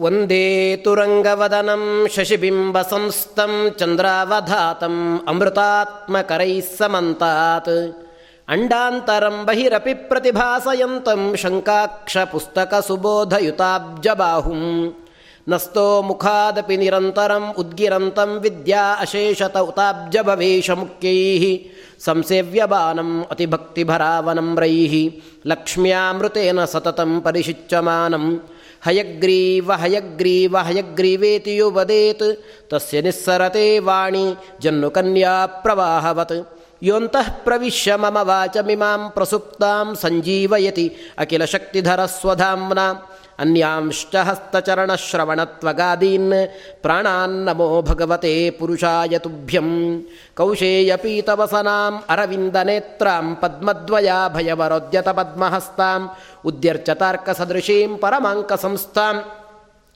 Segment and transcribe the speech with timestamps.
[0.00, 0.44] ವಂದೇ
[0.84, 1.82] ತುರಂಗವದನಂ
[2.14, 4.94] ಶಶಿಬಿಂಬಸಂಸ್ಥಂ ಚಂದ್ರಾವಧಾತಂ
[5.28, 7.74] ಅಮೃತಾತ್ಮಕರೈः ಸಮಂತಾತ್
[8.48, 14.62] ಅಂಡಾಂತರಂ ಬಹಿರಪಿ ಪ್ರತಿಭಾಸಯಂತಂ ಶಂಕಾಕ್ಷ ಪುಸ್ತಕ ಸುಬೋಧಯುತಾಬ್ಜಬಾಹುಂ
[15.46, 21.44] ನಸ್ತೋ ಮುಖಾದಪಿ ನಿರಂತರಂ ಉದ್ಗಿರಂತಂ ವಿದ್ಯಾ ಅಶೇಷತ ಉತಾಬ್ಜಭವೇಶಮುಖ್ಯೈः
[22.06, 24.94] ಸಂಸೇವ್ಯಬಾನಂ ಅತಿಭಕ್ತಿಭರಾವನಮ್ರೈः
[25.46, 28.26] ಲಕ್ಷ್ಮ್ಯಾಮೃತೇನ ಸತತಂ ಪರಿಶಿಚ್ಯಮಾನಂ
[28.86, 32.22] हयग्रीव हयग्रीव, हयग्रीवेति यो वदेत्
[32.70, 36.32] तस्य निस्सरते वाणी, जन्नुकन्या प्रवाहवत्।
[36.82, 43.06] योऽन्तः प्रविश्य मम वाचमिमां प्रसुप्तां सञ्जीवयति। अखिलशक्तिधरस्वधाम्ना
[43.40, 46.32] अन्यांश्च हस्तचरणश्रवणत्वगादीन्
[46.82, 49.68] प्राणान्नमो भगवते पुरुषाय तुभ्यं
[50.38, 56.10] कौशेयपीतवसनाम् अरविन्दनेत्रां पद्मद्वयाभयवरोद्यतपद्महस्ताम्
[56.48, 59.24] उद्यर्चतार्कसदृशीं परमाङ्कसंस्थाम्।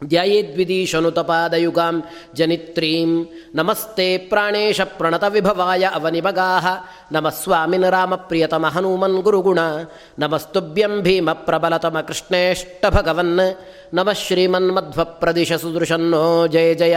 [0.04, 2.00] ध्यायेद्विदीशनुतपादयुगां
[2.34, 6.76] जनित्रीं नमस्ते प्राणेशप्रणतविभवाय अवनिभगाः।
[7.12, 9.84] नमः प्रियतम रामप्रियतमहनूमन् गुरुगुण।
[10.18, 13.40] नमस्तुभ्यं भीमप्रबलतमकृष्णेष्टभगवन्
[13.94, 16.96] ನಮಃ ಶ್ರೀಮನ್ಮಧ್ವಪ್ರದಿಶ ಸುದೃಶನ್ನೋ ಜಯ ಜಯ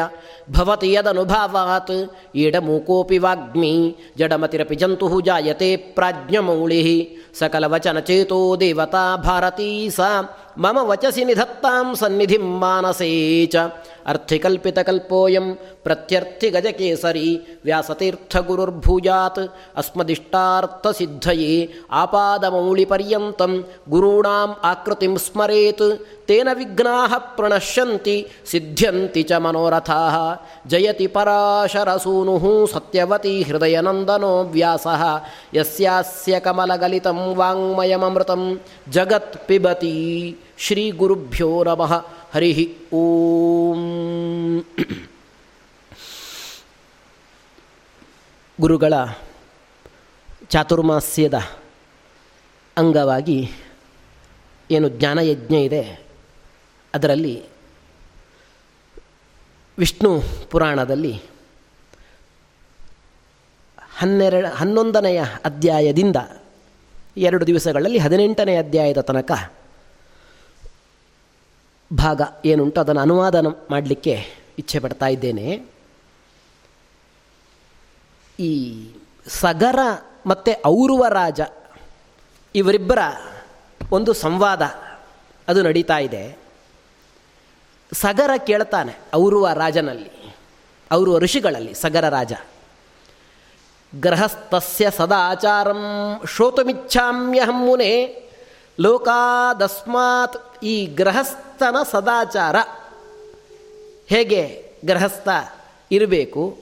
[0.52, 1.98] ಭವತಿ ಯದನುಭಾವಾತ್
[2.36, 3.74] ಈಡಮೂಕೋಪಿ ವಾಗ್ಮಿ
[4.18, 6.82] ಜಡಮತಿರಪಿ ಜಂತು ಜಾಯತೆ ಪ್ರಾಜ್ಞಮೌಳಿ
[7.40, 10.10] ಸಕಲವಚನಚೇತೋ ದೇವತಾ ಭಾರತೀ ಸಾ
[10.58, 13.12] ಮಮ ವಚಸಿ ನಿಧತ್ತಾಂ ಸನ್ನಿಧಿಂ ಮಾನಸೇ
[13.46, 13.66] ಚ
[14.08, 15.48] ಅರ್ಥಿಕಲ್ಪಿತಕಲ್ಪೋಯಂ
[15.84, 17.30] ಪ್ರತ್ಯರ್ಥಿ ಗಜಕೇಸರಿ
[17.66, 19.42] ವ್ಯಾಸತೀರ್ಥಗುರುರ್ಭೂಜಾತ್
[19.82, 21.54] ಅಸ್ಮದಿಷ್ಟಾರ್ಥಸಿದ್ಧಯೇ
[22.02, 23.54] ಆಪಾದಮೌಳಿಪರ್ಯಂತಂ
[23.90, 25.88] ಗುರುಣಾಂ ಆಕೃತಿಂ ಸ್ಮರೇತ್
[26.26, 28.16] ತೇನ ವಿಘ್ನಾಃ ಪ್ರಣಶ್ಯಂತಿ
[28.52, 30.16] ಸಿದ್ಧ್ಯಂತಿ ಚ ಮನೋರಥಾಃ
[30.68, 34.88] ಜಯತಿ ಪರಾಶರಸೂನು ಸತ್ಯವತಿ ಹೃದಯನಂದನೋ ವ್ಯಾಸ
[35.58, 38.44] ಯಸ್ಯಾಸ್ಯ ಕಮಲಗಲಿತಂ ವಾಂಗ್ಮಯಮೃತಂ
[38.90, 39.96] ಜಗತ್ ಪಿಬತಿ
[40.60, 41.92] ಶ್ರೀಗುರುಭ್ಯೋ ನಮಃ
[42.34, 42.52] ಹರಿ
[42.94, 43.82] ಓಂ.
[48.62, 48.94] ಗುರುಗಳ
[50.50, 51.38] ಚಾತುರ್ಮಾಸ್ಯದ
[52.78, 53.38] ಅಂಗವಾಗಿ
[54.72, 55.84] ಏನು ಜ್ಞಾನಯಜ್ಞ ಇದೆ,
[56.94, 57.36] ಅದರಲ್ಲಿ
[59.78, 60.12] ವಿಷ್ಣು
[60.52, 61.14] ಪುರಾಣದಲ್ಲಿ
[64.00, 66.18] ಹನ್ನೆರಡು, ಹನ್ನೊಂದನೆಯ ಅಧ್ಯಾಯದಿಂದ
[67.18, 69.32] ಎರಡು ದಿವಸಗಳಲ್ಲಿ ಹದಿನೆಂಟನೇ ಅಧ್ಯಾಯದ ತನಕ
[71.94, 73.36] ಭಾಗ ಏನುಂಟು, ಅದನ್ನು ಅನುವಾದ
[73.72, 74.26] ಮಾಡಲಿಕ್ಕೆ
[74.60, 75.66] ಇಚ್ಛೆ ಪಡ್ತಾ ಇದ್ದೇನೆ.
[78.40, 78.52] ಈ
[79.28, 79.80] ಸಗರ
[80.26, 81.42] ಮತ್ತು ಔರುವ ರಾಜ
[82.56, 83.00] ಇವರಿಬ್ಬರ
[83.92, 84.62] ಒಂದು ಸಂವಾದ
[85.48, 86.38] ಅದು ನಡೀತಾ ಇದೆ.
[87.94, 90.36] ಸಗರ ಕೇಳ್ತಾನೆ ಔರುವ ರಾಜನಲ್ಲಿ,
[90.92, 92.34] ಔರುವ ಋಷಿಗಳಲ್ಲಿ ಸಗರ ರಾಜ.
[94.00, 95.84] ಗೃಹಸ್ಥಸ್ಯ ಸದಾಚಾರಂ
[96.36, 97.92] ಶ್ರೋತುಮಿಚ್ಛಾಮ್ಯಹಂ ಮುನೆ,
[98.80, 102.56] ಲೋಕಾದಸ್ಮಾತ್ ಈ ಗೃಹಸ್ಥನ ಸದಾಚಾರ.
[104.08, 105.30] ಹೇಗೆ ಗೃಹಸ್ಥ
[105.92, 106.58] ಇರಬೇಕು,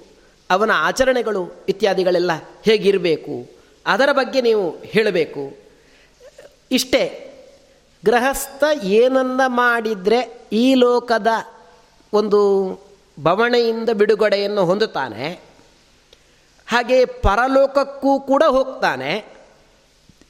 [0.49, 2.31] ಅವನ ಆಚರಣೆಗಳು ಇತ್ಯಾದಿಗಳೆಲ್ಲ
[2.63, 3.49] ಹೇಗಿರಬೇಕು
[3.85, 5.57] ಅದರ ಬಗ್ಗೆ ನೀವು ಹೇಳಬೇಕು.
[6.71, 7.21] ಇಷ್ಟೇ,
[8.05, 11.27] ಗೃಹಸ್ಥ ಏನನ್ನ ಮಾಡಿದರೆ ಈ ಲೋಕದ
[12.13, 12.71] ಒಂದು
[13.23, 15.39] ಬವಣೆಯಿಂದ ಬಿಡುಗಡೆಯನ್ನು ಹೊಂದುತ್ತಾನೆ
[16.67, 19.34] ಹಾಗೆ ಪರಲೋಕಕ್ಕೂ ಕೂಡ ಹೋಗ್ತಾನೆ.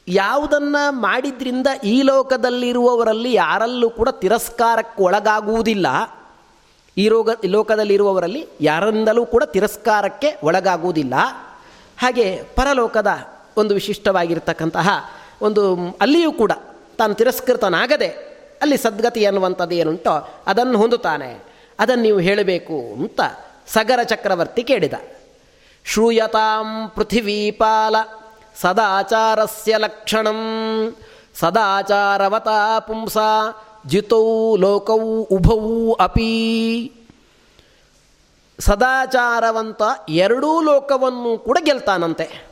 [0.07, 5.88] ಯಾವುದನ್ನು ಮಾಡಿದ್ರಿಂದ ಈ ಲೋಕದಲ್ಲಿರುವವರಲ್ಲಿ ಯಾರಲ್ಲೂ ಕೂಡ ತಿರಸ್ಕಾರಕ್ಕೆ ಒಳಗಾಗುವುದಿಲ್ಲ.
[6.97, 11.13] ಈ ರೋಗ ಲೋಕದಲ್ಲಿರುವವರಲ್ಲಿ ಯಾರಿಂದಲೂ ಕೂಡ ತಿರಸ್ಕಾರಕ್ಕೆ ಒಳಗಾಗುವುದಿಲ್ಲ.
[11.97, 13.07] ಹಾಗೆ ಪರಲೋಕದ
[13.57, 14.89] ಒಂದು ವಿಶಿಷ್ಟವಾಗಿರ್ತಕ್ಕಂತಹ
[15.41, 16.51] ಒಂದು, ಅಲ್ಲಿಯೂ ಕೂಡ
[16.97, 18.07] ತಾನು ತಿರಸ್ಕೃತನಾಗದೆ
[18.61, 21.43] ಅಲ್ಲಿ ಸದ್ಗತಿ ಅನ್ನುವಂಥದ್ದು ಏನುಂಟೋ ಅದನ್ನು ಹೊಂದುತ್ತಾನೆ.
[21.79, 23.22] ಅದನ್ನು ನೀವು ಹೇಳಬೇಕು ಅಂತ
[23.67, 24.93] ಸಗರ ಚಕ್ರವರ್ತಿ ಕೇಳಿದ.
[25.85, 27.95] ಶ್ರೂಯತಾಂ ಪೃಥಿವೀಪಾಲ
[28.61, 30.39] ಸದಾಚಾರಸ್ಯ ಲಕ್ಷಣಂ.
[31.39, 33.17] ಸದಾಚಾರವತಾ ಪುಂಸ.
[33.88, 36.91] ಜಿತೌ ಲೋಕೌ ಉಭೌ ಅಪಿ.
[38.59, 42.47] ಸದಾಚಾರವಂತ ಎರಡೂ ಲೋಕವನ್ನು ಕೂಡ ಗೆಲ್ತಾನಂತೆ.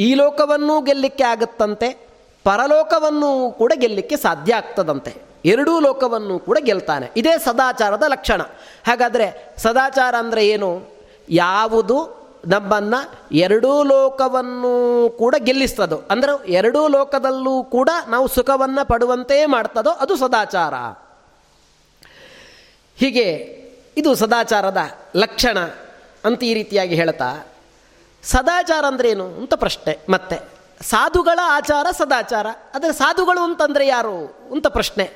[0.00, 2.06] ಈ ಲೋಕವನ್ನೂ ಗೆಲ್ಲಿಕ್ಕೆ ಆಗುತ್ತಂತೆ,
[2.44, 5.22] ಪರಲೋಕವನ್ನು ಕೂಡ ಗೆಲ್ಲಲಿಕ್ಕೆ ಸಾಧ್ಯ ಆಗ್ತದಂತೆ.
[5.44, 7.10] ಎರಡೂ ಲೋಕವನ್ನು ಕೂಡ ಗೆಲ್ತಾನೆ.
[7.16, 8.42] ಇದೇ ಸದಾಚಾರದ ಲಕ್ಷಣ.
[8.86, 10.88] ಹಾಗಾದರೆ ಸದಾಚಾರ ಅಂದರೆ ಏನು?
[11.30, 12.23] ಯಾವುದು?
[12.46, 13.00] ನಮ್ಮನ್ನು
[13.36, 14.72] ಎರಡೂ ಲೋಕವನ್ನು
[15.18, 15.98] ಕೂಡ ಗೆಲ್ಲಿಸ್ತದೋ?
[16.10, 19.90] ಅಂದರೆ ಎರಡೂ ಲೋಕದಲ್ಲೂ ಕೂಡ ನಾವು ಸುಖವನ್ನು ಪಡುವಂತೆ ಮಾಡ್ತದೋ?
[19.90, 20.74] ಅದು ಸದಾಚಾರ.
[22.98, 23.26] ಹೀಗೆ
[23.96, 24.80] ಇದು ಸದಾಚಾರದ
[25.16, 25.58] ಲಕ್ಷಣ
[26.24, 27.28] ಅಂತ ಈ ರೀತಿಯಾಗಿ ಹೇಳ್ತಾ,
[28.22, 30.38] ಸದಾಚಾರ ಅಂದ್ರೇನು ಅಂತ ಪ್ರಶ್ನೆ, ಮತ್ತೆ
[30.80, 32.46] ಸಾಧುಗಳ ಆಚಾರ ಸದಾಚಾರ.
[32.74, 34.16] ಆದರೆ ಸಾಧುಗಳು ಅಂತಂದರೆ ಯಾರು
[34.52, 35.06] ಅಂತ ಪ್ರಶ್ನೆ.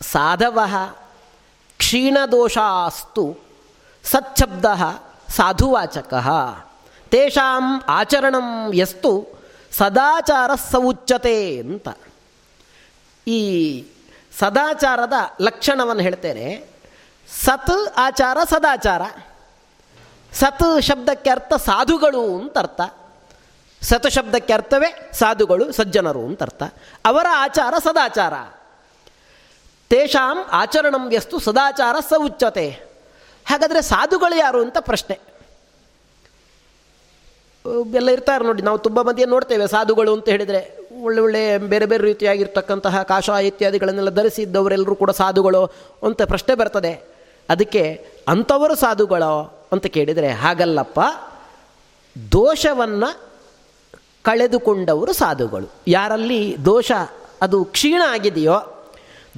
[0.00, 0.58] ಸಾಧವ
[1.78, 3.24] ಕ್ಷೀಣದೋಷಾಸ್ತು
[4.04, 4.66] ಸಚ್ಛಬ್ದ
[5.36, 6.14] ಸಾಧುವಾಚಕ.
[7.10, 9.26] ತೇಷಾಂ ಆಚರಣಂ ಎಸ್ತು
[9.72, 11.88] ಸದಾಚಾರ ಸೌಚ್ಯತೆ ಅಂತ.
[13.26, 13.84] ಈ
[14.38, 16.70] ಸದಾಚಾರದ ಲಕ್ಷಣವನ್ನು ಹೇಳ್ತೇನೆ.
[17.44, 19.02] ಸತ್ ಆಚಾರ ಸದಾಚಾರ.
[20.32, 22.80] ಸತ್ ಶಬ್ದಕ್ಕೆ ಅರ್ಥ ಸಾಧುಗಳು ಅಂತ ಅರ್ಥ.
[23.82, 26.62] ಸತ್ ಶಬ್ದಕ್ಕೆ ಅರ್ಥವೇ ಸಾಧುಗಳು, ಸಜ್ಜನರು ಅಂತ ಅರ್ಥ.
[27.04, 28.34] ಅವರ ಆಚಾರ ಸದಾಚಾರ.
[29.90, 32.87] ತೇಷಾಂ ಆಚರಣಂ ಎಸ್ತು ಸದಾಚಾರ ಸ ಉಚ್ಚತೆ
[33.48, 35.16] ಹಾಗಾದರೆ ಸಾಧುಗಳು ಯಾರು ಅಂತ ಪ್ರಶ್ನೆ.
[37.94, 40.60] ಎಲ್ಲ ಇರ್ತಾರೆ ನೋಡಿ, ನಾವು ತುಂಬ ಮಂದಿಯನ್ನು ನೋಡ್ತೇವೆ, ಸಾಧುಗಳು ಅಂತ ಹೇಳಿದರೆ
[41.02, 45.62] ಒಳ್ಳೆ ಒಳ್ಳೆ ಬೇರೆ ಬೇರೆ ರೀತಿಯಾಗಿರ್ತಕ್ಕಂತಹ ಕಾಷಾಯ ಇತ್ಯಾದಿಗಳನ್ನೆಲ್ಲ ಧರಿಸಿದ್ದವರೆಲ್ಲರೂ ಕೂಡ ಸಾಧುಗಳು
[46.02, 46.92] ಅಂತ ಪ್ರಶ್ನೆ ಬರ್ತದೆ.
[47.48, 47.82] ಅದಕ್ಕೆ
[48.28, 49.34] ಅಂಥವರು ಸಾಧುಗಳೋ
[49.72, 51.00] ಅಂತ ಕೇಳಿದರೆ, ಹಾಗಲ್ಲಪ್ಪ,
[52.32, 53.10] ದೋಷವನ್ನು
[54.22, 55.68] ಕಳೆದುಕೊಂಡವರು ಸಾಧುಗಳು.
[55.88, 56.92] ಯಾರಲ್ಲಿ ದೋಷ
[57.42, 58.77] ಅದು ಕ್ಷೀಣ ಆಗಿದೆಯೋ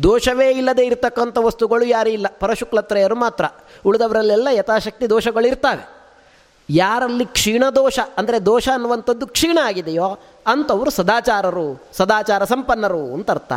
[0.02, 2.26] ದೋಷವೇ ಇಲ್ಲದೆ ಇರತಕ್ಕಂಥ ವಸ್ತುಗಳು ಯಾರೂ ಇಲ್ಲ.
[2.40, 3.44] ಪರಶುಕ್ಲತ್ರಯರು ಮಾತ್ರ.
[3.86, 6.00] ಉಳಿದವರಲ್ಲೆಲ್ಲ ಯಥಾಶಕ್ತಿ ದೋಷಗಳು ಇರ್ತವೆ
[6.70, 13.52] ಯಾರಲ್ಲಿ ಕ್ಷೀಣ ದೋಷ, ಅಂದರೆ ದೋಷ ಅನ್ನುವಂಥದ್ದು ಕ್ಷೀಣ ಆಗಿದೆಯೋ ಅಂಥವರು ಸದಾಚಾರರು, ಸದಾಚಾರ ಸಂಪನ್ನರು ಅಂತ ಅರ್ಥ.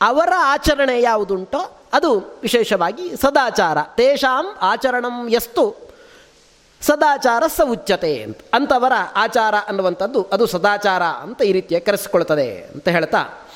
[0.00, 3.78] ಅವರ ಆಚರಣೆ ಯಾವುದುಂಟೋ ಅದು ವಿಶೇಷವಾಗಿ ಸದಾಚಾರ.
[3.96, 5.88] ತೇಷಾಂ ಆಚರಣಂ ಎಸ್ತು
[6.80, 8.38] ಸದಾಚಾರ ಸ ಉಚ್ಚತೆ ಅಂತ.
[8.54, 13.47] ಅಂಥವರ ಆಚಾರ ಅನ್ನುವಂಥದ್ದು ಅದು ಸದಾಚಾರ ಅಂತ ಈ ರೀತಿಯ ಕರೆಸಿಕೊಳ್ತದೆ ಅಂತ ಹೇಳ್ತಾ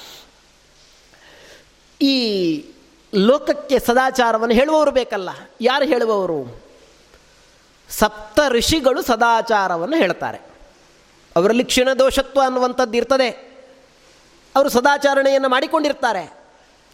[2.02, 2.64] ಈ
[3.14, 5.28] ಲೋಕಕ್ಕೆ ಸದಾಚಾರವನ್ನು ಹೇಳುವವರು ಬೇಕಲ್ಲ.
[5.60, 6.62] ಯಾರು ಹೇಳುವವರು?
[7.90, 10.38] ಸಪ್ತ ಋಷಿಗಳು ಸದಾಚಾರವನ್ನು ಹೇಳ್ತಾರೆ.
[11.36, 13.28] ಅವರಲ್ಲಿ ಕ್ಷೀಣದೋಷತ್ವ ಅನ್ನುವಂಥದ್ದು ಇರ್ತದೆ.
[14.56, 16.22] ಅವರು ಸದಾಚಾರಣೆಯನ್ನು ಮಾಡಿಕೊಂಡಿರ್ತಾರೆ.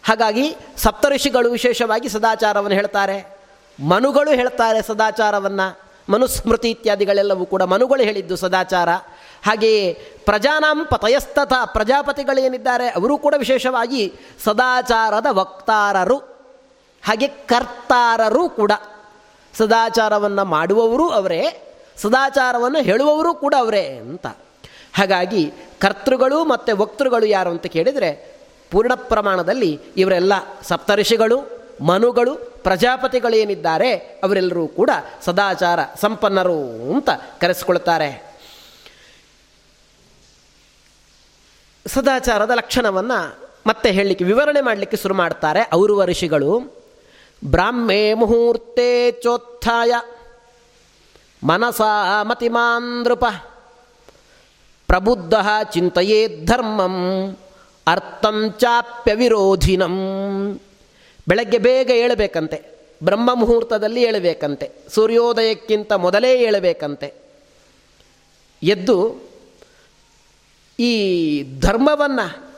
[0.03, 3.39] ಹಾಗಾಗಿ ಸಪ್ತ ಋಷಿಗಳು ವಿಶೇಷವಾಗಿ ಸದಾಚಾರವನ್ನು ಹೇಳ್ತಾರೆ.
[3.89, 5.89] ಮನುಗಳು ಹೇಳ್ತಾರೆ ಸದಾಚಾರವನ್ನು.
[6.09, 8.89] ಮನುಸ್ಮೃತಿ ಇತ್ಯಾದಿಗಳೆಲ್ಲವೂ ಕೂಡ ಮನುಗಳು ಹೇಳಿದ್ದು ಸದಾಚಾರ.
[9.45, 9.93] ಹಾಗೆಯೇ
[10.25, 14.13] ಪ್ರಜಾನಾಂ ಪತಯಸ್ತಥ ಪ್ರಜಾಪತಿಗಳೇನಿದ್ದಾರೆ ಅವರು ಕೂಡ ವಿಶೇಷವಾಗಿ
[14.43, 16.17] ಸದಾಚಾರದ ವಕ್ತಾರರು.
[17.03, 18.71] ಹಾಗೆ ಕರ್ತಾರರು ಕೂಡ.
[19.57, 24.27] ಸದಾಚಾರವನ್ನು ಮಾಡುವವರು ಅವರೇ, ಸದಾಚಾರವನ್ನು ಹೇಳುವವರು ಕೂಡ ಅವರೇ ಅಂತ.
[24.93, 28.39] ಹಾಗಾಗಿ ಕರ್ತೃಗಳು ಮತ್ತು ವಕ್ತೃಗಳು ಯಾರು ಅಂತ ಕೇಳಿದರೆ,
[28.71, 30.33] ಪೂರ್ಣ ಪ್ರಮಾಣದಲ್ಲಿ ಇವರೆಲ್ಲ
[30.63, 31.41] ಸಪ್ತರ್ಷಿಗಳು,
[31.81, 34.89] ಮನುಗಳು, ಪ್ರಜಾಪತಿಗಳೇನಿದ್ದಾರೆ, ಅವರೆಲ್ಲರೂ ಕೂಡ
[35.25, 37.09] ಸದಾಚಾರ ಸಂಪನ್ನರು ಅಂತ
[37.41, 38.28] ಕರೆಸಿಕೊಳ್ತಾರೆ.
[41.89, 43.19] ಸದಾಚಾರದ ಲಕ್ಷಣವನ್ನು
[43.67, 46.51] ಮತ್ತೆ ಹೇಳಲಿಕ್ಕೆ, ವಿವರಣೆ ಮಾಡಲಿಕ್ಕೆ ಶುರು ಮಾಡ್ತಾರೆ ಔರ್ವ ಋಷಿಗಳು.
[47.45, 49.93] ಬ್ರಾಹ್ಮೇ ಮುಹೂರ್ತೆ ಚೋತ್ಥಾಯ
[51.43, 53.25] ಮನಸಾ ಮತಿಮಾಂದೃಪ
[54.89, 55.33] ಪ್ರಬುದ್ಧ
[55.73, 56.95] ಚಿಂತೆಯೇ ಧರ್ಮಂ
[57.87, 59.95] ಅರ್ಥಂ ಚಾಪ್ಯ ವಿರೋಧಿನಂ.
[61.27, 62.57] ಬೆಳಗ್ಗೆ ಬೇಗ ಏಳಬೇಕಂತೆ,
[63.03, 67.09] ಬ್ರಹ್ಮ ಮುಹೂರ್ತದಲ್ಲಿ ಏಳಬೇಕಂತೆ, ಸೂರ್ಯೋದಯಕ್ಕಿಂತ ಮೊದಲೇ ಏಳಬೇಕಂತೆ.
[68.63, 68.95] ಎದ್ದು
[70.79, 72.49] ಈ ಧರ್ಮವನ್ನು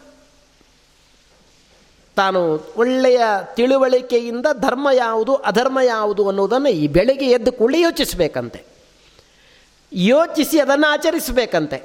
[2.16, 3.22] ತಾನು ಒಳ್ಳೆಯ
[3.56, 8.64] ತಿಳುವಳಿಕೆಯಿಂದ ಧರ್ಮ ಯಾವುದು, ಅಧರ್ಮ ಯಾವುದು ಅನ್ನೋದನ್ನು ಈ ಬೆಳಗ್ಗೆ ಎದ್ದು ಕೂಡಲೇ ಯೋಚಿಸಬೇಕಂತೆ.
[9.94, 11.78] ಯೋಚಿಸಿ ಅದನ್ನು ಆಚರಿಸಬೇಕಂತೆ.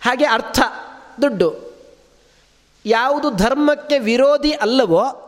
[0.00, 0.60] ಹಾಗೆ ಅರ್ಥ,
[1.22, 1.74] ದುಡ್ಡು.
[2.86, 5.22] ಯಾವುದು ಧರ್ಮಕ್ಕೆ ವಿರೋಧಿ ಅಲ್ಲವೋ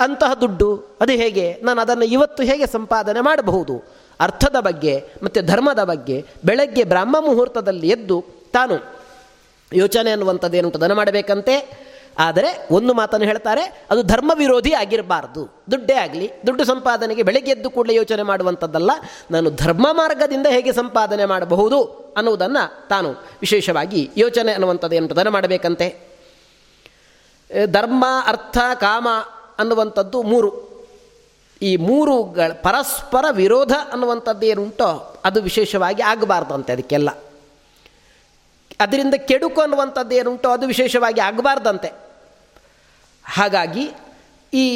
[0.00, 1.60] ಅಂತಹ ದುಡ್ಡು, ಅದು ಹೇಗೆ?
[1.62, 3.84] ನಾನು ಅದನ್ನು ಇವತ್ತು ಹೇಗೆ ಸಂಪಾದನೆ ಮಾಡಬಹುದು?
[4.20, 9.03] ಅರ್ಥದ ಬಗ್ಗೆ ಮತ್ತು ಧರ್ಮದ ಬಗ್ಗೆ ಬೆಳಗ್ಗೆ ಬ್ರಾಹ್ಮ ಮುಹೂರ್ತದಲ್ಲಿ ಎದ್ದು ತಾನು
[9.72, 11.84] ಯೋಚನೆ ಅನ್ನುವಂಥದ್ದು ಏನುಂಟು ದನ ಮಾಡಬೇಕಂತೆ.
[12.18, 15.64] ಆದರೆ ಒಂದು ಮಾತನ್ನು ಹೇಳ್ತಾರೆ, ಅದು ಧರ್ಮ ವಿರೋಧಿ ಆಗಿರಬಾರ್ದು.
[15.70, 18.90] ದುಡ್ಡೇ ಆಗಲಿ, ದುಡ್ಡು ಸಂಪಾದನೆಗೆ ಬೆಳಗ್ಗೆ ಎದ್ದು ಕೂಡಲೇ ಯೋಚನೆ ಮಾಡುವಂಥದ್ದಲ್ಲ,
[19.30, 21.82] ನಾನು ಧರ್ಮ ಮಾರ್ಗದಿಂದ ಹೇಗೆ ಸಂಪಾದನೆ ಮಾಡಬಹುದು
[22.16, 25.88] ಅನ್ನುವುದನ್ನು ತಾನು ವಿಶೇಷವಾಗಿ ಯೋಚನೆ ಅನ್ನುವಂಥದ್ದು ಏನುಂಟು ದನ ಮಾಡಬೇಕಂತೆ.
[27.66, 29.08] ಧರ್ಮ, ಅರ್ಥ, ಕಾಮ
[29.58, 30.74] ಅನ್ನುವಂಥದ್ದು ಮೂರು.
[31.62, 32.22] ಈ ಮೂರು
[32.62, 37.08] ಪರಸ್ಪರ ವಿರೋಧ ಅನ್ನುವಂಥದ್ದು ಏನುಂಟೋ ಅದು ವಿಶೇಷವಾಗಿ ಆಗಬಾರ್ದಂತೆ ಅದಕ್ಕೆಲ್ಲ.
[38.80, 41.90] ಅದರಿಂದ ಕೆಡುಕು ಅನ್ನುವಂಥದ್ದು ಏನುಂಟು ಅದು ವಿಶೇಷವಾಗಿ ಆಗಬಾರ್ದಂತೆ.
[43.24, 43.90] ಹಾಗಾಗಿ
[44.52, 44.66] ಈ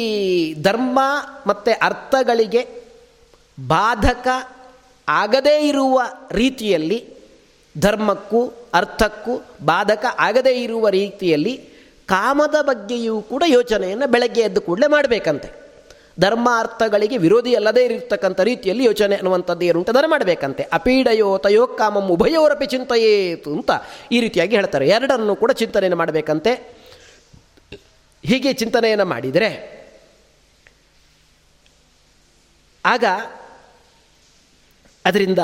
[0.61, 0.99] ಧರ್ಮ
[1.47, 2.61] ಮತ್ತು ಅರ್ಥಗಳಿಗೆ
[3.69, 4.27] ಬಾಧಕ
[5.07, 6.01] ಆಗದೇ ಇರುವ
[6.31, 7.19] ರೀತಿಯಲ್ಲಿ
[7.77, 11.53] ಧರ್ಮಕ್ಕೂ ಅರ್ಥಕ್ಕೂ ಬಾಧಕ ಆಗದೇ ಇರುವ ರೀತಿಯಲ್ಲಿ
[12.07, 15.68] ಕಾಮದ ಬಗ್ಗೆಯೂ ಕೂಡ ಯೋಚನೆಯನ್ನು ಬೆಳಗ್ಗೆ ಎದ್ದು ಕೂಡಲೇ ಮಾಡಬೇಕಂತೆ.
[16.19, 20.67] ಧರ್ಮ ಅರ್ಥಗಳಿಗೆ ವಿರೋಧಿ ಅಲ್ಲದೇ ಇರತಕ್ಕಂಥ ರೀತಿಯಲ್ಲಿ ಯೋಚನೆ ಅನ್ನುವಂಥದ್ದು ಏನುಂಟು ಅದನ್ನು ಮಾಡಬೇಕಂತೆ.
[20.73, 23.71] ಅಪೀಡಯೋ ತಯೋ ಕಾಮಂ ಉಭಯೋರಪಿ ಚಿಂತೆಯೇತು ಅಂತ
[24.11, 24.87] ಈ ರೀತಿಯಾಗಿ ಹೇಳ್ತಾರೆ.
[24.87, 26.79] ಎರಡನ್ನು ಕೂಡ ಚಿಂತನೆಯನ್ನು ಮಾಡಬೇಕಂತೆ.
[28.25, 29.79] ಹೀಗೆ ಚಿಂತನೆಯನ್ನು ಮಾಡಿದರೆ
[32.85, 33.03] ಆಗ
[35.05, 35.39] ಅದರಿಂದ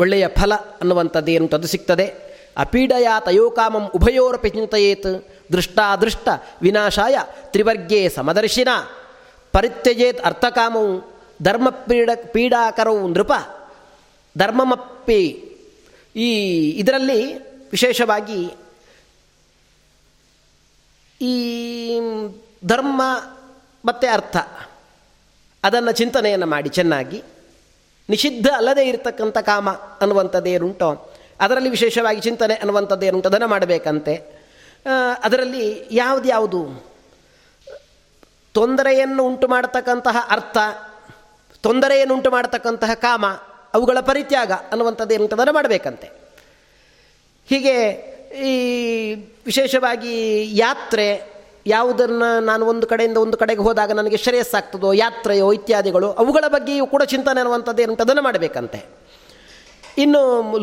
[0.00, 2.28] ಒಳ್ಳೆಯ ಫಲ ಅನ್ನುವಂಥದ್ದು ಏನು ಅದು ಸಿಗ್ತದೆ.
[2.56, 5.28] ಅಪೀಡಯ ತಯೋಕಾಮಂ ಉಭಯೋರಪಿ ಚಿಂತೆಯೇತು.
[5.52, 6.28] ದೃಷ್ಟಾದೃಷ್ಟ
[6.62, 8.68] ವಿನಾಶಾಯ ತ್ರಿವರ್ಗೇ ಸಮದರ್ಶಿನ.
[9.58, 13.32] ಪರಿತ್ಯಜೇತ್ ಅರ್ಥಕಾಮವು ಧರ್ಮ ಪೀಡ ಪೀಡಾಕರವು ನೃಪ,
[14.38, 15.26] ಧರ್ಮಮಪ್ಪಿ.
[16.16, 16.34] ಈ
[16.70, 17.34] ಇದರಲ್ಲಿ
[17.70, 18.50] ವಿಶೇಷವಾಗಿ
[21.20, 22.00] ಈ
[22.66, 23.02] ಧರ್ಮ
[23.84, 24.36] ಮತ್ತು ಅರ್ಥ.
[25.64, 27.22] ಅದನ್ನು ಚಿಂತನೆಯನ್ನು ಮಾಡಿ ಚೆನ್ನಾಗಿ.
[28.08, 31.14] ನಿಷಿದ್ಧ ಅಲ್ಲದೇ ಇರತಕ್ಕಂಥ ಕಾಮ ಅನ್ನುವಂಥದ್ದು ಏನುಂಟೋ?
[31.40, 33.28] ಅದರಲ್ಲಿ ವಿಶೇಷವಾಗಿ ಚಿಂತನೆ ಅನ್ನುವಂಥದ್ದು ಏನುಂಟು?
[33.28, 34.22] ಅದನ್ನು ಮಾಡಬೇಕಂತೆ.
[35.24, 36.87] ಅದರಲ್ಲಿ ಯಾವುದು?
[38.54, 40.58] ತೊಂದರೆಯನ್ನು ಉಂಟು ಮಾಡತಕ್ಕಂತಹ ಅರ್ಥ,
[41.62, 43.26] ತೊಂದರೆಯನ್ನು ಉಂಟು ಮಾಡತಕ್ಕಂತಹ ಕಾಮ,
[43.74, 46.10] ಅವುಗಳ ಪರಿತ್ಯಾಗ ಅನ್ನುವಂಥದ್ದು ಏನಂತದನ್ನು ಮಾಡಬೇಕಂತೆ.
[47.48, 47.90] ಹೀಗೆ
[48.44, 48.54] ಈ
[49.46, 56.86] ವಿಶೇಷವಾಗಿ ಯಾತ್ರೆ, ಯಾವುದನ್ನು ನಾನು ಒಂದು ಕಡೆಯಿಂದ ಒಂದು ಕಡೆಗೆ ಹೋದಾಗ ನನಗೆ ಶ್ರೇಯಸ್ಸಾಗ್ತದೋ, ಯಾತ್ರೆಯೋ ಇತ್ಯಾದಿಗಳು, ಅವುಗಳ ಬಗ್ಗೆಯೂ
[56.86, 58.84] ಕೂಡ ಚಿಂತನೆ ಅನ್ನುವಂಥದ್ದು ಮಾಡಬೇಕಂತೆ.
[60.02, 60.20] ಇನ್ನು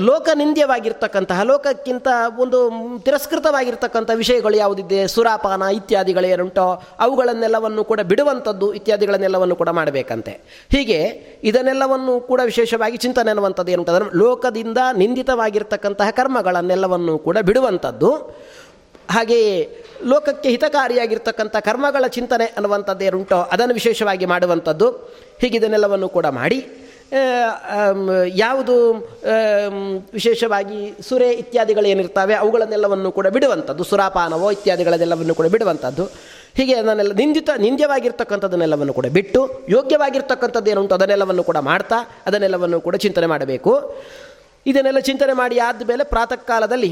[0.09, 2.59] ಲೋಕ ನಿಂದ್ಯವಾಗಿರ್ತಕ್ಕಂತಹ ಲೋಕಕ್ಕಿಂತ ಒಂದು
[3.05, 5.07] ತಿರಸ್ಕೃತವಾಗಿರ್ತಕ್ಕಂಥ ವಿಷಯಗಳು ಯಾವುದಿದೆ?
[5.07, 6.65] ಸುರಾಪಾನ ಇತ್ಯಾದಿಗಳೇನುಂಟೋ
[6.99, 10.31] ಅವುಗಳನ್ನೆಲ್ಲವನ್ನು ಕೂಡ ಬಿಡುವಂಥದ್ದು ಇತ್ಯಾದಿಗಳನ್ನೆಲ್ಲವನ್ನು ಕೂಡ ಮಾಡಬೇಕಂತೆ.
[10.71, 10.99] ಹೀಗೆ
[11.43, 18.11] ಇದನ್ನೆಲ್ಲವನ್ನು ಕೂಡ ವಿಶೇಷವಾಗಿ ಚಿಂತನೆ ಅನ್ನುವಂಥದ್ದು ಏನುಂಟು ಲೋಕದಿಂದ ನಿಂದಿತವಾಗಿರ್ತಕ್ಕಂತಹ ಕರ್ಮಗಳನ್ನೆಲ್ಲವನ್ನು ಕೂಡ ಬಿಡುವಂಥದ್ದು.
[19.09, 19.53] ಹಾಗೆಯೇ
[20.05, 24.91] ಲೋಕಕ್ಕೆ ಹಿತಕಾರಿಯಾಗಿರ್ತಕ್ಕಂಥ ಕರ್ಮಗಳ ಚಿಂತನೆ ಅನ್ನುವಂಥದ್ದು ಏನುಂಟೋ, ಅದನ್ನು ವಿಶೇಷವಾಗಿ ಮಾಡುವಂಥದ್ದು.
[25.41, 26.59] ಹೀಗಿದನ್ನೆಲ್ಲವನ್ನು ಕೂಡ ಮಾಡಿ.
[28.43, 28.75] ಯಾವುದು
[30.13, 33.83] ವಿಶೇಷವಾಗಿ ಸುರೆ ಇತ್ಯಾದಿಗಳು ಏನಿರ್ತವೆ, ಅವುಗಳನ್ನೆಲ್ಲವನ್ನು ಕೂಡ ಬಿಡುವಂಥದ್ದು.
[33.83, 36.05] ಸುರಾಪಾನವೋ ಇತ್ಯಾದಿಗಳನ್ನೆಲ್ಲವನ್ನು ಕೂಡ ಬಿಡುವಂಥದ್ದು.
[36.57, 43.27] ಹೀಗೆ ಅದನ್ನೆಲ್ಲ ನಿಂದಿತ ನಿಂದ್ಯವಾಗಿರ್ತಕ್ಕಂಥದ್ದನ್ನೆಲ್ಲವನ್ನು ಕೂಡ ಬಿಟ್ಟು, ಯೋಗ್ಯವಾಗಿರ್ತಕ್ಕಂಥದ್ದು ಏನು ಉಂಟು, ಅದನ್ನೆಲ್ಲವನ್ನು ಕೂಡ ಮಾಡ್ತಾ, ಅದನ್ನೆಲ್ಲವನ್ನು ಕೂಡ ಚಿಂತನೆ
[43.33, 43.74] ಮಾಡಬೇಕು.
[44.65, 46.91] ಇದನ್ನೆಲ್ಲ ಚಿಂತನೆ ಮಾಡಿ ಆದ ಮೇಲೆ ಪ್ರಾತಃ ಕಾಲದಲ್ಲಿ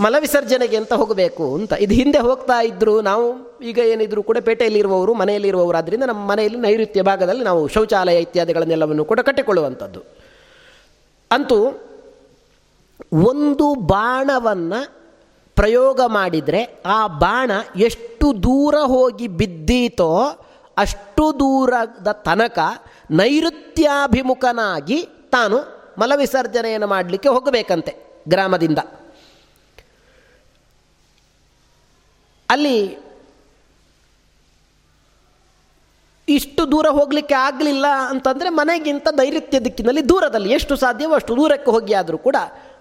[0.00, 1.72] ಮಲವಿಸರ್ಜನೆಗೆ ಅಂತ ಹೋಗಬೇಕು ಅಂತ.
[1.72, 7.44] ಇದು ಹಿಂದೆ ಹೋಗ್ತಾ ಇದ್ದರು ನಾವು ಈಗ ಏನಿದ್ರು ಕೂಡ ಪೇಟೆಯಲ್ಲಿರುವವರು ಮನೆಯಲ್ಲಿರುವವರು ಆದ್ದರಿಂದ ನಮ್ಮ ಮನೆಯಲ್ಲಿ ನೈಋತ್ಯ ಭಾಗದಲ್ಲಿ
[7.44, 10.00] ನಾವು ಶೌಚಾಲಯ ಇತ್ಯಾದಿಗಳನ್ನೆಲ್ಲವನ್ನು ಕೂಡ ಕಟ್ಟಿಕೊಳ್ಳುವಂಥದ್ದು.
[11.30, 11.80] ಅಂತೂ
[13.12, 14.98] ಒಂದು ಬಾಣವನ್ನು
[15.54, 20.10] ಪ್ರಯೋಗ ಮಾಡಿದರೆ ಆ ಬಾಣ ಎಷ್ಟು ದೂರ ಹೋಗಿ ಬಿದ್ದೀತೋ
[20.76, 22.58] ಅಷ್ಟು ದೂರದ ತನಕ
[23.10, 25.58] ನೈಋತ್ಯಾಭಿಮುಖನಾಗಿ ತಾನು
[25.98, 28.78] ಮಲವಿಸರ್ಜನೆಯನ್ನು ಮಾಡಲಿಕ್ಕೆ ಹೋಗಬೇಕಂತೆ ಗ್ರಾಮದಿಂದ.
[32.50, 33.08] ಅಲ್ಲಿ
[36.28, 42.18] ಇಷ್ಟು ದೂರ ಹೋಗಲಿಕ್ಕೆ ಆಗಲಿಲ್ಲ ಅಂತಂದರೆ ಮನೆಗಿಂತ ನೈಋತ್ಯ ದಿಕ್ಕಿನಲ್ಲಿ ದೂರದಲ್ಲಿ ಎಷ್ಟು ಸಾಧ್ಯವೋ ಅಷ್ಟು ದೂರಕ್ಕೆ ಹೋಗಿ ಆದರೂ
[42.18, 42.36] ಕೂಡ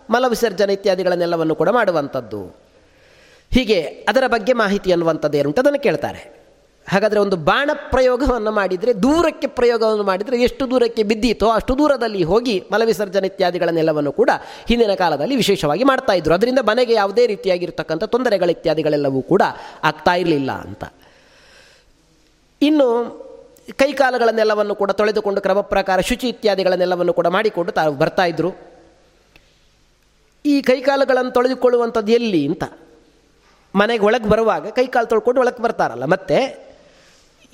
[0.10, 2.46] ಮಲವಿಸರ್ಜನೆ ಇತ್ಯಾದಿಗಳನ್ನೆಲ್ಲವನ್ನು ಕೂಡ ಮಾಡುವಂಥದ್ದು.
[3.54, 6.47] ಹೀಗೆ ಅದರ ಬಗ್ಗೆ ಮಾಹಿತಿ ಅನ್ನುವಂಥದ್ದು ಏನುಂಟು ಅದನ್ನು ಕೇಳ್ತಾರೆ.
[6.88, 13.28] ಹಾಗಾದರೆ ಒಂದು ಬಾಣ ಪ್ರಯೋಗವನ್ನು ಮಾಡಿದರೆ ದೂರಕ್ಕೆ ಪ್ರಯೋಗವನ್ನು ಮಾಡಿದರೆ ಎಷ್ಟು ದೂರಕ್ಕೆ ಬಿದ್ದೀತೋ ಅಷ್ಟು ದೂರದಲ್ಲಿ ಹೋಗಿ ಮಲವಿಸರ್ಜನೆ
[13.28, 14.30] ಇತ್ಯಾದಿಗಳನ್ನೆಲ್ಲವನ್ನು ಕೂಡ
[14.68, 16.34] ಹಿಂದಿನ ಕಾಲದಲ್ಲಿ ವಿಶೇಷವಾಗಿ ಮಾಡ್ತಾ ಇದ್ರು.
[16.34, 19.42] ಅದರಿಂದ ಮನೆಗೆ ಯಾವುದೇ ರೀತಿಯಾಗಿರ್ತಕ್ಕಂಥ ತೊಂದರೆಗಳು ಇತ್ಯಾದಿಗಳೆಲ್ಲವೂ ಕೂಡ
[19.84, 20.84] ಆಗ್ತಾ ಇರಲಿಲ್ಲ ಅಂತ.
[22.62, 22.88] ಇನ್ನು
[23.78, 28.52] ಕೈಕಾಲುಗಳನ್ನೆಲ್ಲವನ್ನು ಕೂಡ ತೊಳೆದುಕೊಂಡು ಕ್ರಮ ಪ್ರಕಾರ ಶುಚಿ ಇತ್ಯಾದಿಗಳನ್ನೆಲ್ಲವನ್ನು ಕೂಡ ಮಾಡಿಕೊಂಡು ತಾವು ಬರ್ತಾ ಇದ್ರು.
[30.46, 32.64] ಈ ಕೈಕಾಲುಗಳನ್ನು ತೊಳೆದುಕೊಳ್ಳುವಂಥದ್ದು ಎಲ್ಲಿ ಅಂತ?
[33.76, 36.06] ಮನೆಗೆ ಒಳಗೆ ಬರುವಾಗ ಕೈಕಾಲು ತೊಳ್ಕೊಂಡು ಒಳಗೆ ಬರ್ತಾರಲ್ಲ.
[36.06, 36.67] ಮತ್ತೆ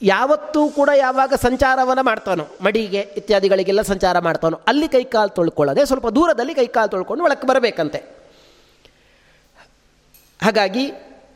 [0.04, 6.90] ಯಾವತ್ತೂ ಕೂಡ ಯಾವಾಗ ಸಂಚಾರವನ್ನು ಮಾಡ್ತಾನೋ, ಮಡಿಗೆ ಇತ್ಯಾದಿಗಳಿಗೆಲ್ಲ ಸಂಚಾರ ಮಾಡ್ತಾನೋ, ಅಲ್ಲಿ ಕೈಕಾಲು ತೊಳ್ಕೊಳ್ಳದೆ ಸ್ವಲ್ಪ ದೂರದಲ್ಲಿ ಕೈಕಾಲು
[6.90, 7.98] ತೊಳ್ಕೊಂಡು ಒಳಕ್ಕೆ ಬರಬೇಕಂತೆ.
[10.44, 10.92] ಹಾಗಾಗಿ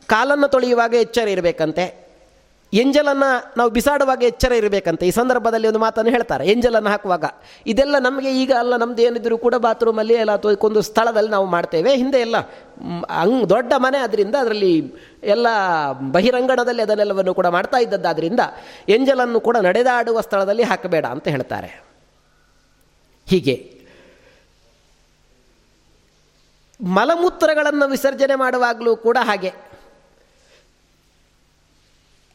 [0.06, 2.07] ಕಾಲನ್ನು ತೊಳೆಯುವಾಗ ಎಚ್ಚರ ಇರಬೇಕಂತೆ.
[2.72, 5.06] ಎಂಜಲನ್ನು ನಾವು ಬಿಸಾಡುವಾಗ ಎಚ್ಚರ ಇರಬೇಕಂತೆ.
[5.06, 6.48] ಈ ಸಂದರ್ಭದಲ್ಲಿ ಒಂದು ಮಾತನ್ನು ಹೇಳ್ತಾರೆ.
[6.48, 7.24] ಎಂಜಲನ್ನು ಹಾಕುವಾಗ
[7.66, 10.30] ಇದೆಲ್ಲ ನಮಗೆ ಈಗ ಅಲ್ಲ ನಮ್ಮದು ಏನಿದ್ರು ಕೂಡ ಬಾತ್ರೂಮಲ್ಲಿ ಎಲ್ಲ
[10.62, 11.96] ಒಂದು ಸ್ಥಳದಲ್ಲಿ ನಾವು ಮಾಡ್ತೇವೆ.
[11.96, 12.36] ಹಿಂದೆ ಎಲ್ಲ
[13.10, 15.46] ಹಂಗೆ ದೊಡ್ಡ ಮನೆ ಅದರಿಂದ ಅದರಲ್ಲಿ ಎಲ್ಲ
[15.92, 18.40] ಬಹಿರಂಗಣದಲ್ಲಿ ಅದನ್ನೆಲ್ಲವನ್ನು ಕೂಡ ಮಾಡ್ತಾ ಇದ್ದದ್ದಾದ್ದರಿಂದ
[18.88, 21.82] ಎಂಜಲನ್ನು ಕೂಡ ನಡೆದಾಡುವ ಸ್ಥಳದಲ್ಲಿ ಹಾಕಬೇಡ ಅಂತ ಹೇಳ್ತಾರೆ.
[23.26, 23.78] ಹೀಗೆ
[26.84, 29.67] ಮಲಮೂತ್ರಗಳನ್ನು ವಿಸರ್ಜನೆ ಮಾಡುವಾಗಲೂ ಕೂಡ ಹಾಗೆ.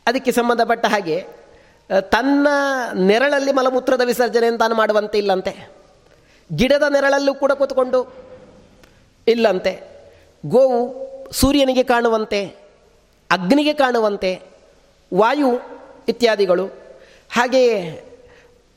[0.07, 1.17] ಅದಕ್ಕೆ ಸಂಬಂಧಪಟ್ಟ ಹಾಗೆ
[2.11, 2.47] ತನ್ನ
[2.93, 5.53] ನೆರಳಲ್ಲಿ ಮಲಮೂತ್ರದ ವಿಸರ್ಜನೆ ತಾನು ಮಾಡುವಂತೆ ಇಲ್ಲಂತೆ.
[6.55, 7.99] ಗಿಡದ ನೆರಳಲ್ಲೂ ಕೂಡ ಕೂತ್ಕೊಂಡು
[9.27, 9.73] ಇಲ್ಲಂತೆ.
[10.45, 10.79] ಗೋವು
[11.31, 12.41] ಸೂರ್ಯನಿಗೆ ಕಾಣುವಂತೆ,
[13.31, 14.31] ಅಗ್ನಿಗೆ ಕಾಣುವಂತೆ,
[15.13, 15.51] ವಾಯು
[16.07, 16.65] ಇತ್ಯಾದಿಗಳು.
[17.31, 17.77] ಹಾಗೆಯೇ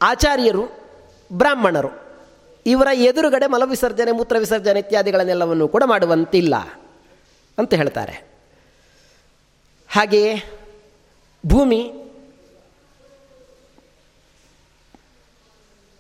[0.02, 0.64] ಆಚಾರ್ಯರು,
[1.32, 1.90] ಬ್ರಾಹ್ಮಣರು,
[2.66, 6.56] ಇವರ ಎದುರುಗಡೆ ಮಲವಿಸರ್ಜನೆ, ಮೂತ್ರ ವಿಸರ್ಜನೆ ಇತ್ಯಾದಿಗಳನ್ನೆಲ್ಲವನ್ನು ಕೂಡ ಮಾಡುವಂತಿಲ್ಲ
[7.58, 8.16] ಅಂತ ಹೇಳ್ತಾರೆ.
[9.88, 10.32] ಹಾಗೆಯೇ
[11.48, 11.92] ಭೂಮಿ,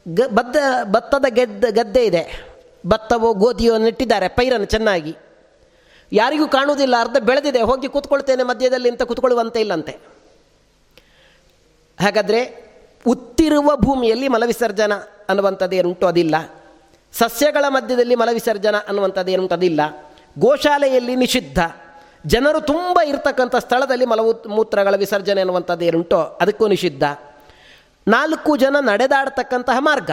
[0.08, 2.56] ಗ, ಬದ್ದ ಭತ್ತದ ಗೆದ್ದ, ಗದ್ದೆ ಇದೆ.
[2.86, 5.16] ಭತ್ತವೋ ಗೋಧಿಯೋ ನೆಟ್ಟಿದ್ದಾರೆ ಪೈರನ್ನು ಚೆನ್ನಾಗಿ.
[6.12, 9.96] ಯಾರಿಗೂ ಕಾಣುವುದಿಲ್ಲ, ಅರ್ಧ ಬೆಳೆದಿದೆ, ಹೋಗಿ ಕೂತ್ಕೊಳ್ತೇನೆ ಮಧ್ಯದಲ್ಲಿ ಅಂತ ಕೂತ್ಕೊಳ್ಳುವಂತೆ ಇಲ್ಲಂತೆ.
[12.00, 12.66] ಹಾಗಾದರೆ
[13.06, 14.92] ಉತ್ತಿರುವ ಭೂಮಿಯಲ್ಲಿ ಮಲವಿಸರ್ಜನ
[15.28, 16.34] ಅನ್ನುವಂಥದ್ದು ಏನುಂಟು ಅದಿಲ್ಲ.
[17.12, 19.80] ಸಸ್ಯಗಳ ಮಧ್ಯದಲ್ಲಿ ಮಲವಿಸರ್ಜನ ಅನ್ನುವಂಥದ್ದು ಏನುಂಟು ಅದಿಲ್ಲ.
[20.38, 21.58] ಗೋಶಾಲೆಯಲ್ಲಿ ನಿಷಿದ್ಧ.
[22.26, 27.02] ಜನರು ತುಂಬ ಇರ್ತಕ್ಕಂಥ ಸ್ಥಳದಲ್ಲಿ ಮಲವು ಮೂತ್ರಗಳ ವಿಸರ್ಜನೆ ಅನ್ನುವಂಥದ್ದು ಏನುಂಟೋ ಅದಕ್ಕೂ ನಿಷಿದ್ಧ.
[28.08, 30.10] ನಾಲ್ಕು ಜನ ನಡೆದಾಡ್ತಕ್ಕಂತಹ ಮಾರ್ಗ.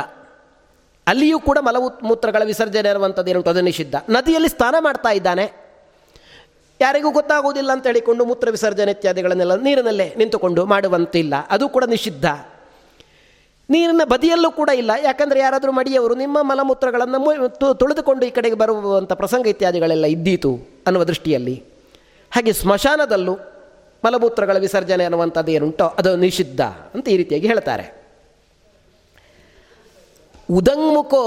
[1.07, 3.95] ಅಲ್ಲಿಯೂ ಕೂಡ ಮಲವು ಮೂತ್ರಗಳ ವಿಸರ್ಜನೆ ಅನ್ನುವಂಥದ್ದು ಏನುಂಟು ಅದು ನಿಷಿದ್ಧ.
[4.09, 5.51] ನದಿಯಲ್ಲಿ ಸ್ನಾನ ಮಾಡ್ತಾ ಇದ್ದಾನೆ.
[6.81, 11.33] ಯಾರಿಗೂ ಗೊತ್ತಾಗುವುದಿಲ್ಲ ಅಂತ ಹೇಳಿಕೊಂಡು ಮೂತ್ರ ವಿಸರ್ಜನೆ ಇತ್ಯಾದಿಗಳನ್ನೆಲ್ಲ ನೀರಿನಲ್ಲೇ ನಿಂತುಕೊಂಡು ಮಾಡುವಂತಿಲ್ಲ.
[11.49, 12.25] ಅದು ಕೂಡ ನಿಷಿದ್ಧ.
[13.69, 14.91] ನೀರಿನ ಬದಿಯಲ್ಲೂ ಕೂಡ ಇಲ್ಲ.
[15.03, 21.72] ಯಾಕಂದರೆ ಯಾರಾದರೂ ಮಡಿಯವರು ನಿಮ್ಮ ಮಲಮೂತ್ರಗಳನ್ನು ತುಳಿದುಕೊಂಡು ಈ ಕಡೆಗೆ ಬರುವಂಥ ಪ್ರಸಂಗ ಇತ್ಯಾದಿಗಳೆಲ್ಲ ಇದ್ದೀತು ಅನ್ನುವ ದೃಷ್ಟಿಯಲ್ಲಿ.
[22.35, 23.33] ಹಾಗೆ ಸ್ಮಶಾನದಲ್ಲೂ
[24.05, 28.03] ಮಲಮೂತ್ರಗಳ ವಿಸರ್ಜನೆ ಅನ್ನುವಂಥದ್ದು ಏನುಂಟೋ, ಅದು ನಿಷಿದ್ಧ ಅಂತ ಈ ರೀತಿಯಾಗಿ ಹೇಳ್ತಾರೆ.
[30.51, 31.23] ಉದಂಗ್ಮುಖೋ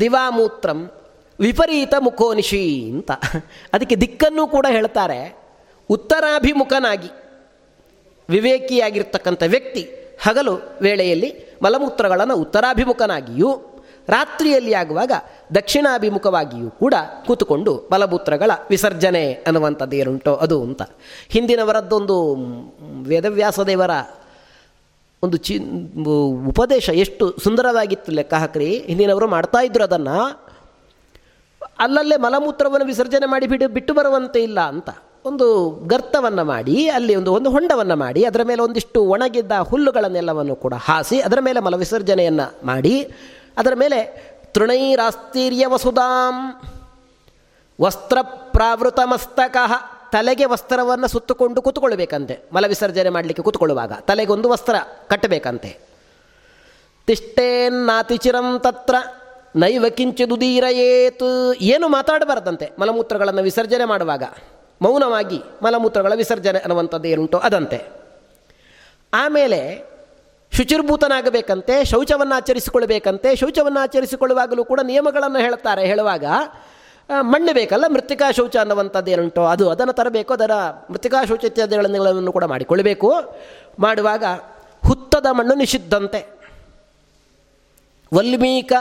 [0.00, 0.92] ದಿವಾಮೂತ್ರಂ
[1.40, 3.10] ವಿಪರೀತ ಮುಖೋನಿಶಿ ಅಂತ.
[3.72, 5.36] ಅದಕ್ಕೆ ದಿಕ್ಕನ್ನು ಕೂಡ ಹೇಳ್ತಾರೆ.
[5.90, 7.08] ಉತ್ತರಾಭಿಮುಖನಾಗಿ
[8.28, 9.82] ವಿವೇಕಿಯಾಗಿರ್ತಕ್ಕಂಥ ವ್ಯಕ್ತಿ
[10.22, 13.75] ಹಗಲು ವೇಳೆಯಲ್ಲಿ ಮಲಮೂತ್ರಗಳನ್ನು ಉತ್ತರಾಭಿಮುಖನಾಗಿಯೂ
[14.08, 15.12] ರಾತ್ರಿಯಲ್ಲಿ ಆಗುವಾಗ
[15.54, 16.94] ದಕ್ಷಿಣಾಭಿಮುಖವಾಗಿಯೂ ಕೂಡ
[17.26, 20.34] ಕೂತುಕೊಂಡು ಬಲಭೂತ್ರಗಳ ವಿಸರ್ಜನೆ ಅನ್ನುವಂಥದ್ದು ಏನುಂಟೋ?
[20.34, 20.82] ಅದು ಅಂತ.
[21.28, 22.34] ಹಿಂದಿನವರದ್ದೊಂದು
[23.02, 23.90] ವೇದವ್ಯಾಸ ದೇವರ
[25.22, 25.58] ಒಂದು ಚಿ
[26.48, 28.78] ಉಪದೇಶ ಎಷ್ಟು ಸುಂದರವಾಗಿತ್ತು ಲೆಕ್ಕ ಹಾಕ್ರಿ.
[28.78, 30.46] ಹಿಂದಿನವರು ಮಾಡ್ತಾ ಇದ್ರು ಅದನ್ನು.
[31.78, 34.90] ಅಲ್ಲಲ್ಲೇ ಮಲಮೂತ್ರವನ್ನು ವಿಸರ್ಜನೆ ಮಾಡಿ ಬಿಡು ಬಿಟ್ಟು ಬರುವಂತೆ ಇಲ್ಲ ಅಂತ.
[35.24, 41.20] ಒಂದು ಗರ್ತವನ್ನು ಮಾಡಿ, ಅಲ್ಲಿ ಒಂದು ಒಂದು ಹೊಂಡವನ್ನು ಮಾಡಿ, ಅದರ ಮೇಲೆ ಒಂದಿಷ್ಟು ಒಣಗಿದ್ದ ಹುಲ್ಲುಗಳನ್ನೆಲ್ಲವನ್ನು ಕೂಡ ಹಾಸಿ,
[41.20, 43.08] ಅದರ ಮೇಲೆ ಮಲ ವಿಸರ್ಜನೆಯನ್ನು ಮಾಡಿ
[43.56, 46.60] ಅದರ ಮೇಲೆ ತೃಣೈರಾಸ್ತೀರ್ಯ ವಸುಧಾಂ
[47.80, 49.56] ವಸ್ತ್ರ ಪ್ರಾವೃತ ಮಸ್ತಕ
[50.12, 54.74] ತಲೆಗೆ ವಸ್ತ್ರವನ್ನು ಸುತ್ತುಕೊಂಡು ಕೂತ್ಕೊಳ್ಬೇಕಂತೆ ಮಲವಿಸರ್ಜನೆ ಮಾಡಲಿಕ್ಕೆ ಕೂತ್ಕೊಳ್ಳುವಾಗ, ತಲೆಗೊಂದು ವಸ್ತ್ರ
[55.08, 55.78] ಕಟ್ಟಬೇಕಂತೆ.
[57.06, 58.94] ತಿಷ್ಟೇನ್ನಾತಿಚಿರಂ ತತ್ರ,
[59.56, 64.22] ನೈವ ಕಿಂಚಿದುದೀರಯೇತ್ ಏನು ಮಾತಾಡಬಾರ್ದಂತೆ, ಮಲಮೂತ್ರಗಳನ್ನು ವಿಸರ್ಜನೆ ಮಾಡುವಾಗ,
[64.82, 67.82] ಮೌನವಾಗಿ ಮಲಮೂತ್ರಗಳ ವಿಸರ್ಜನೆ ಅನ್ನುವಂಥದ್ದು ಏನುಂಟು ಅದಂತೆ.
[69.14, 69.84] ಆಮೇಲೆ
[70.52, 76.24] ಶುಚಿರ್ಭೂತನಾಗಬೇಕಂತೆ ಶೌಚವನ್ನು ಆಚರಿಸಿಕೊಳ್ಳಬೇಕಂತೆ ಶೌಚವನ್ನು ಆಚರಿಸಿಕೊಳ್ಳುವಾಗಲೂ ಕೂಡ ನಿಯಮಗಳನ್ನು ಹೇಳ್ತಾರೆ ಹೇಳುವಾಗ
[77.20, 79.42] ಮಣ್ಣು ಬೇಕಲ್ಲ, ಮೃತ್ತಿಕಾ ಶೌಚ ಅನ್ನುವಂಥದ್ದು ಏನುಂಟು?
[79.44, 80.50] ಅದು ಅದನ್ನು ತರಬೇಕು, ಅದರ
[80.90, 83.14] ಮೃತ್ತಿಕಾ ಶೌಚ ಇತ್ಯಾದಿಗಳನ್ನು ಕೂಡ ಮಾಡಿಕೊಳ್ಳಬೇಕು.
[83.78, 84.24] ಮಾಡುವಾಗ
[84.86, 86.20] ಹುತ್ತದ ಮಣ್ಣು ನಿಷಿದ್ಧಂತೆ.
[88.14, 88.72] ವಲ್ಮೀಕ,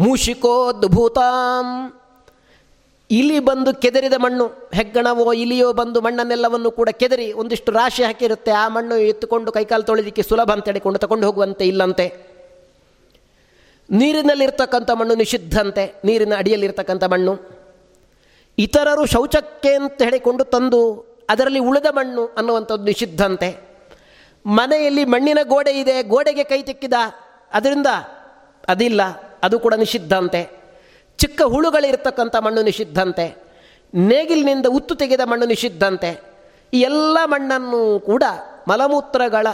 [0.00, 1.66] ಮೂಷಿಕೋದ್ಭೂತಾಂ.
[3.10, 4.44] ಇಲಿ ಬಂದು ಕೆದರಿದ ಮಣ್ಣು,
[4.78, 10.50] ಹೆಗ್ಗಣವೋ ಇಲಿಯೋ ಬಂದು ಮಣ್ಣನ್ನೆಲ್ಲವನ್ನು ಕೂಡ ಕೆದರಿ ಒಂದಿಷ್ಟು ರಾಶಿ ಹಾಕಿರುತ್ತೆ, ಆ ಮಣ್ಣು ಎತ್ತುಕೊಂಡು ಕೈಕಾಲು ತೊಳೆದಿಕ್ಕೆ ಸುಲಭ
[10.56, 12.06] ಅಂತ ಹೇಳಿಕೊಂಡು ತಗೊಂಡು ಹೋಗುವಂತೆ ಇಲ್ಲಂತೆ.
[13.90, 17.34] ನೀರಿನಲ್ಲಿರ್ತಕ್ಕಂಥ ಮಣ್ಣು ನಿಷಿದ್ಧಂತೆ, ನೀರಿನ ಅಡಿಯಲ್ಲಿರ್ತಕ್ಕಂಥ ಮಣ್ಣು.
[18.58, 20.82] ಇತರರು ಶೌಚಕ್ಕೆ ಅಂತ ಹೇಳಿಕೊಂಡು ತಂದು
[21.32, 23.50] ಅದರಲ್ಲಿ ಉಳಿದ ಮಣ್ಣು ಅನ್ನುವಂಥದ್ದು ನಿಷಿದ್ಧಂತೆ.
[24.44, 26.96] ಮನೆಯಲ್ಲಿ ಮಣ್ಣಿನ ಗೋಡೆ ಇದೆ, ಗೋಡೆಗೆ ಕೈ ತೆಕ್ಕಿದ,
[27.52, 27.88] ಅದರಿಂದ
[28.68, 29.02] ಅದಿಲ್ಲ,
[29.46, 30.42] ಅದು ಕೂಡ ನಿಷಿದ್ಧಂತೆ.
[31.18, 33.26] ಚಿಕ್ಕ ಹುಳುಗಳಿರ್ತಕ್ಕಂಥ ಮಣ್ಣು ನಿಷಿದ್ಧಂತೆ,
[33.94, 36.10] ನೇಗಿಲಿನಿಂದ ಉತ್ತು ತೆಗೆದ ಮಣ್ಣು ನಿಷಿದ್ಧಂತೆ,
[36.72, 38.22] ಈ ಎಲ್ಲ ಮಣ್ಣನ್ನು ಕೂಡ
[38.68, 39.46] ಮಲಮೂತ್ರಗಳ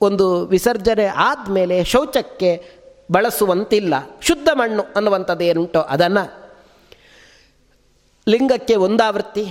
[0.00, 2.50] ಒಂದು ವಿಸರ್ಜನೆ ಆದಮೇಲೆ ಶೌಚಕ್ಕೆ
[3.12, 3.94] ಬಳಸುವಂತಿಲ್ಲ.
[4.20, 6.24] ಶುದ್ಧ ಮಣ್ಣು ಅನ್ನುವಂಥದ್ದೇನುಂಟೋ ಅದನ್ನು.
[8.28, 9.44] ಲಿಂಗಕ್ಕೆ ಒಂದಾವೃತ್ತಿ,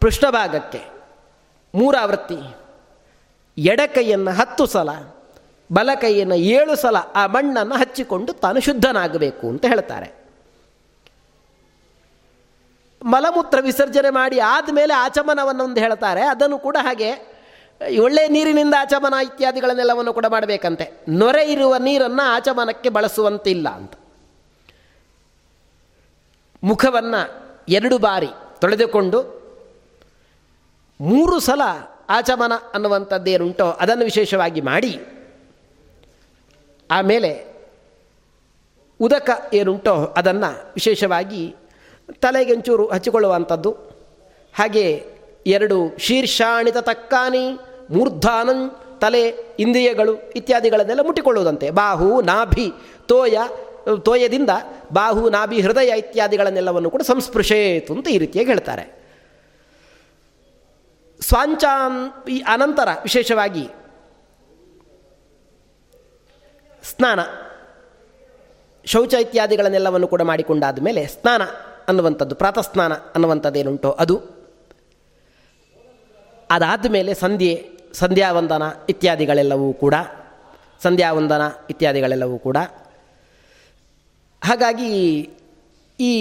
[0.00, 0.82] ಪೃಷ್ಠಭಾಗಕ್ಕೆ
[1.74, 2.38] ಮೂರಾವೃತ್ತಿ,
[3.58, 4.90] ಎಡಕೈಯನ್ನು ಹತ್ತು ಸಲ
[5.72, 10.18] ಬಲಕೈಯನ್ನು ಏಳು ಸಲ ಆ ಮಣ್ಣನ್ನು ಹಚ್ಚಿಕೊಂಡು ತಾನು ಶುದ್ಧನಾಗಬೇಕು ಅಂತ ಹೇಳ್ತಾರೆ.
[13.04, 16.22] ಮಲಮೂತ್ರ ವಿಸರ್ಜನೆ ಮಾಡಿ ಆದಮೇಲೆ ಆಚಮನವನ್ನೊಂದು ಹೇಳ್ತಾರೆ.
[16.22, 17.38] ಅದನ್ನು ಕೂಡ ಹಾಗೆ
[18.00, 21.04] ಒಳ್ಳೆಯ ನೀರಿನಿಂದ ಆಚಮನ ಇತ್ಯಾದಿಗಳನ್ನೆಲ್ಲವನ್ನು ಕೂಡ ಮಾಡಬೇಕಂತೆ.
[21.08, 23.92] ನೊರೆ ಇರುವ ನೀರನ್ನು ಆಚಮನಕ್ಕೆ ಬಳಸುವಂತಿಲ್ಲ ಅಂತ.
[26.64, 27.20] ಮುಖವನ್ನು
[27.68, 28.28] ಎರಡು ಬಾರಿ
[28.60, 29.38] ತೊಳೆದುಕೊಂಡು
[31.00, 31.60] ಮೂರು ಸಲ
[32.08, 35.00] ಆಚಮನ ಅನ್ನುವಂಥದ್ದೇನುಂಟೋ ಅದನ್ನು ವಿಶೇಷವಾಗಿ ಮಾಡಿ
[36.90, 37.48] ಆಮೇಲೆ
[39.00, 41.56] ಉದಕ ಏನುಂಟೋ ಅದನ್ನು ವಿಶೇಷವಾಗಿ
[42.20, 43.72] ತಲೆಗೆಂಚೂರು ಹಚ್ಚಿಕೊಳ್ಳುವಂಥದ್ದು.
[44.54, 45.04] ಹಾಗೆ
[45.46, 47.52] ಎರಡು ಶೀರ್ಷಾಣಿತ ತಕ್ಕಾನಿ,
[47.90, 51.70] ಮೂರ್ಧಾನಂ, ತಲೆ, ಇಂದ್ರಿಯಗಳು ಇತ್ಯಾದಿಗಳನ್ನೆಲ್ಲ ಮುಟ್ಟಿಕೊಳ್ಳುವುದಂತೆ.
[51.70, 52.72] ಬಾಹು, ನಾಭಿ,
[53.06, 53.38] ತೋಯ,
[54.04, 54.50] ತೋಯದಿಂದ
[54.92, 58.98] ಬಾಹು, ನಾಭಿ, ಹೃದಯ ಇತ್ಯಾದಿಗಳನ್ನೆಲ್ಲವನ್ನು ಕೂಡ ಸಂಸ್ಪೃಶೇತು ಅಂತ ಈ ರೀತಿಯಾಗಿ ಹೇಳ್ತಾರೆ.
[61.20, 63.68] ಸ್ವಾಂಚಾನ್ ಈ ಅನಂತರ ವಿಶೇಷವಾಗಿ
[66.90, 67.20] ಸ್ನಾನ.
[68.84, 71.42] ಶೌಚ ಇತ್ಯಾದಿಗಳನ್ನೆಲ್ಲವನ್ನು ಕೂಡ ಮಾಡಿಕೊಂಡಾದ ಮೇಲೆ ಸ್ನಾನ
[71.88, 74.20] ಅನ್ನುವಂಥದ್ದು, ಪ್ರಾತಃಸ್ನಾನ ಅನ್ನುವಂಥದ್ದೇನುಂಟೋ ಅದು.
[76.50, 79.94] ಅದಾದ ಮೇಲೆ ಸಂಧ್ಯೆ, ಸಂಧ್ಯಾವಂದನ ಇತ್ಯಾದಿಗಳೆಲ್ಲವೂ ಕೂಡ,
[80.82, 82.56] ಸಂಧ್ಯಾವಂದನ ಇತ್ಯಾದಿಗಳೆಲ್ಲವೂ ಕೂಡ.
[84.44, 85.20] ಹಾಗಾಗಿ
[86.00, 86.14] ಈ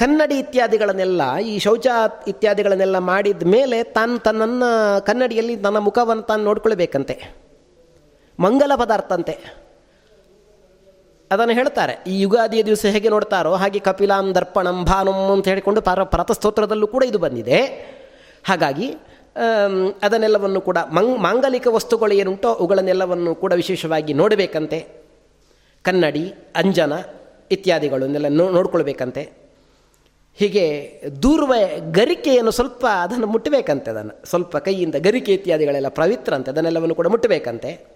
[0.00, 1.86] ಕನ್ನಡಿ ಇತ್ಯಾದಿಗಳನ್ನೆಲ್ಲ, ಈ ಶೌಚ
[2.32, 4.68] ಇತ್ಯಾದಿಗಳನ್ನೆಲ್ಲ ಮಾಡಿದ ಮೇಲೆ ತಾನು ತನ್ನನ್ನು
[5.08, 7.16] ಕನ್ನಡಿಯಲ್ಲಿ ತನ್ನ ಮುಖವನ್ನು ತಾನು ನೋಡ್ಕೊಳ್ಬೇಕಂತೆ.
[8.38, 9.34] ಮಂಗಲ ಪದಾರ್ಥ ಅಂತೆ
[11.30, 11.94] ಅದನ್ನು ಹೇಳ್ತಾರೆ.
[12.10, 17.18] ಈ ಯುಗಾದಿಯ ದಿವಸ ಹೇಗೆ ನೋಡ್ತಾರೋ, ಹಾಗೆ ಕಪಿಲಾಂ ದರ್ಪಣಂ ಭಾನುಂ ಅಂತ ಹೇಳಿಕೊಂಡು ಪರ ಪರತಸ್ತೋತ್ರದಲ್ಲೂ ಕೂಡ ಇದು
[17.24, 17.60] ಬಂದಿದೆ.
[18.48, 18.88] ಹಾಗಾಗಿ
[20.06, 24.80] ಅದನ್ನೆಲ್ಲವನ್ನು ಕೂಡ ಮಂಗ್, ಮಾಂಗಲಿಕ ವಸ್ತುಗಳು ಏನುಂಟೋ ಅವುಗಳನ್ನೆಲ್ಲವನ್ನು ಕೂಡ ವಿಶೇಷವಾಗಿ ನೋಡಬೇಕಂತೆ.
[25.84, 26.24] ಕನ್ನಡಿ,
[26.62, 26.94] ಅಂಜನ
[27.56, 29.24] ಇತ್ಯಾದಿಗಳನ್ನೆಲ್ಲ ನೋ, ನೋಡ್ಕೊಳ್ಬೇಕಂತೆ.
[30.38, 30.66] ಹೀಗೆ
[31.22, 31.54] ದೂರ್ವ
[31.90, 34.26] ಗರಿಕೆಯನ್ನು ಸ್ವಲ್ಪ ಅದನ್ನು ಮುಟ್ಟಬೇಕಂತೆ ಅದನ್ನು.
[34.26, 37.86] ಸ್ವಲ್ಪ ಕೈಯಿಂದ ಗರಿಕೆ ಇತ್ಯಾದಿಗಳೆಲ್ಲ ಪವಿತ್ರ ಅಂತೆ, ಅದನ್ನೆಲ್ಲವನ್ನು ಕೂಡ ಮುಟ್ಟಬೇಕಂತೆ.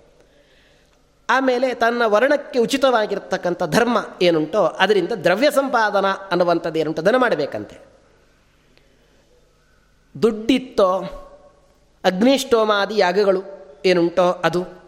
[1.31, 7.77] ಆಮೇಲೆ ತನ್ನ ವರ್ಣಕ್ಕೆ ಉಚಿತವಾಗಿರ್ತಕ್ಕಂಥ ಧರ್ಮ ಏನುಂಟೋ, ಅದರಿಂದ ದ್ರವ್ಯ ಸಂಪಾದನ ಅನ್ನುವಂಥದ್ದು ಏನುಂಟು, ಅದನ್ನು ಮಾಡಬೇಕಂತೆ.
[10.23, 10.91] ದುಡ್ಡಿತ್ತೋ
[12.05, 13.43] ಅಗ್ನಿಷ್ಟೋಮಾದಿ ಯಾಗಗಳು
[13.85, 14.84] ಏನುಂಟೋ, ಅದು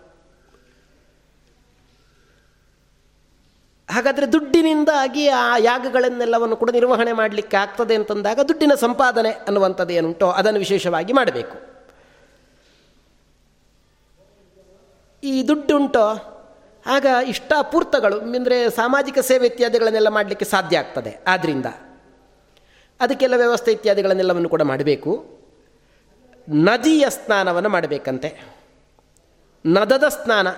[3.96, 11.12] ಹಾಗಾದರೆ ದುಡ್ಡಿನಿಂದಾಗಿ ಆ ಯಾಗಗಳನ್ನೆಲ್ಲವನ್ನು ಕೂಡ ನಿರ್ವಹಣೆ ಮಾಡಲಿಕ್ಕೆ ಆಗ್ತದೆ ಅಂತಂದಾಗ ದುಡ್ಡಿನ ಸಂಪಾದನೆ ಅನ್ನುವಂಥದ್ದು ಏನುಂಟೋ ಅದನ್ನು ವಿಶೇಷವಾಗಿ
[11.12, 11.58] ಮಾಡಬೇಕು.
[15.24, 16.08] ಈ ದುಡ್ಡುಂಟೋ,
[16.86, 21.24] ಆಗ ಇಷ್ಟಾಪೂರ್ತಗಳು, ಅಂದರೆ ಸಾಮಾಜಿಕ ಸೇವೆ ಇತ್ಯಾದಿಗಳನ್ನೆಲ್ಲ ಮಾಡಲಿಕ್ಕೆ ಸಾಧ್ಯ ಆಗ್ತದೆ.
[21.26, 21.66] ಆದ್ದರಿಂದ
[23.00, 25.40] ಅದಕ್ಕೆಲ್ಲ ವ್ಯವಸ್ಥೆ ಇತ್ಯಾದಿಗಳನ್ನೆಲ್ಲವನ್ನು ಕೂಡ ಮಾಡಬೇಕು.
[26.48, 28.36] ನದಿಯ ಸ್ನಾನವನ್ನು ಮಾಡಬೇಕಂತೆ.
[29.66, 30.48] ನದದ ಸ್ನಾನ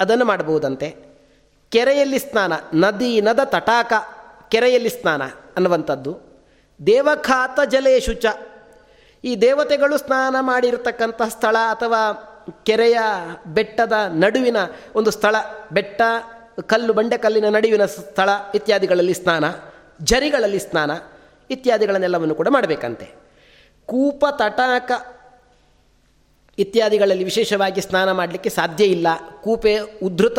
[0.00, 1.13] ಅದನ್ನು ಮಾಡಬಹುದಂತೆ.
[1.74, 3.92] ಕೆರೆಯಲ್ಲಿ ಸ್ನಾನ, ನದಿ, ನದ ತಟಾಕ,
[4.48, 5.22] ಕೆರೆಯಲ್ಲಿ ಸ್ನಾನ
[5.56, 6.18] ಅನ್ನುವಂಥದ್ದು.
[6.86, 8.26] ದೇವಖಾತ ಜಲೇಶುಚ.
[9.24, 12.12] ಈ ದೇವತೆಗಳು ಸ್ನಾನ ಮಾಡಿರತಕ್ಕಂಥ ಸ್ಥಳ ಅಥವಾ
[12.62, 12.98] ಕೆರೆಯ
[13.46, 14.56] ಬೆಟ್ಟದ ನಡುವಿನ
[14.94, 15.36] ಒಂದು ಸ್ಥಳ,
[15.72, 16.02] ಬೆಟ್ಟ,
[16.66, 19.44] ಕಲ್ಲು, ಬಂಡೆ ಕಲ್ಲಿನ ನಡುವಿನ ಸ್ಥಳ ಇತ್ಯಾದಿಗಳಲ್ಲಿ ಸ್ನಾನ
[20.02, 20.90] ಜರಿಗಳಲ್ಲಿ ಸ್ನಾನ
[21.50, 23.10] ಇತ್ಯಾದಿಗಳನ್ನೆಲ್ಲವನ್ನು ಕೂಡ ಮಾಡಬೇಕಂತೆ.
[23.86, 24.90] ಕೂಪ, ತಟಾಕ
[26.58, 29.06] ಇತ್ಯಾದಿಗಳಲ್ಲಿ ವಿಶೇಷವಾಗಿ ಸ್ನಾನ ಮಾಡಲಿಕ್ಕೆ ಸಾಧ್ಯ ಇಲ್ಲ.
[29.42, 30.38] ಕೂಪೆ ಉದ್ಧೃತ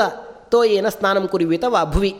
[0.56, 1.66] ತೋಯೇನ ಸ್ನಾನಂ ಕುರಿವಿತ
[1.96, 2.14] ಭುವಿ.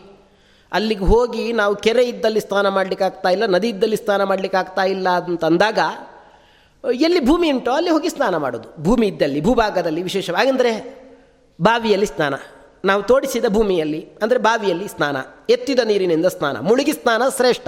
[0.72, 5.08] ಅಲ್ಲಿಗೆ ಹೋಗಿ ನಾವು ಕೆರೆ ಇದ್ದಲ್ಲಿ ಸ್ನಾನ ಮಾಡಲಿಕ್ಕೆ ಆಗ್ತಾ ಇಲ್ಲ, ನದಿ ಇದ್ದಲ್ಲಿ ಸ್ನಾನ ಮಾಡಲಿಕ್ಕೆ ಆಗ್ತಾ ಇಲ್ಲ
[5.20, 5.80] ಅಂತಂದಾಗ,
[7.08, 8.68] ಎಲ್ಲಿ ಭೂಮಿ ಉಂಟೋ ಅಲ್ಲಿ ಹೋಗಿ ಸ್ನಾನ ಮಾಡೋದು.
[8.88, 10.72] ಭೂಮಿ ಇದ್ದಲ್ಲಿ, ಭೂಭಾಗದಲ್ಲಿ ವಿಶೇಷವಾಗಿ ಅಂದರೆ
[11.60, 12.36] ಬಾವಿಯಲ್ಲಿ ಸ್ನಾನ.
[12.90, 15.18] ನಾವು ತೋಡಿಸಿದ ಭೂಮಿಯಲ್ಲಿ, ಅಂದರೆ ಬಾವಿಯಲ್ಲಿ ಸ್ನಾನ,
[15.56, 17.68] ಎತ್ತಿದ ನೀರಿನಿಂದ ಸ್ನಾನ, ಮುಳುಗಿ ಸ್ನಾನ ಶ್ರೇಷ್ಠ,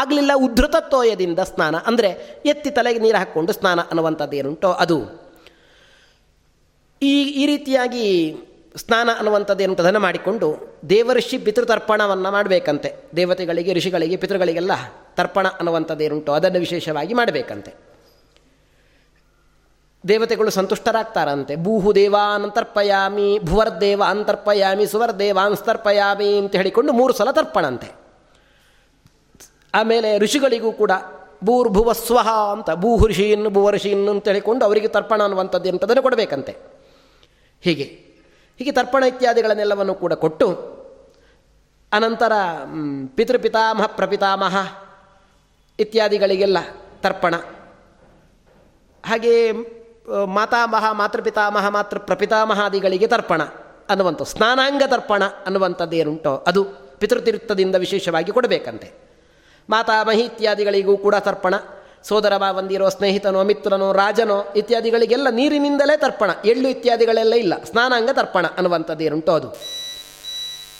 [0.00, 2.10] ಆಗಲಿಲ್ಲ ಉದ್ಧತ ತೋಯದಿಂದ ಸ್ನಾನ, ಅಂದರೆ
[2.52, 4.98] ಎತ್ತಿ ತಲೆಗೆ ನೀರು ಹಾಕ್ಕೊಂಡು ಸ್ನಾನ ಅನ್ನುವಂಥದ್ದು ಏನುಂಟೋ ಅದು.
[7.02, 8.06] ಈ ಈ ರೀತಿಯಾಗಿ
[8.76, 12.94] ಸ್ನಾನ ಅನ್ನುವಂಥದ್ದು ಏನು ಮಾಡಿಕೊಂಡು ದೇವಋಷಿ ಪಿತೃತರ್ಪಣವನ್ನು ಮಾಡಬೇಕಂತೆ.
[13.16, 14.70] ದೇವತೆಗಳಿಗೆ, ಋಷಿಗಳಿಗೆ, ಪಿತೃಗಳಿಗೆಲ್ಲ
[15.16, 17.74] ತರ್ಪಣ ಅನ್ನುವಂಥದ್ದೇನುಂಟು ಅದನ್ನು ವಿಶೇಷವಾಗಿ ಮಾಡಬೇಕಂತೆ.
[20.08, 21.56] ದೇವತೆಗಳು ಸಂತುಷ್ಟರಾಗ್ತಾರಂತೆ.
[21.56, 27.88] ಭೂಹು ದೇವಾನಂತರ್ಪಯಾಮಿ ಭುವರ್ದೇವ ಅಂತರ್ಪಯಾಮಿ ಸುವರ್ದೇವಾಂಸ್ತರ್ಪಯಾಮಿ ಅಂತ ಹೇಳಿಕೊಂಡು ಮೂರು ಸಲ ತರ್ಪಣಂತೆ.
[29.74, 30.90] ಆಮೇಲೆ ಋಷಿಗಳಿಗೂ ಕೂಡ
[31.44, 33.08] ಭೂರ್ಭುವ ಸ್ವಹ ಅಂತ, ಭೂಹು
[33.48, 36.56] ಭುವ ಋಷಿಯನ್ನು ಅಂತ ಹೇಳಿಕೊಂಡು ಅವರಿಗೆ ತರ್ಪಣ ಅನ್ನುವಂಥದ್ದು ಎಂಥದನ್ನು ಕೊಡಬೇಕಂತೆ.
[37.60, 38.09] ಹೀಗೆ.
[38.60, 40.46] ಹೀಗೆ ತರ್ಪಣ ಇತ್ಯಾದಿಗಳನ್ನೆಲ್ಲವನ್ನು ಕೂಡ ಕೊಟ್ಟು,
[41.92, 42.32] ಅನಂತರ
[43.14, 44.56] ಪಿತೃಪಿತಾಮಹ, ಪ್ರಪಿತಾಮಹ
[45.78, 46.58] ಇತ್ಯಾದಿಗಳಿಗೆಲ್ಲ
[47.00, 47.34] ತರ್ಪಣ.
[49.06, 49.52] ಹಾಗೆಯೇ
[50.24, 53.42] ಮಾತಾಮಹ, ಮಾತೃಪಿತಾಮಹ ಮಾತೃ ಪ್ರಪಿತಾಮಹಾದಿಗಳಿಗೆ ತರ್ಪಣ
[53.88, 56.64] ಅನ್ನುವಂಥ ಸ್ನಾನಾಂಗ ತರ್ಪಣ ಅನ್ನುವಂಥದ್ದೇನುಂಟೋ, ಅದು
[56.98, 58.92] ಪಿತೃತೀರ್ಥದಿಂದ ವಿಶೇಷವಾಗಿ ಕೊಡಬೇಕಂತೆ.
[59.70, 61.54] ಮಾತಾಮಹಿ ಇತ್ಯಾದಿಗಳಿಗೂ ಕೂಡ ತರ್ಪಣ.
[62.04, 66.30] ಸೋದರ ಬಾವಂದಿರೋ, ಸ್ನೇಹಿತನೋ, ಮಿತ್ರನೋ, ರಾಜನೋ ಇತ್ಯಾದಿಗಳಿಗೆಲ್ಲ ನೀರಿನಿಂದಲೇ ತರ್ಪಣ.
[66.44, 67.64] ಎಳ್ಳು ಇತ್ಯಾದಿಗಳೆಲ್ಲ ಇಲ್ಲ.
[67.64, 69.56] ಸ್ನಾನಾಂಗ ತರ್ಪಣ ಅನ್ನುವಂಥದ್ದು ಏನುಂಟು ಅದು.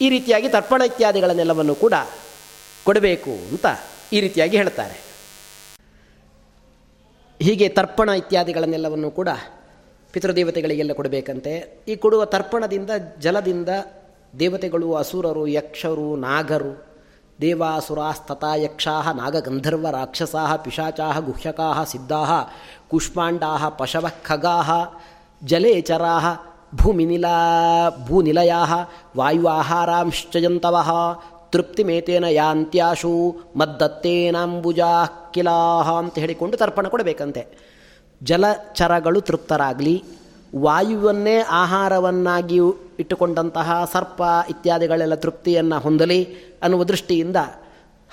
[0.00, 1.92] ಈ ರೀತಿಯಾಗಿ ತರ್ಪಣ ಇತ್ಯಾದಿಗಳನ್ನೆಲ್ಲವನ್ನು ಕೂಡ
[2.84, 3.66] ಕೊಡಬೇಕು ಅಂತ
[4.12, 5.10] ಈ ರೀತಿಯಾಗಿ ಹೇಳ್ತಾರೆ.
[7.42, 9.28] ಹೀಗೆ ತರ್ಪಣ ಇತ್ಯಾದಿಗಳನ್ನೆಲ್ಲವನ್ನು ಕೂಡ
[10.12, 11.84] ಪಿತೃದೇವತೆಗಳಿಗೆಲ್ಲ ಕೊಡಬೇಕಂತೆ.
[11.88, 13.68] ಈ ಕೊಡುವ ತರ್ಪಣದಿಂದ, ಜಲದಿಂದ
[14.38, 16.89] ದೇವತೆಗಳು ಅಸುರರು, ಯಕ್ಷರು, ನಾಗರು
[17.40, 22.52] ದೇವಾಸುರಾಸ್ತಥಾ ಯಕ್ಷಾ ನಾಗಗಂಧರ್ವ ರಾಕ್ಷಸಾ ಪಿಶಾಚಾ ಗುಹ್ಯಕಾ ಸಿದ್ಧಾ
[22.90, 24.58] ಕುಷ್ಮಾಂಡಾ ಪಶವ ಖಗಾ
[25.44, 27.36] ಜಲೇಚರಾ ಭೂಮಿನಿಲಾ
[28.06, 28.64] ಭೂನಿಲಯಾ
[29.16, 30.76] ವಾಯುಆಹಾರಾಂಶ್ಚಯಂತವ
[31.50, 37.46] ತೃಪ್ತಿಮೇತೇನ ಯಾಂತ್ಯಾಶು, ಮದ್ದತ್ತೇನಾಂಬುಜಾ ಕಿಲಾಹ ಅಂತ ಹೇಳಿಕೊಂಡು ತರ್ಪಣ ಕೊಡಬೇಕಂತೆ.
[38.22, 40.04] ಜಲಚರಗಳು ತೃಪ್ತರಾಗಲಿ,
[40.56, 42.58] ವಾಯುವನ್ನೇ ಆಹಾರವನ್ನಾಗಿ
[42.98, 47.36] ಇಟ್ಟುಕೊಂಡಂತಹ ಸರ್ಪ ಇತ್ಯಾದಿಗಳೆಲ್ಲ ತೃಪ್ತಿಯನ್ನು ಹೊಂದಲಿ ಅನ್ನುವ ದೃಷ್ಟಿಯಿಂದ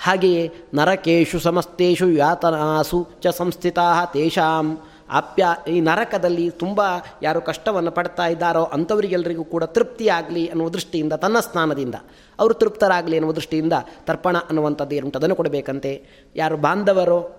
[0.00, 4.78] ಹಾಗೆಯೇ ನರಕೇಶು ಸಮಸ್ತೇಶು ಯಾತನಾಸು ಚ ಸಂಸ್ಥಿತಾ ತೇಷಾಂ.
[5.10, 6.80] ಆಪ್ಯ ಈ ನರಕದಲ್ಲಿ ತುಂಬ
[7.22, 11.94] ಯಾರು ಕಷ್ಟವನ್ನು ಪಡ್ತಾ ಇದ್ದಾರೋ ಅಂಥವರಿಗೆಲ್ಲರಿಗೂ ಕೂಡ ತೃಪ್ತಿಯಾಗಲಿ ಅನ್ನುವ ದೃಷ್ಟಿಯಿಂದ ತನ್ನ ಸ್ನಾನದಿಂದ.
[12.38, 13.72] ಅವರು ತೃಪ್ತರಾಗಲಿ ಅನ್ನುವ ದೃಷ್ಟಿಯಿಂದ
[14.04, 15.18] ತರ್ಪಣ ಅನ್ನುವಂಥದ್ದು ಏನುಂಟು?
[15.18, 16.04] ಅದನ್ನು ಕೊಡಬೇಕಂತೆ
[16.36, 17.30] ಯಾರು ಬಾಂಧವರೋ,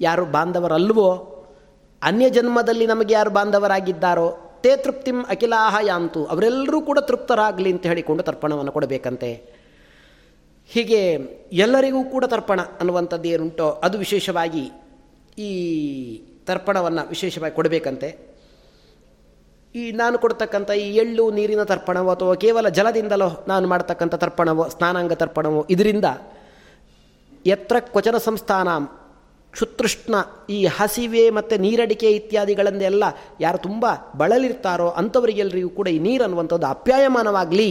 [0.00, 1.10] ಯಾರು ಬಾಂಧವರಲ್ವೋ,
[2.02, 8.72] ಅನ್ಯ ಜನ್ಮದಲ್ಲಿ ನಮಗೆ ಯಾರು ಬಾಂಧವರಾಗಿದ್ದಾರೋ, ತೇ ತೃಪ್ತಿಂ ಅಖಿಲಾಹ ಯಾಂತು, ಅವರೆಲ್ಲರೂ ಕೂಡ ತೃಪ್ತರಾಗಲಿ ಅಂತ ಹೇಳಿಕೊಂಡು ತರ್ಪಣವನ್ನು
[8.72, 9.51] ಕೊಡಬೇಕಂತೆ.
[10.74, 11.00] ಹೀಗೆ
[11.52, 14.64] ಎಲ್ಲರಿಗೂ ಕೂಡ ತರ್ಪಣ ಅನ್ನುವಂಥದ್ದು ಏನುಂಟೋ ಅದು ವಿಶೇಷವಾಗಿ
[15.38, 15.50] ಈ
[16.46, 18.08] ತರ್ಪಣವನ್ನು ವಿಶೇಷವಾಗಿ ಕೊಡಬೇಕಂತೆ.
[19.74, 25.66] ಈ ನಾನು ಕೊಡ್ತಕ್ಕಂಥ ಈ ಎಳ್ಳು ನೀರಿನ ತರ್ಪಣವೋ ಅಥವಾ ಕೇವಲ ಜಲದಿಂದಲೋ ನಾನು ಮಾಡ್ತಕ್ಕಂಥ ತರ್ಪಣವೋ, ಸ್ನಾನಾಂಗ ತರ್ಪಣವೋ,
[25.70, 26.08] ಇದರಿಂದ
[27.46, 28.68] ಎತ್ರ ಕ್ವಚನ ಸಂಸ್ಥಾನ,
[29.52, 30.14] ಕ್ಷುತೃಷ್ಣ,
[30.50, 33.04] ಈ ಹಸಿವೆ ಮತ್ತು ನೀರಡಿಕೆ ಇತ್ಯಾದಿಗಳನ್ನೆಲ್ಲ
[33.40, 37.70] ಯಾರು ತುಂಬ ಬಳಲಿರ್ತಾರೋ ಅಂಥವರಿಗೆಲ್ಲರಿಗೂ ಕೂಡ ಈ ನೀರು ಅನ್ನುವಂಥದ್ದು ಅಪ್ಯಾಯಮಾನವಾಗಲಿ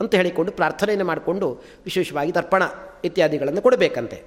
[0.00, 1.46] ಅಂತ ಹೇಳಿಕೊಂಡು ಪ್ರಾರ್ಥನೆಯನ್ನು ಮಾಡಿಕೊಂಡು
[1.84, 2.62] ವಿಶೇಷವಾಗಿ ತರ್ಪಣ
[3.04, 4.18] ಇತ್ಯಾದಿಗಳನ್ನು ಕೊಡಬೇಕಂತೆ.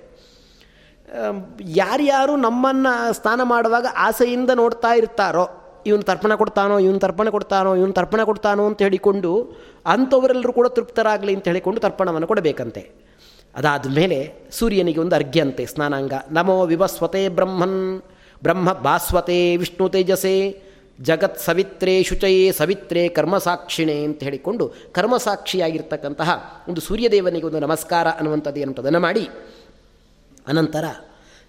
[1.62, 5.46] ಯಾರ್ಯಾರು ನಮ್ಮನ್ನು ಸ್ನಾನ ಮಾಡುವಾಗ ಆಸೆಯಿಂದ ನೋಡ್ತಾ ಇರ್ತಾರೋ,
[5.86, 9.32] ಇವನು ತರ್ಪಣ ಕೊಡ್ತಾನೋ, ಇವನು ತರ್ಪಣ ಕೊಡ್ತಾನೋ, ಇವನು ತರ್ಪಣ ಕೊಡ್ತಾನೋ ಅಂತ ಹೇಳಿಕೊಂಡು
[9.86, 12.84] ಅಂಥವರೆಲ್ಲರೂ ಕೂಡ ತೃಪ್ತರಾಗಲಿ ಅಂತ ಹೇಳಿಕೊಂಡು ತರ್ಪಣವನ್ನು ಕೊಡಬೇಕಂತೆ.
[13.56, 14.18] ಅದಾದ ಮೇಲೆ
[14.52, 16.14] ಸೂರ್ಯನಿಗೆ ಒಂದು ಅರ್ಘ್ಯ ಅಂತೆ ಸ್ನಾನಾಂಗ.
[16.32, 18.02] ನಮೋ ವಿವಸ್ವತೆ ಬ್ರಹ್ಮನ್,
[18.44, 20.36] ಬ್ರಹ್ಮ ಭಾಸ್ವತೆ ವಿಷ್ಣು ತೇಜಸೆ
[21.00, 29.28] ಜಗತ್ ಸವಿತ್ರೇ ಶುಚಯೇ ಸವಿತ್ರೇ ಕರ್ಮಸಾಕ್ಷಿಣೆ ಅಂತ ಹೇಳಿಕೊಂಡು ಕರ್ಮಸಾಕ್ಷಿಯಾಗಿರ್ತಕ್ಕಂತಹ ಒಂದು ಸೂರ್ಯದೇವನಿಗೆ ಒಂದು ನಮಸ್ಕಾರ ಅನ್ನುವಂಥದ್ದು ಏನಂತದನ್ನು ಮಾಡಿ.
[30.48, 30.84] ಅನಂತರ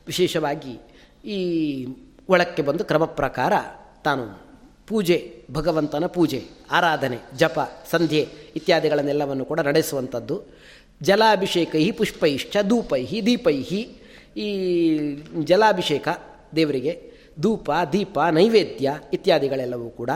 [0.07, 0.79] ವಿಶೇಷವಾಗಿ
[1.29, 1.87] ಈ
[2.29, 3.53] ಒಳಕ್ಕೆ ಬಂದು ಕ್ರಮ ಪ್ರಕಾರ
[4.05, 4.53] ತಾನು
[4.87, 10.43] ಪೂಜೆ, ಭಗವಂತನ ಪೂಜೆ, ಆರಾಧನೆ, ಜಪ, ಸಂಧ್ಯೆ ಇತ್ಯಾದಿಗಳನ್ನೆಲ್ಲವನ್ನು ಕೂಡ ನಡೆಸುವಂಥದ್ದು.
[11.03, 13.97] ಜಲಾಭಿಷೇಕೈ ಪುಷ್ಪೈಶ್ಚ, ಧೂಪೈಹಿ, ದೀಪೈಹಿ
[14.37, 14.49] ಈ
[15.45, 16.09] ಜಲಾಭಿಷೇಕ
[16.57, 20.11] ದೇವರಿಗೆ ಧೂಪ, ದೀಪ, ನೈವೇದ್ಯ ಇತ್ಯಾದಿಗಳೆಲ್ಲವೂ ಕೂಡ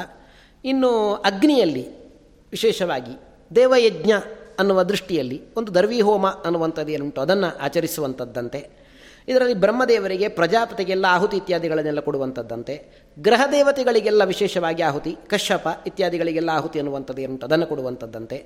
[0.65, 2.13] ಇನ್ನು ಅಗ್ನಿಯಲ್ಲಿ
[2.51, 3.21] ವಿಶೇಷವಾಗಿ
[3.57, 4.13] ದೇವಯಜ್ಞ
[4.59, 8.87] ಅನ್ನುವ ದೃಷ್ಟಿಯಲ್ಲಿ ಒಂದು ದರ್ವಿ ಹೋಮ ಅನ್ನುವಂಥದ್ದು ಏನುಂಟು ಅದನ್ನು ಆಚರಿಸುವಂಥದ್ದಂತೆ.
[9.29, 17.47] ಇದರಲ್ಲಿ ಬ್ರಹ್ಮದೇವರಿಗೆ ಪ್ರಜಾಪತಿಗೆಲ್ಲ ಆಹುತಿ ಇತ್ಯಾದಿಗಳನ್ನೆಲ್ಲ ಕೊಡುವಂಥದ್ದಂತೆ ಗ್ರಹ ದೇವತೆಗಳಿಗೆಲ್ಲ ವಿಶೇಷವಾಗಿ ಆಹುತಿ, ಕಶ್ಯಪ ಇತ್ಯಾದಿಗಳಿಗೆಲ್ಲ ಆಹುತಿ ಅನ್ನುವಂಥದ್ದು ಏನುಂಟು
[17.47, 18.37] ಅದನ್ನು ಕೊಡುವಂಥದ್ದಂತೆ.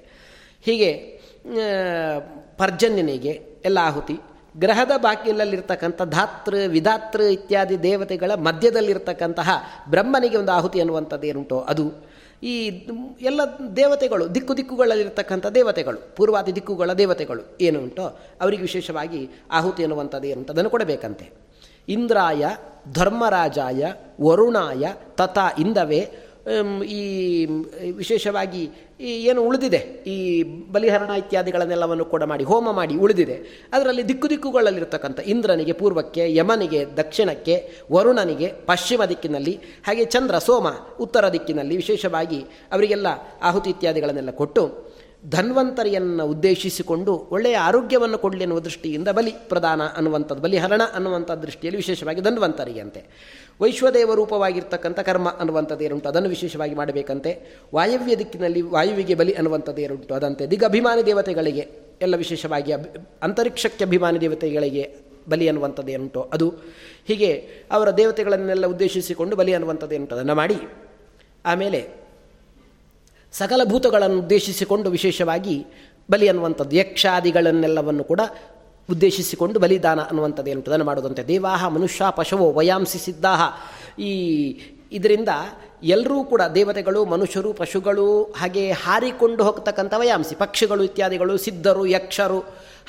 [0.62, 0.92] ಹೀಗೆ
[2.56, 3.30] ಪರ್ಜನ್ಯನಿಗೆ
[3.64, 4.18] ಎಲ್ಲ ಆಹುತಿ
[4.56, 9.50] ಗ್ರಹದ ಬಾಕಿಲಲ್ಲಿರ್ತಕ್ಕಂಥ ಧಾತೃ, ವಿಧಾತೃ ಇತ್ಯಾದಿ ದೇವತೆಗಳ ಮಧ್ಯದಲ್ಲಿರ್ತಕ್ಕಂತಹ
[9.90, 12.10] ಬ್ರಹ್ಮನಿಗೆ ಒಂದು ಆಹುತಿ ಅನ್ನುವಂಥದ್ದು ಏನುಂಟೋ ಅದು.
[12.42, 12.66] ಈ
[13.20, 13.40] ಎಲ್ಲ
[13.76, 18.02] ದೇವತೆಗಳು, ದಿಕ್ಕು ದಿಕ್ಕುಗಳಲ್ಲಿರ್ತಕ್ಕಂಥ ದೇವತೆಗಳು, ಪೂರ್ವಾದಿ ದಿಕ್ಕುಗಳ ದೇವತೆಗಳು ಏನು ಉಂಟೋ
[18.40, 21.30] ಅವರಿಗೆ ವಿಶೇಷವಾಗಿ ಆಹುತಿ ಅನ್ನುವಂಥದ್ದು ಏನುಂಟು, ಅದನ್ನು ಕೊಡಬೇಕಂತೆ.
[21.88, 22.44] ಇಂದ್ರಾಯ,
[22.92, 26.08] ಧರ್ಮರಾಜಾಯ, ವರುಣಾಯ ತಥಾ ಇಂದವೇ
[26.84, 27.44] ಈ
[27.90, 30.16] ವಿಶೇಷವಾಗಿ ಈ ಏನು ಉಳಿದಿದೆ, ಈ
[30.72, 33.36] ಬಲಿಹರಣ ಇತ್ಯಾದಿಗಳನ್ನೆಲ್ಲವನ್ನು ಕೂಡ ಮಾಡಿ, ಹೋಮ ಮಾಡಿ ಉಳಿದಿದೆ.
[33.72, 37.56] ಅದರಲ್ಲಿ ದಿಕ್ಕು ದಿಕ್ಕುಗಳಲ್ಲಿರ್ತಕ್ಕಂಥ ಇಂದ್ರನಿಗೆ ಪೂರ್ವಕ್ಕೆ, ಯಮನಿಗೆ ದಕ್ಷಿಣಕ್ಕೆ,
[37.92, 39.54] ವರುಣನಿಗೆ ಪಶ್ಚಿಮ ದಿಕ್ಕಿನಲ್ಲಿ,
[39.86, 40.68] ಹಾಗೆ ಚಂದ್ರ, ಸೋಮ
[41.00, 42.40] ಉತ್ತರ ದಿಕ್ಕಿನಲ್ಲಿ ವಿಶೇಷವಾಗಿ
[42.72, 43.06] ಅವರಿಗೆಲ್ಲ
[43.42, 44.64] ಆಹುತಿ ಇತ್ಯಾದಿಗಳನ್ನೆಲ್ಲ ಕೊಟ್ಟು,
[45.30, 52.80] ಧನ್ವಂತರಿಯನ್ನು ಉದ್ದೇಶಿಸಿಕೊಂಡು ಒಳ್ಳೆಯ ಆರೋಗ್ಯವನ್ನು ಕೊಡಲಿ ಅನ್ನುವ ದೃಷ್ಟಿಯಿಂದ ಬಲಿ ಪ್ರದಾನ ಅನ್ನುವಂಥದ್ದು, ಬಲಿಹರಣ ಅನ್ನುವಂಥ ದೃಷ್ಟಿಯಲ್ಲಿ ವಿಶೇಷವಾಗಿ ಧನ್ವಂತರಿಗೆ
[52.80, 53.00] ಅಂತೆ
[53.60, 56.08] ವೈಶ್ವದೇವ ರೂಪವಾಗಿರ್ತಕ್ಕಂಥ ಕರ್ಮ ಅನ್ನುವಂಥದ್ದು ಏನುಂಟು?
[56.08, 57.56] ಅದನ್ನು ವಿಶೇಷವಾಗಿ ಮಾಡಬೇಕಂತೆ.
[57.74, 60.14] ವಾಯವ್ಯ ದಿಕ್ಕಿನಲ್ಲಿ ವಾಯುವಿಗೆ ಬಲಿ ಅನ್ನುವಂಥದ್ದು ಏನುಂಟು?
[60.14, 60.46] ಅದಂತೆ.
[60.46, 61.68] ದಿಗಭಿಮಾನಿ ದೇವತೆಗಳಿಗೆ,
[62.02, 62.72] ಎಲ್ಲ ವಿಶೇಷವಾಗಿ
[63.22, 64.96] ಅಂತರಿಕ್ಷಕ್ಕೆ ಅಭಿಮಾನಿ ದೇವತೆಗಳಿಗೆ
[65.28, 66.22] ಬಲಿ ಅನ್ನುವಂಥದ್ದು ಏನುಂಟು?
[66.22, 66.54] ಅದು
[67.06, 70.14] ಹೀಗೆ ಅವರ ದೇವತೆಗಳನ್ನೆಲ್ಲ ಉದ್ದೇಶಿಸಿಕೊಂಡು ಬಲಿ ಅನ್ನುವಂಥದ್ದು ಏನುಂಟು?
[70.14, 70.56] ಅದನ್ನು ಮಾಡಿ.
[71.46, 71.88] ಆಮೇಲೆ
[73.32, 75.66] ಸಕಲ ಭೂತಗಳನ್ನು ಉದ್ದೇಶಿಸಿಕೊಂಡು ವಿಶೇಷವಾಗಿ
[76.10, 78.20] ಬಲಿ ಅನ್ನುವಂಥದ್ದು, ಯಕ್ಷಾದಿಗಳನ್ನೆಲ್ಲವನ್ನು ಕೂಡ
[78.90, 81.22] ಉದ್ದೇಶಿಸಿಕೊಂಡು ಬಲಿದಾನ ಅನ್ನುವಂಥದ್ದು ಏನು ಪ್ರದಾನ ಮಾಡೋದಂತೆ.
[81.22, 83.40] ದೇವಾಹ ಮನುಷ್ಯ ಪಶವೋ ವಯಾಂಸಿ ಸಿದ್ಧಾಹ.
[84.00, 84.60] ಈ
[84.92, 85.28] ಇದರಿಂದ
[85.82, 90.34] ಎಲ್ಲರೂ ಕೂಡ ದೇವತೆಗಳು, ಮನುಷ್ಯರು, ಪಶುಗಳು ಹಾಗೆ ಹಾರಿಕೊಂಡು ಹೋಗ್ತಕ್ಕಂಥ ವಯಾಂಸಿ.
[90.34, 92.38] ಪಕ್ಷಿಗಳು ಇತ್ಯಾದಿಗಳು, ಸಿದ್ಧರು, ಯಕ್ಷರು,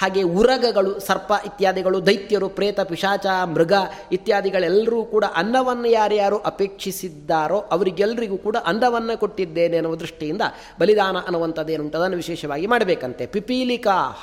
[0.02, 3.74] ಹಾಗೆ ಉರಗಗಳು, ಸರ್ಪ ಇತ್ಯಾದಿಗಳು, ದೈತ್ಯರು, ಪ್ರೇತ, ಪಿಶಾಚ, ಮೃಗ
[4.12, 10.42] ಇತ್ಯಾದಿಗಳೆಲ್ಲರೂ ಕೂಡ ಅನ್ನವನ್ನು ಯಾರ್ಯಾರು ಅಪೇಕ್ಷಿಸಿದ್ದಾರೋ ಅವರಿಗೆಲ್ಲರಿಗೂ ಕೂಡ ಅನ್ನವನ್ನು ಕೊಟ್ಟಿದ್ದೇನೆ ಅನ್ನುವ ದೃಷ್ಟಿಯಿಂದ
[10.80, 13.26] ಬಲಿದಾನ ಅನ್ನುವಂಥದ್ದೇನುಂಟು ಅದನ್ನು ವಿಶೇಷವಾಗಿ ಮಾಡಬೇಕಂತೆ.
[13.26, 14.20] ಪಿಪೀಲಿಕಾ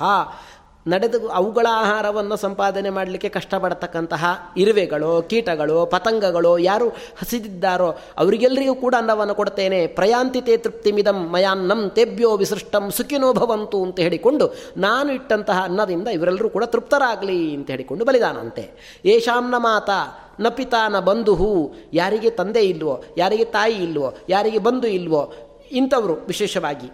[0.88, 4.24] ನಡೆದು ಅವುಗಳ ಆಹಾರವನ್ನು ಸಂಪಾದನೆ ಮಾಡಲಿಕ್ಕೆ ಕಷ್ಟಪಡ್ತಕ್ಕಂತಹ
[4.56, 6.88] ಇರುವೆಗಳು, ಕೀಟಗಳು, ಪತಂಗಗಳು ಯಾರು
[7.20, 9.80] ಹಸಿದಿದ್ದಾರೋ ಅವರಿಗೆಲ್ಲರಿಗೂ ಕೂಡ ಅನ್ನವನ್ನು ಕೊಡ್ತೇನೆ.
[9.86, 14.46] ಪ್ರಯಾಂತಿತೆ ತೃಪ್ತಿಮಿದಂ ಮಯಾನ್ನಂ ತೇಬ್ಯೋ ವಿಸೃಷ್ಟಂ ಸುಖಿನೋ ಭವಂತು ಅಂತ ಹೇಳಿಕೊಂಡು
[14.76, 18.64] ನಾನು ಇಟ್ಟಂತಹ ಅನ್ನದಿಂದ ಇವರೆಲ್ಲರೂ ಕೂಡ ತೃಪ್ತರಾಗಲಿ ಅಂತ ಹೇಳಿಕೊಂಡು ಬಲಿದಾನಂತೆ.
[19.04, 19.90] ಯೇಷಾಂನ ಮಾತ,
[20.40, 21.36] ನ ಪಿತಾ ನ ಬಂಧು
[21.92, 25.22] ಯಾರಿಗೆ ತಂದೆ ಇಲ್ವೋ, ಯಾರಿಗೆ ತಾಯಿ ಇಲ್ವೋ, ಯಾರಿಗೆ ಬಂಧು ಇಲ್ವೋ,
[25.72, 26.90] ಇಂಥವರು ವಿಶೇಷವಾಗಿ.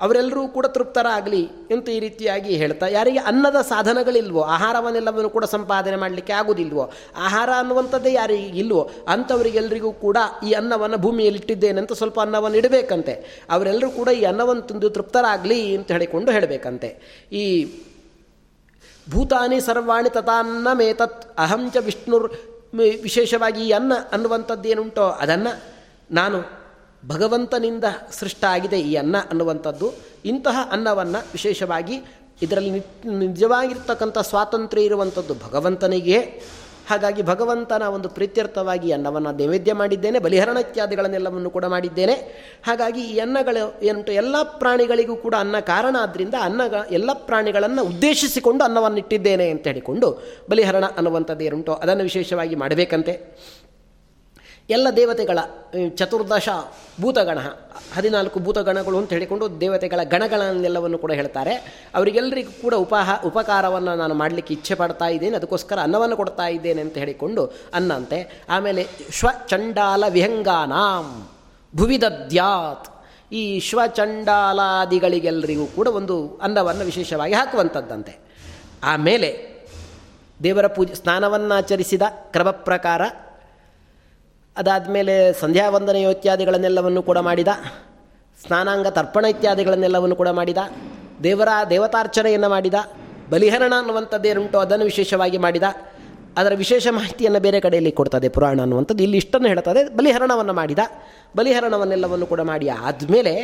[0.00, 1.40] ಅವರೆಲ್ಲರೂ ಕೂಡ ತೃಪ್ತರಾಗಲಿ
[1.74, 8.58] ಅಂತ ಈ ರೀತಿಯಾಗಿ ಹೇಳ್ತಾ, ಯಾರಿಗೆ ಅನ್ನದ ಸಾಧನಗಳಿಲ್ವೋ, ಆಹಾರವನ್ನೆಲ್ಲವನ್ನು ಕೂಡ ಸಂಪಾದನೆ ಮಾಡಲಿಕ್ಕೆ ಆಗೋದಿಲ್ವೋ, ಆಹಾರ ಅನ್ನುವಂಥದ್ದೇ ಯಾರಿಗೆ
[8.58, 13.44] ಇಲ್ವೋ ಅಂಥವರಿಗೆಲ್ಲರಿಗೂ ಕೂಡ ಈ ಅನ್ನವನ್ನು ಭೂಮಿಯಲ್ಲಿ ಇಟ್ಟಿದ್ದೇನೆ ಅಂತ ಸ್ವಲ್ಪ ಅನ್ನವನ್ನು ಇಡಬೇಕಂತೆ.
[13.50, 16.90] ಅವರೆಲ್ಲರೂ ಕೂಡ ಈ ಅನ್ನವನ್ನು ತಿಂದು ತೃಪ್ತರಾಗಲಿ ಅಂತ ಹೇಳಿಕೊಂಡು ಹೇಳಬೇಕಂತೆ.
[17.32, 17.44] ಈ
[19.10, 22.32] ಭೂತಾನಿ ಸರ್ವಾಣಿ ತಥಾನ್ನಮೇತತ್ ಅಹಂಚ ವಿಷ್ಣುರ್
[23.02, 25.52] ವಿಶೇಷವಾಗಿ ಈ ಅನ್ನ ಅನ್ನುವಂಥದ್ದೇನುಂಟೋ ಅದನ್ನು
[26.10, 26.57] ನಾನು
[27.06, 29.92] ಭಗವಂತನಿಂದ ಸೃಷ್ಟ ಆಗಿದೆ ಈ ಅನ್ನ ಅನ್ನುವಂಥದ್ದು.
[30.24, 32.02] ಇಂತಹ ಅನ್ನವನ್ನು ವಿಶೇಷವಾಗಿ
[32.42, 32.70] ಇದರಲ್ಲಿ
[33.04, 36.18] ನಿಜವಾಗಿರ್ತಕ್ಕಂಥ ಸ್ವಾತಂತ್ರ್ಯ ಇರುವಂಥದ್ದು ಭಗವಂತನಿಗೆ.
[36.88, 42.12] ಹಾಗಾಗಿ ಭಗವಂತನ ಒಂದು ಪ್ರೀತ್ಯರ್ಥವಾಗಿ ಅನ್ನವನ್ನು ನೈವೇದ್ಯ ಮಾಡಿದ್ದೇನೆ ಬಲಿಹರಣ ಇತ್ಯಾದಿಗಳನ್ನೆಲ್ಲವನ್ನು ಕೂಡ ಮಾಡಿದ್ದೇನೆ.
[42.66, 48.98] ಹಾಗಾಗಿ ಈ ಅನ್ನಗಳು ಏನುಂಟು ಎಲ್ಲ ಪ್ರಾಣಿಗಳಿಗೂ ಕೂಡ ಅನ್ನ ಕಾರಣ ಆದ್ದರಿಂದ ಅನ್ನ ಎಲ್ಲ ಪ್ರಾಣಿಗಳನ್ನು ಉದ್ದೇಶಿಸಿಕೊಂಡು ಅನ್ನವನ್ನು
[48.98, 53.12] ಇಟ್ಟಿದ್ದೇನೆ ಅಂತ ಹೇಳಿಕೊಂಡು ಬಲಿಹರಣ ಅನ್ನುವಂಥದ್ದು ಏನುಂಟು ಅದನ್ನು ವಿಶೇಷವಾಗಿ ಮಾಡಬೇಕಂತೆ.
[54.70, 55.38] ಎಲ್ಲ ದೇವತೆಗಳ
[55.96, 56.48] ಚತುರ್ದಶ
[57.00, 57.38] ಭೂತಗಣ,
[57.96, 61.84] ಹದಿನಾಲ್ಕು ಭೂತಗಣಗಳು ಅಂತ ಹೇಳಿಕೊಂಡು ದೇವತೆಗಳ ಗಣಗಳನ್ನೆಲ್ಲವನ್ನು ಕೂಡ ಹೇಳ್ತಾರೆ.
[61.94, 67.52] ಅವರಿಗೆಲ್ಲರಿಗೂ ಕೂಡ ಉಪಹ, ಉಪಕಾರವನ್ನು ನಾನು ಮಾಡಲಿಕ್ಕೆ ಇಚ್ಛೆ ಪಡ್ತಾ ಇದ್ದೇನೆ, ಅದಕ್ಕೋಸ್ಕರ ಅನ್ನವನ್ನು ಕೊಡ್ತಾ ಇದ್ದೇನೆ ಅಂತ ಹೇಳಿಕೊಂಡು
[67.74, 71.28] ಅನ್ನಂತೆ ಆಮೇಲೆ ಶ್ವಚಂಡಾಲ ವಿಹಂಗಾನಾಂ
[71.76, 72.88] ಭುವಿದದ್ಯಾತ್.
[73.32, 78.18] ಈ ಶ್ವಚಂಡಾಲಾದಿಗಳಿಗೆಲ್ಲರಿಗೂ ಕೂಡ ಒಂದು ಅನ್ನವನ್ನು ವಿಶೇಷವಾಗಿ ಹಾಕುವಂಥದ್ದಂತೆ.
[78.84, 79.58] ಆಮೇಲೆ
[80.42, 82.02] ದೇವರ ಪೂಜೆ, ಸ್ನಾನವನ್ನಾಚರಿಸಿದ
[82.34, 83.02] ಕ್ರಮ ಪ್ರಕಾರ
[84.58, 87.48] ಅದಾದಮೇಲೆ ಸಂಧ್ಯಾವಂದನೆಯ ಇತ್ಯಾದಿಗಳನ್ನೆಲ್ಲವನ್ನು ಕೂಡ ಮಾಡಿದ,
[88.46, 90.58] ಸ್ನಾನಾಂಗ ತರ್ಪಣ ಇತ್ಯಾದಿಗಳನ್ನೆಲ್ಲವನ್ನು ಕೂಡ ಮಾಡಿದ,
[91.22, 92.74] ದೇವರ ದೇವತಾರ್ಚನೆಯನ್ನು ಮಾಡಿದ,
[93.30, 95.62] ಬಲಿಹರಣ ಅನ್ನುವಂಥದ್ದೇನುಂಟು ಅದನ್ನು ವಿಶೇಷವಾಗಿ ಮಾಡಿದ.
[96.36, 99.02] ಅದರ ವಿಶೇಷ ಮಾಹಿತಿಯನ್ನು ಬೇರೆ ಕಡೆಯಲ್ಲಿ ಕೊಡ್ತದೆ ಪುರಾಣ ಅನ್ನುವಂಥದ್ದು.
[99.02, 100.78] ಇಲ್ಲಿ ಇಷ್ಟನ್ನು ಹೇಳ್ತದೆ ಬಲಿಹರಣವನ್ನು ಮಾಡಿದ.
[101.36, 102.68] ಬಲಿಹರಣವನ್ನೆಲ್ಲವನ್ನು ಕೂಡ ಮಾಡಿ.
[102.68, 103.34] ಆದಮೇಲೆ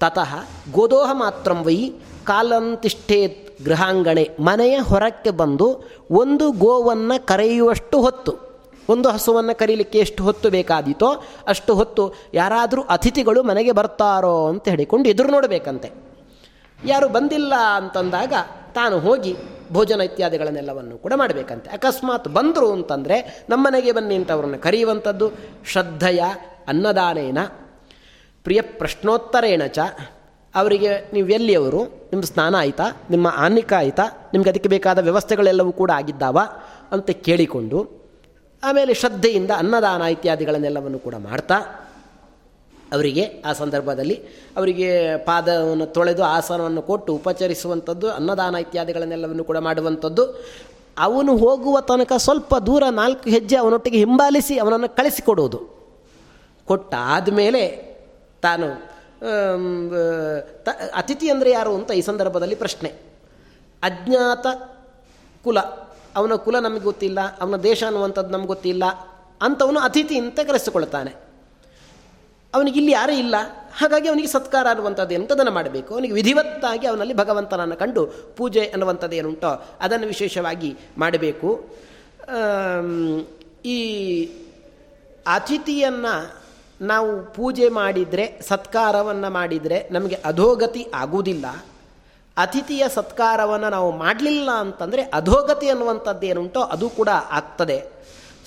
[0.00, 0.34] ತತಃ
[0.72, 1.92] ಗೋದೋಹ ಮಾತ್ರಂ ವೈ
[2.24, 8.51] ಕಾಲಂತಿಷ್ಠೇತ್ ಗೃಹಾಂಗಣೆ ಮನೆಯ ಹೊರಕ್ಕೆ ಬಂದು ಒಂದು ಗೋವನ್ನು ಕರೆಯುವಷ್ಟು ಹೊತ್ತು
[8.88, 15.30] ಒಂದು ಹಸುವನ್ನು ಕರೀಲಿಕ್ಕೆ ಎಷ್ಟು ಹೊತ್ತು ಬೇಕಾದೀತೋ ಅಷ್ಟು ಹೊತ್ತು ಯಾರಾದರೂ ಅತಿಥಿಗಳು ಮನೆಗೆ ಬರ್ತಾರೋ ಅಂತ ಹೇಳಿಕೊಂಡು ಎದುರು
[15.30, 15.90] ನೋಡಬೇಕಂತೆ.
[16.84, 18.32] ಯಾರು ಬಂದಿಲ್ಲ ಅಂತಂದಾಗ
[18.74, 19.36] ತಾನು ಹೋಗಿ
[19.72, 21.70] ಭೋಜನ ಇತ್ಯಾದಿಗಳನ್ನೆಲ್ಲವನ್ನು ಕೂಡ ಮಾಡಬೇಕಂತೆ.
[21.70, 25.30] ಅಕಸ್ಮಾತ್ ಬಂದರು ಅಂತಂದರೆ ನಮ್ಮನೆಗೆ ಬನ್ನಿ ಅಂತ ಅವರನ್ನು ಕರೆಯುವಂಥದ್ದು
[25.66, 26.24] ಶ್ರದ್ಧೆಯ,
[26.68, 27.38] ಅನ್ನದಾನೇನ,
[28.44, 29.78] ಪ್ರಿಯ ಪ್ರಶ್ನೋತ್ತರೇಣ ಚ.
[30.54, 31.84] ಅವರಿಗೆ ನೀವು ಎಲ್ಲಿಯವರು?
[31.84, 32.82] ನಿಮ್ಮ ಸ್ನಾನ ಆಯಿತಾ?
[33.10, 34.02] ನಿಮ್ಮ ಆನ್ನಿಕ ಆಯಿತಾ?
[34.32, 36.38] ನಿಮ್ಗೆ ಅದಕ್ಕೆ ಬೇಕಾದ ವ್ಯವಸ್ಥೆಗಳೆಲ್ಲವೂ ಕೂಡ ಆಗಿದ್ದಾವ?
[36.92, 38.01] ಅಂತ ಕೇಳಿಕೊಂಡು
[38.62, 41.56] ಆಮೇಲೆ ಶ್ರದ್ಧೆಯಿಂದ ಅನ್ನದಾನ ಇತ್ಯಾದಿಗಳನ್ನೆಲ್ಲವನ್ನು ಕೂಡ ಮಾಡ್ತಾ,
[42.92, 44.16] ಅವರಿಗೆ ಆ ಸಂದರ್ಭದಲ್ಲಿ
[44.56, 50.24] ಅವರಿಗೆ ಪಾದವನ್ನು ತೊಳೆದು ಆಸನವನ್ನು ಕೊಟ್ಟು ಉಪಚರಿಸುವಂಥದ್ದು, ಅನ್ನದಾನ ಇತ್ಯಾದಿಗಳನ್ನೆಲ್ಲವನ್ನು ಕೂಡ ಮಾಡುವಂಥದ್ದು.
[50.98, 55.60] ಅವನು ಹೋಗುವ ತನಕ ಸ್ವಲ್ಪ ದೂರ ನಾಲ್ಕು ಹೆಜ್ಜೆ ಅವನೊಟ್ಟಿಗೆ ಹಿಂಬಾಲಿಸಿ ಅವನನ್ನು ಕಳಿಸಿಕೊಡುವುದು.
[56.68, 57.62] ಕೊಟ್ಟಾದ ಮೇಲೆ
[58.42, 58.68] ತಾನು
[60.64, 62.88] ತ, ಅತಿಥಿ ಅಂದರೆ ಯಾರು ಅಂತ ಈ ಸಂದರ್ಭದಲ್ಲಿ ಪ್ರಶ್ನೆ.
[63.82, 64.46] ಅಜ್ಞಾತ
[65.44, 65.58] ಕುಲ.
[66.16, 68.84] ಅವನ ಕುಲ ನಮಗೆ ಗೊತ್ತಿಲ್ಲ, ಅವನ ದೇಶ ಅನ್ನುವಂಥದ್ದು ನಮ್ಗೆ ಗೊತ್ತಿಲ್ಲ
[69.42, 71.12] ಅಂಥವನು ಅತಿಥಿ ಅಂತ ಕರೆಸಿಕೊಳ್ತಾನೆ
[72.54, 73.34] ಅವನಿಗೆ ಇಲ್ಲಿ ಯಾರೂ ಇಲ್ಲ.
[73.76, 75.90] ಹಾಗಾಗಿ ಅವನಿಗೆ ಸತ್ಕಾರ ಅನ್ನುವಂಥದ್ದು ಎಂಥದನ್ನು ಮಾಡಬೇಕು?
[75.94, 78.02] ಅವನಿಗೆ ವಿಧಿವತ್ತಾಗಿ ಅವನಲ್ಲಿ ಭಗವಂತನನ್ನು ಕಂಡು
[78.36, 81.48] ಪೂಜೆ ಅನ್ನುವಂಥದ್ದು ಏನುಂಟೋ ಅದನ್ನು ವಿಶೇಷವಾಗಿ ಮಾಡಬೇಕು.
[83.66, 83.78] ಈ
[85.26, 86.14] ಅತಿಥಿಯನ್ನು
[86.86, 91.46] ನಾವು ಪೂಜೆ ಮಾಡಿದರೆ, ಸತ್ಕಾರವನ್ನು ಮಾಡಿದರೆ ನಮಗೆ ಅಧೋಗತಿ ಆಗುವುದಿಲ್ಲ.
[92.36, 97.78] ಅತಿಥಿಯ ಸತ್ಕಾರವನ್ನು ನಾವು ಮಾಡಲಿಲ್ಲ ಅಂತಂದರೆ ಅಧೋಗತಿ ಅನ್ನುವಂಥದ್ದು ಏನುಂಟೋ ಅದು ಕೂಡ ಆಗ್ತದೆ.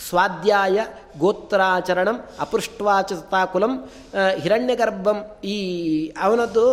[0.10, 0.80] ಸ್ವಾಧ್ಯಾಯ,
[1.20, 3.90] ಗೋತ್ರಾಚರಣಂ ಅಪೃಷ್ಟ್ವಾಚತಾಕುಲಂ
[4.40, 5.58] ಹಿರಣ್ಯಗರ್ಭಂ, ಈ
[6.22, 6.66] ಅವನದ್ದು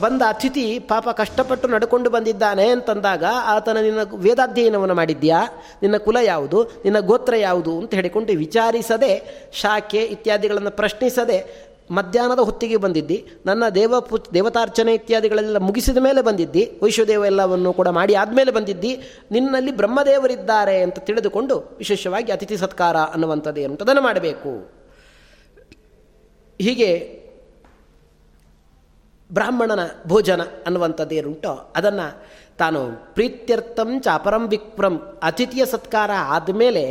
[0.00, 5.40] ಬಂದ ಅತಿಥಿ ಪಾಪ ಕಷ್ಟಪಟ್ಟು ನಡ್ಕೊಂಡು ಬಂದಿದ್ದಾನೆ ಅಂತಂದಾಗ ಆತನ ನಿನ್ನ ವೇದಾಧ್ಯಯನವನ್ನು ಮಾಡಿದ್ಯಾ?
[5.82, 6.62] ನಿನ್ನ ಕುಲ ಯಾವುದು?
[6.84, 7.78] ನಿನ್ನ ಗೋತ್ರ ಯಾವುದು?
[7.78, 9.12] ಅಂತ ಹೇಳಿಕೊಂಡು ವಿಚಾರಿಸದೆ,
[9.52, 17.24] ಶಾಖೆ ಇತ್ಯಾದಿಗಳನ್ನು ಪ್ರಶ್ನಿಸದೆ ಮಧ್ಯಾಹ್ನದ ಹೊತ್ತಿಗೆ ಬಂದಿದ್ದಿ, ನನ್ನ ದೇವ ಪು, ದೇವತಾರ್ಚನೆ ಇತ್ಯಾದಿಗಳೆಲ್ಲ ಮುಗಿಸಿದ ಮೇಲೆ ಬಂದಿದ್ದಿ, ವೈಶ್ವದೇವ
[17.32, 18.92] ಎಲ್ಲವನ್ನು ಕೂಡ ಮಾಡಿ ಆದಮೇಲೆ ಬಂದಿದ್ದಿ,
[19.34, 24.52] ನಿನ್ನಲ್ಲಿ ಬ್ರಹ್ಮದೇವರಿದ್ದಾರೆ ಅಂತ ತಿಳಿದುಕೊಂಡು ವಿಶೇಷವಾಗಿ ಅತಿಥಿ ಸತ್ಕಾರ ಅನ್ನುವಂಥದ್ದು ಏನು ಅದನ್ನು ಮಾಡಬೇಕು.
[26.60, 26.90] ಹೀಗೆ
[29.30, 32.06] ಬ್ರಾಹ್ಮಣನ ಭೋಜನ ಅನ್ನುವಂಥದ್ದು ಏನುಂಟೋ ಅದನ್ನು
[32.60, 32.80] ತಾನು
[33.16, 34.94] ಪ್ರೀತ್ಯರ್ಥಂ ಚಾಪರಂ ವಿಕ್ರಂ
[35.28, 36.84] ಅತಿಥಿಯ ಸತ್ಕಾರ ಆದಮೇಲೆ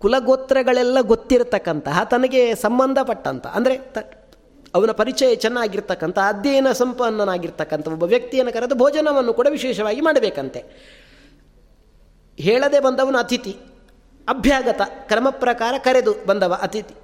[0.00, 3.74] ಕುಲಗೋತ್ರಗಳೆಲ್ಲ ಗೊತ್ತಿರತಕ್ಕಂತಹ ತನಗೆ ಸಂಬಂಧಪಟ್ಟಂತ, ಅಂದರೆ
[4.74, 10.64] ಅವನ ಪರಿಚಯ ಚೆನ್ನಾಗಿರ್ತಕ್ಕಂಥ, ಅಧ್ಯಯನ ಸಂಪನ್ನನಾಗಿರ್ತಕ್ಕಂಥ ಒಬ್ಬ ವ್ಯಕ್ತಿಯನ್ನು ಕರೆದು ಭೋಜನವನ್ನು ಕೂಡ ವಿಶೇಷವಾಗಿ ಮಾಡಬೇಕಂತೆ.
[12.38, 13.56] ಹೇಳದೆ ಬಂದವನು ಅತಿಥಿ,
[14.28, 16.94] ಅಭ್ಯಾಗತ, ಕ್ರಮ ಪ್ರಕಾರ ಕರೆದು ಬಂದವ ಅತಿಥಿ.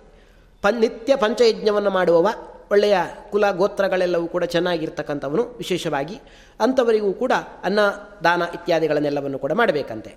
[0.62, 2.28] ಪನ್ ನಿತ್ಯ ಪಂಚಯಜ್ಞವನ್ನು ಮಾಡುವವ,
[2.70, 2.96] ಒಳ್ಳೆಯ
[3.30, 6.14] ಕುಲ ಗೋತ್ರಗಳೆಲ್ಲವೂ ಕೂಡ ಚೆನ್ನಾಗಿರ್ತಕ್ಕಂಥವನು ವಿಶೇಷವಾಗಿ,
[6.60, 7.32] ಅಂಥವರಿಗೂ ಕೂಡ
[7.64, 7.80] ಅನ್ನ,
[8.24, 10.14] ದಾನ ಇತ್ಯಾದಿಗಳನ್ನೆಲ್ಲವನ್ನು ಕೂಡ ಮಾಡಬೇಕಂತೆ.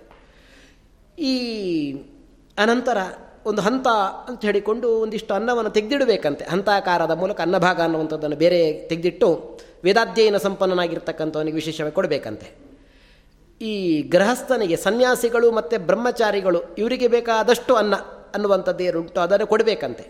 [1.18, 1.34] ಈ
[2.58, 2.98] ಅನಂತರ
[3.46, 3.88] ಒಂದು ಹಂತ
[4.28, 6.44] ಅಂತ ಹೇಳಿಕೊಂಡು ಒಂದಿಷ್ಟು ಅನ್ನವನ್ನು ತೆಗೆದಿಡಬೇಕಂತೆ.
[6.44, 12.48] ಹಂತಾಕಾರದ ಮೂಲಕ ಅನ್ನಭಾಗ ಅನ್ನುವಂಥದ್ದನ್ನು ಬೇರೆ ತೆಗೆದಿಟ್ಟು ವೇದಾಧ್ಯಯನ ಸಂಪನ್ನನಾಗಿರ್ತಕ್ಕಂಥವನಿಗೆ ವಿಶೇಷವಾಗಿ ಕೊಡಬೇಕಂತೆ.
[13.60, 17.94] ಈ ಗೃಹಸ್ಥನಿಗೆ ಸನ್ಯಾಸಿಗಳು ಮತ್ತು ಬ್ರಹ್ಮಚಾರಿಗಳು ಇವರಿಗೆ ಬೇಕಾದಷ್ಟು ಅನ್ನ
[18.34, 20.04] ಅನ್ನುವಂಥದ್ದು ಏನುಂಟು ಅದನ್ನು ಕೊಡಬೇಕಂತೆ.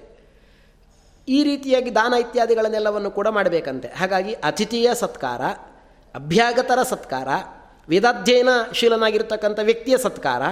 [1.28, 3.88] ಈ ರೀತಿಯಾಗಿ ದಾನ ಇತ್ಯಾದಿಗಳನ್ನೆಲ್ಲವನ್ನು ಕೂಡ ಮಾಡಬೇಕಂತೆ.
[3.88, 5.40] ಹಾಗಾಗಿ ಅತಿಥಿಯ ಸತ್ಕಾರ,
[6.14, 7.28] ಅಭ್ಯಾಗತರ ಸತ್ಕಾರ
[7.88, 10.42] ವೇದಾಧ್ಯಯನ ಶೀಲನಾಗಿರ್ತಕ್ಕಂಥ ವ್ಯಕ್ತಿಯ ಸತ್ಕಾರ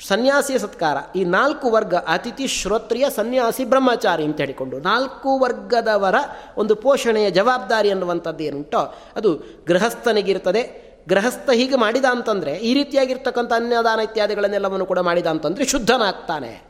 [0.00, 0.96] ಸನ್ಯಾಸಿಯ ಸತ್ಕಾರ.
[1.16, 6.14] ಈ ನಾಲ್ಕು ವರ್ಗ ಅತಿಥಿ ಶ್ರೋತ್ರಿಯ ಸನ್ಯಾಸಿ ಬ್ರಹ್ಮಚಾರಿ ಅಂತ ಹೇಳಿಕೊಂಡು ನಾಲ್ಕು ವರ್ಗದವರ
[6.56, 9.34] ಒಂದು ಪೋಷಣೆಯ ಜವಾಬ್ದಾರಿ ಅನ್ನುವಂಥದ್ದು ಏನುಂಟೋ, ಅದು
[9.66, 10.86] ಗೃಹಸ್ಥನಿಗಿರ್ತದೆ.
[11.08, 16.62] ಗೃಹಸ್ಥ ಹೀಗೆ ಮಾಡಿದ ಅಂತಂದರೆ, ಈ ರೀತಿಯಾಗಿರ್ತಕ್ಕಂಥ ಅನ್ಯದಾನ ಇತ್ಯಾದಿಗಳನ್ನೆಲ್ಲವನ್ನು ಕೂಡ ಮಾಡಿದ ಅಂತಂದರೆ ಶುದ್ಧನಾಗ್ತಾನೆ.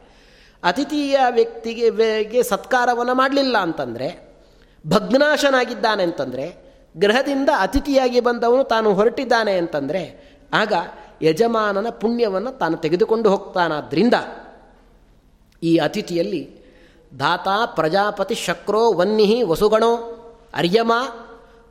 [0.63, 4.39] ಅತಿಥಿಯ ವ್ಯಕ್ತಿಗೆ ಸತ್ಕಾರವನ್ನು ಮಾಡಲಿಲ್ಲ ಅಂತಂದರೆ,
[4.87, 10.73] ಭಗ್ನಾಶನಾಗಿದ್ದಾನೆ ಅಂತಂದರೆ, ಗೃಹದಿಂದ ಅತಿಥಿಯಾಗಿ ಬಂದವನು ತಾನು ಹೊರಟಿದ್ದಾನೆ ಅಂತಂದರೆ, ಆಗ
[11.23, 14.15] ಯಜಮಾನನ ಪುಣ್ಯವನ್ನು ತಾನು ತೆಗೆದುಕೊಂಡು ಹೋಗ್ತಾನಾದ್ರಿಂದ
[15.63, 16.67] ಈ ಅತಿಥಿಯಲ್ಲಿ
[17.19, 19.97] ದಾತ ಪ್ರಜಾಪತಿ ಶಕ್ರೋ ವನ್ನಿಹಿ ವಸುಗಣೋ
[20.55, 20.93] ಅರ್ಯಮ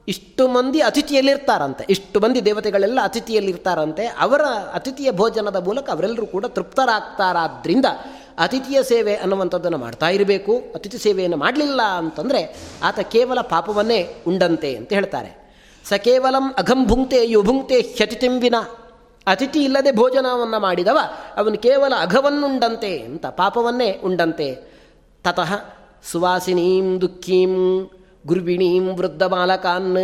[0.07, 1.85] ಇಷ್ಟು ಮಂದಿ ಅತಿಥಿಯಲ್ಲಿರ್ತಾರಂತೆ.
[1.89, 4.05] ಇಷ್ಟು ಮಂದಿ ದೇವತೆಗಳೆಲ್ಲ ಅತಿಥಿಯಲ್ಲಿರ್ತಾರಂತೆ.
[4.05, 4.41] ಅವರ
[4.73, 7.85] ಅತಿಥಿಯ ಭೋಜನದ ಮೂಲಕ ಅವರೆಲ್ಲರೂ ಕೂಡ ತೃಪ್ತರಾಗ್ತಾರಾದ್ರಿಂದ
[8.39, 10.57] ಅತಿಥಿಯ ಸೇವೆ ಅನ್ನುವಂಥದ್ದನ್ನು ಮಾಡ್ತಾ ಇರಬೇಕು.
[10.75, 15.45] ಅತಿಥಿ ಸೇವೆಯನ್ನು ಮಾಡಲಿಲ್ಲ ಅಂತಂದರೆ ಆತ ಕೇವಲ ಪಾಪವನ್ನೇ ಉಂಡಂತೆ ಅಂತ ಹೇಳ್ತಾರೆ.
[15.89, 17.25] ಸ ಕೇವಲಂ ಅಘಂ ಭುಂಕ್ತೆ
[17.95, 18.55] ಹ್ಯತಿತಿಂಬಿನ
[19.27, 20.97] ಅತಿಥಿ ಇಲ್ಲದೆ ಭೋಜನವನ್ನು ಮಾಡಿದವ,
[21.37, 24.47] ಅವನು ಕೇವಲ ಅಘವನ್ನುಂಡಂತೆ ಅಂತ, ಪಾಪವನ್ನೇ ಉಂಡಂತೆ.
[25.23, 25.51] ತತಃ
[26.11, 27.53] ಸುವಾಸಿನೀಂ ದುಃಖೀಂ
[28.27, 29.97] ಗುರ್ವಿಣೀಂ ವೃದ್ಧ ಬಾಲಕಾನ್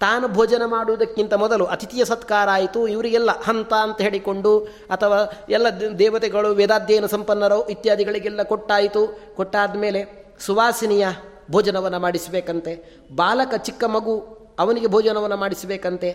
[0.00, 2.80] ತಾನು ಭೋಜನ ಮಾಡುವುದಕ್ಕಿಂತ ಮೊದಲು ಅತಿಥಿಯ ಸತ್ಕಾರ ಆಯಿತು.
[2.88, 4.52] ಇವರಿಗೆಲ್ಲ ಹಂತ ಅಂತ ಹೇಳಿಕೊಂಡು,
[4.90, 9.02] ಅಥವಾ ಎಲ್ಲ ದೇವತೆಗಳು, ವೇದಾಧ್ಯಯನ ಸಂಪನ್ನರು ಇತ್ಯಾದಿಗಳಿಗೆಲ್ಲ ಕೊಟ್ಟಾಯಿತು.
[9.36, 10.00] ಕೊಟ್ಟಾದ ಮೇಲೆ
[10.40, 11.06] ಸುವಾಸಿನಿಯ
[11.50, 12.72] ಭೋಜನವನ್ನು ಮಾಡಿಸಬೇಕಂತೆ.
[13.16, 14.16] ಬಾಲಕ ಚಿಕ್ಕ ಮಗು
[14.58, 16.10] ಅವನಿಗೆ ಭೋಜನವನ್ನು ಮಾಡಿಸಬೇಕಂತೆ.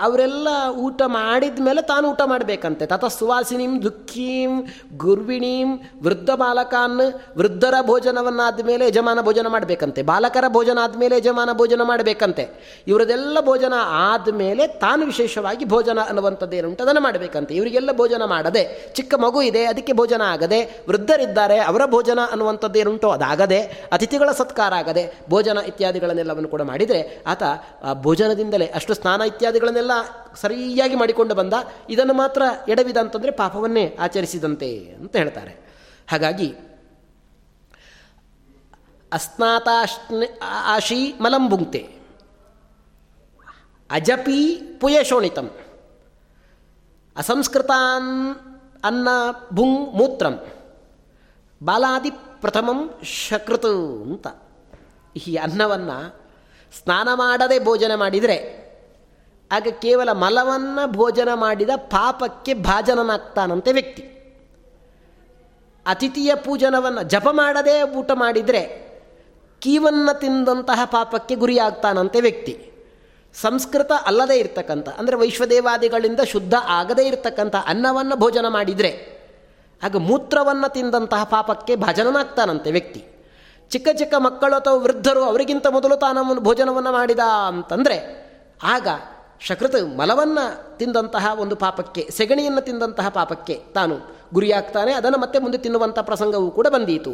[0.00, 2.86] ಅವರೆಲ್ಲ ಊಟ ಮಾಡಿದ ಮೇಲೆ ತಾನು ಊಟ ಮಾಡಬೇಕಂತೆ.
[2.86, 4.52] ತತ ಸುವಾಸಿನಿಂ, ದುಃಖೀಂ,
[4.96, 5.68] ಗುರ್ವಿಣೀಂ,
[6.02, 7.00] ವೃದ್ಧ ಬಾಲಕಾನ್,
[7.38, 10.02] ವೃದ್ಧರ ಭೋಜನವನ್ನಾದ ಮೇಲೆ ಯಜಮಾನ ಭೋಜನ ಮಾಡಬೇಕಂತೆ.
[10.02, 12.44] ಬಾಲಕರ ಭೋಜನ ಆದಮೇಲೆ ಯಜಮಾನ ಭೋಜನ ಮಾಡಬೇಕಂತೆ.
[12.86, 17.54] ಇವರದೆಲ್ಲ ಭೋಜನ ಆದಮೇಲೆ ತಾನು ವಿಶೇಷವಾಗಿ ಭೋಜನ ಅನ್ನುವಂಥದ್ದೇನುಂಟು ಅದನ್ನು ಮಾಡಬೇಕಂತೆ.
[17.54, 24.30] ಇವರಿಗೆಲ್ಲ ಭೋಜನ ಮಾಡದೆ, ಚಿಕ್ಕ ಮಗು ಇದೆ, ಅದಕ್ಕೆ ಭೋಜನ ಆಗದೆ, ವೃದ್ಧರಿದ್ದಾರೆ, ಅವರ ಭೋಜನ ಅನ್ನುವಂಥದ್ದೇನುಂಟು ಅದಾಗದೆ, ಅತಿಥಿಗಳ
[24.30, 27.42] ಸತ್ಕಾರ ಆಗದೆ, ಭೋಜನ ಇತ್ಯಾದಿಗಳನ್ನೆಲ್ಲವನ್ನು ಕೂಡ ಮಾಡಿದರೆ ಆತ
[28.02, 29.87] ಭೋಜನದಿಂದಲೇ ಅಷ್ಟು ಸ್ನಾನ ಇತ್ಯಾದಿಗಳನ್ನೆಲ್ಲ
[30.34, 31.54] ಸರಿಯಾಗಿ ಮಾಡಿಕೊಂಡು ಬಂದ,
[31.90, 35.52] ಇದನ್ನು ಮಾತ್ರ ಎಡವಿದ ಅಂತಂದರೆ ಪಾಪವನ್ನೇ ಆಚರಿಸಿದಂತೆ ಅಂತ ಹೇಳ್ತಾರೆ.
[36.10, 36.54] ಹಾಗಾಗಿ,
[39.12, 41.82] ಅಸ್ನಾತಾಶ್ನ, ಆಶಿ ಮಲಂಬುಂಕ್ತೆ
[43.90, 44.40] ಅಜಪಿ
[44.80, 45.50] ಪುಯಶೋಣಿತಂ,
[47.16, 48.34] ಅಸಂಸ್ಕೃತಾನ್
[48.84, 49.08] ಅನ್ನ
[49.54, 50.34] ಭುಂ ಮೂತ್ರಂ,
[51.64, 52.10] ಬಾಲಾದಿ
[52.40, 54.26] ಪ್ರಥಮಂ ಶಕೃತು ಅಂತ.
[55.16, 56.28] ಈ ಅನ್ನವನ್ನು
[56.72, 58.67] ಸ್ನಾನ ಮಾಡದೆ ಭೋಜನ ಮಾಡಿದರೆ
[59.50, 64.02] ಆಗ ಕೇವಲ ಮಲವನ್ನು ಭೋಜನ ಮಾಡಿದ ಪಾಪಕ್ಕೆ ಭಾಜನನಾಗ್ತಾನಂತೆ ವ್ಯಕ್ತಿ.
[65.86, 68.62] ಅತಿಥಿಯ ಪೂಜನವನ್ನು ಜಪ ಮಾಡದೇ ಊಟ ಮಾಡಿದರೆ
[69.62, 72.54] ಕೀವನ್ನು ತಿಂದಂತಹ ಪಾಪಕ್ಕೆ ಗುರಿಯಾಗ್ತಾನಂತೆ ವ್ಯಕ್ತಿ.
[73.34, 78.92] ಸಂಸ್ಕೃತ ಅಲ್ಲದೇ ಇರತಕ್ಕಂಥ, ಅಂದರೆ ವೈಶ್ವದೇವಾದಿಗಳಿಂದ ಶುದ್ಧ ಆಗದೇ ಇರತಕ್ಕಂಥ ಅನ್ನವನ್ನು ಭೋಜನ ಮಾಡಿದರೆ
[79.82, 83.00] ಆಗ ಮೂತ್ರವನ್ನು ತಿಂದಂತಹ ಪಾಪಕ್ಕೆ ಭಾಜನನಾಗ್ತಾನಂತೆ ವ್ಯಕ್ತಿ.
[83.70, 87.96] ಚಿಕ್ಕ ಚಿಕ್ಕ ಮಕ್ಕಳು ಅಥವಾ ವೃದ್ಧರು ಅವರಿಗಿಂತ ಮೊದಲು ತಾನವನ್ನು ಭೋಜನವನ್ನು ಮಾಡಿದ ಅಂತಂದರೆ
[88.62, 88.88] ಆಗ
[89.40, 90.44] ಶಕೃತ ಮಲವನ್ನು
[90.78, 93.94] ತಿಂದಂತಹ ಒಂದು ಪಾಪಕ್ಕೆ, ಸೆಗಣಿಯನ್ನು ತಿಂದಂತಹ ಪಾಪಕ್ಕೆ ತಾನು
[94.34, 97.12] ಗುರಿಯಾಗ್ತಾನೆ, ಅದನ್ನು ಮತ್ತೆ ಮುಂದೆ ತಿನ್ನುವಂಥ ಪ್ರಸಂಗವೂ ಕೂಡ ಬಂದೀತು.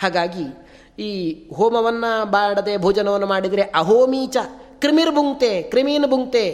[0.00, 0.46] ಹಾಗಾಗಿ
[0.98, 1.10] ಈ
[1.56, 4.36] ಹೋಮವನ್ನು ಬಾಡದೆ ಭೋಜನವನ್ನು ಮಾಡಿದರೆ ಅಹೋಮೀಚ
[4.78, 6.44] ಕ್ರಿಮಿರ್ ಬುಂಕ್ತೆ ಕ್ರಿಮೀನು ಬುಂಕ್ತೆ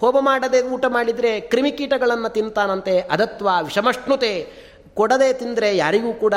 [0.00, 4.32] ಹೋಮ ಮಾಡದೆ ಊಟ ಮಾಡಿದರೆ ಕ್ರಿಮಿಕೀಟಗಳನ್ನು ತಿಂತಾನಂತೆ, ಅದತ್ವ ವಿಷಮಷ್ಣುತೆ,
[4.94, 6.34] ಕೊಡದೆ ತಿಂದರೆ ಯಾರಿಗೂ ಕೂಡ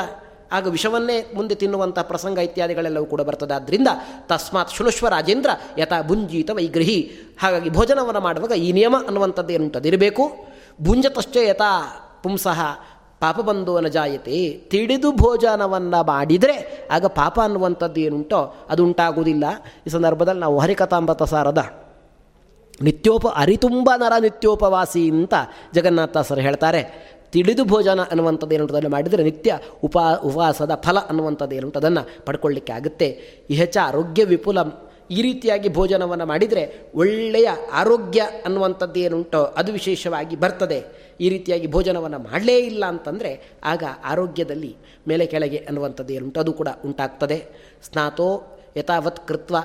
[0.51, 3.53] ಆಗ ವಿಷವನ್ನೇ ಮುಂದೆ ತಿನ್ನುವಂಥ ಪ್ರಸಂಗ ಇತ್ಯಾದಿಗಳೆಲ್ಲವೂ ಕೂಡ ಬರ್ತದೆ.
[3.53, 3.87] ಆದ್ದರಿಂದ
[4.27, 7.11] ತಸ್ಮಾತ್ ಶುನುಶ್ವ ರಾಜೇಂದ್ರ ಯಥಾ ಭುಂಜೀತ ವೈಗ್ರಹಿ.
[7.41, 10.23] ಹಾಗಾಗಿ ಭೋಜನವನ್ನು ಮಾಡುವಾಗ ಈ ನಿಯಮ ಅನ್ನುವಂಥದ್ದು ಏನುಂಟದಿರಬೇಕು?
[10.81, 11.71] ಭುಂಜತಷ್ಟೇ ಯಥಾ
[12.23, 12.61] ಪುಂಸಃ
[13.19, 14.37] ಪಾಪ ಬಂಧುವನ ಜಾಯತೆ
[14.71, 19.43] ತಿಳಿದು ಭೋಜನವನ್ನು ಮಾಡಿದರೆ ಆಗ ಪಾಪ ಅನ್ನುವಂಥದ್ದು ಏನುಂಟೋ ಅದು ಉಂಟಾಗುವುದಿಲ್ಲ.
[19.87, 21.81] ಈ ಸಂದರ್ಭದಲ್ಲಿ ನಾವು ಹರಿಕಥಾಂಬತ ಸಾರದ
[22.81, 25.33] ನಿತ್ಯೋಪ ಅರಿತುಂಬ ನರ ನಿತ್ಯೋಪವಾಸಿ ಅಂತ
[25.73, 26.81] ಜಗನ್ನಾಥ ಸರ್ ಹೇಳ್ತಾರೆ.
[27.31, 33.07] ತಿಳಿದು ಭೋಜನ ಅನ್ನುವಂಥದ್ದು ಏನುಂಟು ಮಾಡಿದರೆ ನಿತ್ಯ ಉಪಾ, ಉಪವಾಸದ ಫಲ ಅನ್ನುವಂಥದ್ದು ಅದನ್ನು ಪಡ್ಕೊಳ್ಳಿಕ್ಕೆ ಆಗುತ್ತೆ.
[33.49, 34.57] ಇಹಚ ಆರೋಗ್ಯ ವಿಪುಲ.
[35.11, 40.83] ಈ ರೀತಿಯಾಗಿ ಭೋಜನವನ್ನು ಮಾಡಿದರೆ ಒಳ್ಳೆಯ ಆರೋಗ್ಯ ಅನ್ನುವಂಥದ್ದು ಏನುಂಟೋ ಅದು ವಿಶೇಷವಾಗಿ ಬರ್ತದೆ.
[41.21, 44.75] ಈ ರೀತಿಯಾಗಿ ಭೋಜನವನ್ನು ಮಾಡಲೇ ಇಲ್ಲ ಅಂತಂದರೆ ಆಗ ಆರೋಗ್ಯದಲ್ಲಿ
[45.07, 47.45] ಮೇಲೆ ಕೆಳಗೆ ಅನ್ನುವಂಥದ್ದು ಏನುಂಟು ಅದು ಕೂಡ ಉಂಟಾಗ್ತದೆ.
[47.83, 49.55] ಸ್ನಾತೋ ಯಥಾವತ್ ಕೃತ್ವ.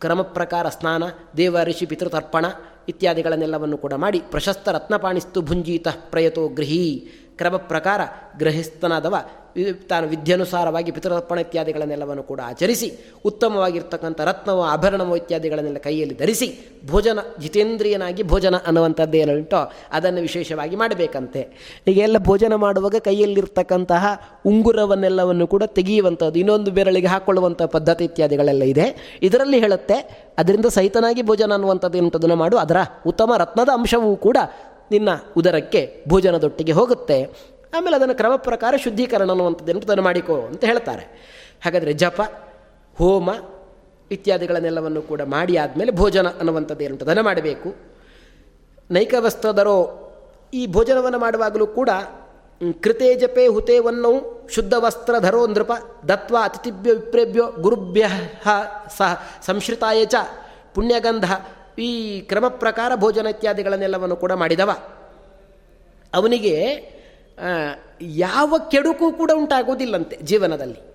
[0.00, 1.02] ಕ್ರಮ ಪ್ರಕಾರ ಸ್ನಾನ,
[1.36, 2.44] ದೇವ ಋಷಿ ಪಿತೃತರ್ಪಣ
[2.88, 6.48] ಇತ್ಯಾದಿಗಳನ್ನೆಲ್ಲವನ್ನು ಕೂಡ ಮಾಡಿ ಪ್ರಶಸ್ತ ರತ್ನಪಾಣಿಸ್ತು ಭುಂಜೀತಃ ಪ್ರಯತೋ
[7.38, 8.00] ಕ್ರಮ ಪ್ರಕಾರ
[8.38, 9.14] ಗ್ರಹಿಸ್ತನಾದವ
[9.90, 12.88] ತಾನು ವಿದ್ಯಾನುಸಾರವಾಗಿ ಪಿತೃತರ್ಪಣ ಇತ್ಯಾದಿಗಳನ್ನೆಲ್ಲವನ್ನು ಕೂಡ ಆಚರಿಸಿ,
[13.24, 16.48] ಉತ್ತಮವಾಗಿರ್ತಕ್ಕಂಥ ರತ್ನವೋ, ಆಭರಣವೋ ಇತ್ಯಾದಿಗಳನ್ನೆಲ್ಲ ಕೈಯಲ್ಲಿ ಧರಿಸಿ,
[16.86, 21.42] ಭೋಜನ, ಜಿತೇಂದ್ರಿಯನಾಗಿ ಭೋಜನ ಅನ್ನುವಂಥದ್ದು ಏನುಂಟೋ ಅದನ್ನು ವಿಶೇಷವಾಗಿ ಮಾಡಬೇಕಂತೆ.
[21.86, 24.06] ಹೀಗೆಲ್ಲ ಭೋಜನ ಮಾಡುವಾಗ ಕೈಯಲ್ಲಿರ್ತಕ್ಕಂತಹ
[24.46, 29.18] ಉಂಗುರವನ್ನೆಲ್ಲವನ್ನು ಕೂಡ ತೆಗೆಯುವಂಥದ್ದು, ಇನ್ನೊಂದು ಬೆರಳಿಗೆ ಹಾಕ್ಕೊಳ್ಳುವಂಥ ಪದ್ಧತಿ ಇತ್ಯಾದಿಗಳೆಲ್ಲ ಇದೆ.
[29.22, 29.98] ಇದರಲ್ಲಿ ಹೇಳುತ್ತೆ,
[30.38, 32.56] ಅದರಿಂದ ಸಹಿತನಾಗಿ ಭೋಜನ ಅನ್ನುವಂಥದ್ದು ಮಾಡು.
[32.56, 32.76] ಅದರ
[33.06, 34.36] ಉತ್ತಮ ರತ್ನದ ಅಂಶವೂ ಕೂಡ
[34.90, 37.24] ನಿನ್ನ ಉದರಕ್ಕೆ ಭೋಜನದೊಟ್ಟಿಗೆ ಹೋಗುತ್ತೆ.
[37.74, 41.04] ಆಮೇಲೆ ಅದನ್ನು ಕ್ರಮ ಪ್ರಕಾರ ಶುದ್ಧೀಕರಣ ಅನ್ನುವಂಥದ್ದು ಅದನ್ನು ಮಾಡಿಕೋ ಅಂತ ಹೇಳ್ತಾರೆ.
[41.64, 42.20] ಹಾಗಾದರೆ ಜಪ,
[42.98, 43.30] ಹೋಮ
[44.10, 47.74] ಇತ್ಯಾದಿಗಳನ್ನೆಲ್ಲವನ್ನು ಕೂಡ ಮಾಡಿ ಆದಮೇಲೆ ಭೋಜನ ಅನ್ನುವಂಥದ್ದು ಏನುಂಟು ಅದನ್ನು ಮಾಡಬೇಕು.
[48.90, 50.04] ನೈಕವಸ್ತ್ರದರೋ
[50.54, 51.90] ಈ ಭೋಜನವನ್ನು ಮಾಡುವಾಗಲೂ ಕೂಡ
[52.80, 54.10] ಕೃತೆ ಜಪೆ ಹುತೇವನ್ನು
[54.54, 55.72] ಶುದ್ಧ ವಸ್ತ್ರಧರೋ ನೃಪ
[56.08, 58.06] ದತ್ವ ಅತಿಥಿಭ್ಯ ವಿಪ್ರೇಭ್ಯೋ ಗುರುಭ್ಯ
[58.98, 60.14] ಸಹ ಸಂಶ್ರಿತಾಯ ಚ
[60.74, 61.32] ಪುಣ್ಯಗಂಧ
[61.78, 64.70] ಈ ಕ್ರಮ ಪ್ರಕಾರ ಭೋಜನ ಇತ್ಯಾದಿಗಳನ್ನೆಲ್ಲವನ್ನು ಕೂಡ ಮಾಡಿದವ.
[66.14, 66.54] ಅವನಿಗೆ
[68.00, 70.88] ಯಾವ ಕೆಡುಕು ಕೂಡ ಉಂಟಾಗುವುದಿಲ್ಲಂತೆ ಜೀವನದಲ್ಲಿ.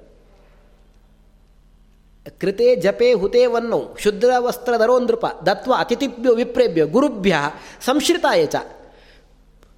[2.42, 7.36] ಕೃತೆ ಜಪೆ ಹುತೇವನ್ನು ಶುದ್ರ ವಸ್ತ್ರಧರೋ ನೃಪ ದತ್ವ ಅತಿಥಿಭ್ಯೋ ವಿಪ್ರೇಭ್ಯೋ ಗುರುಭ್ಯ
[7.82, 8.56] ಸಂಶ್ರಿತಾಯ ಚ.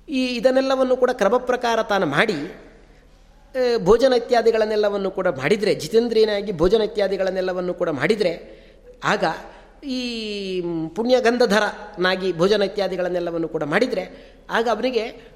[0.09, 2.37] ಈ ಇದನ್ನೆಲ್ಲವನ್ನು ಕೂಡ ಕ್ರಮ ಪ್ರಕಾರ ತಾನು ಮಾಡಿ
[3.83, 8.33] ಭೋಜನ ಇತ್ಯಾದಿಗಳನ್ನೆಲ್ಲವನ್ನು ಕೂಡ ಮಾಡಿದರೆ, ಜಿತೇಂದ್ರಿಯನಾಗಿ ಭೋಜನ ಇತ್ಯಾದಿಗಳನ್ನೆಲ್ಲವನ್ನು ಕೂಡ ಮಾಡಿದರೆ,
[9.03, 9.23] ಆಗ
[9.83, 10.61] ಈ
[10.95, 15.35] ಪುಣ್ಯಗಂಧಧರನಾಗಿ ಭೋಜನ ಇತ್ಯಾದಿಗಳನ್ನೆಲ್ಲವನ್ನು ಕೂಡ ಮಾಡಿದರೆ ಆಗ ಅವನಿಗೆ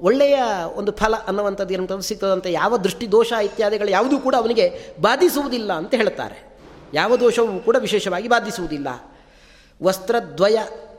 [0.00, 0.38] ಒಳ್ಳೆಯ
[0.74, 2.52] ಒಂದು ಫಲ ಅನ್ನುವಂಥದ್ದು ಏನಂತಂದು ಸಿಗ್ತದಂತೆ.
[2.52, 6.56] ಯಾವ ದೃಷ್ಟಿ ದೋಷ ಇತ್ಯಾದಿಗಳು ಯಾವುದೂ ಕೂಡ ಅವನಿಗೆ ಬಾಧಿಸುವುದಿಲ್ಲ ಅಂತ ಹೇಳ್ತಾರೆ
[6.94, 8.88] ಯಾವ ದೋಷವೂ ಕೂಡ ವಿಶೇಷವಾಗಿ ಬಾಧಿಸುವುದಿಲ್ಲ.
[9.82, 10.58] ವಸ್ತ್ರದ್ವಯ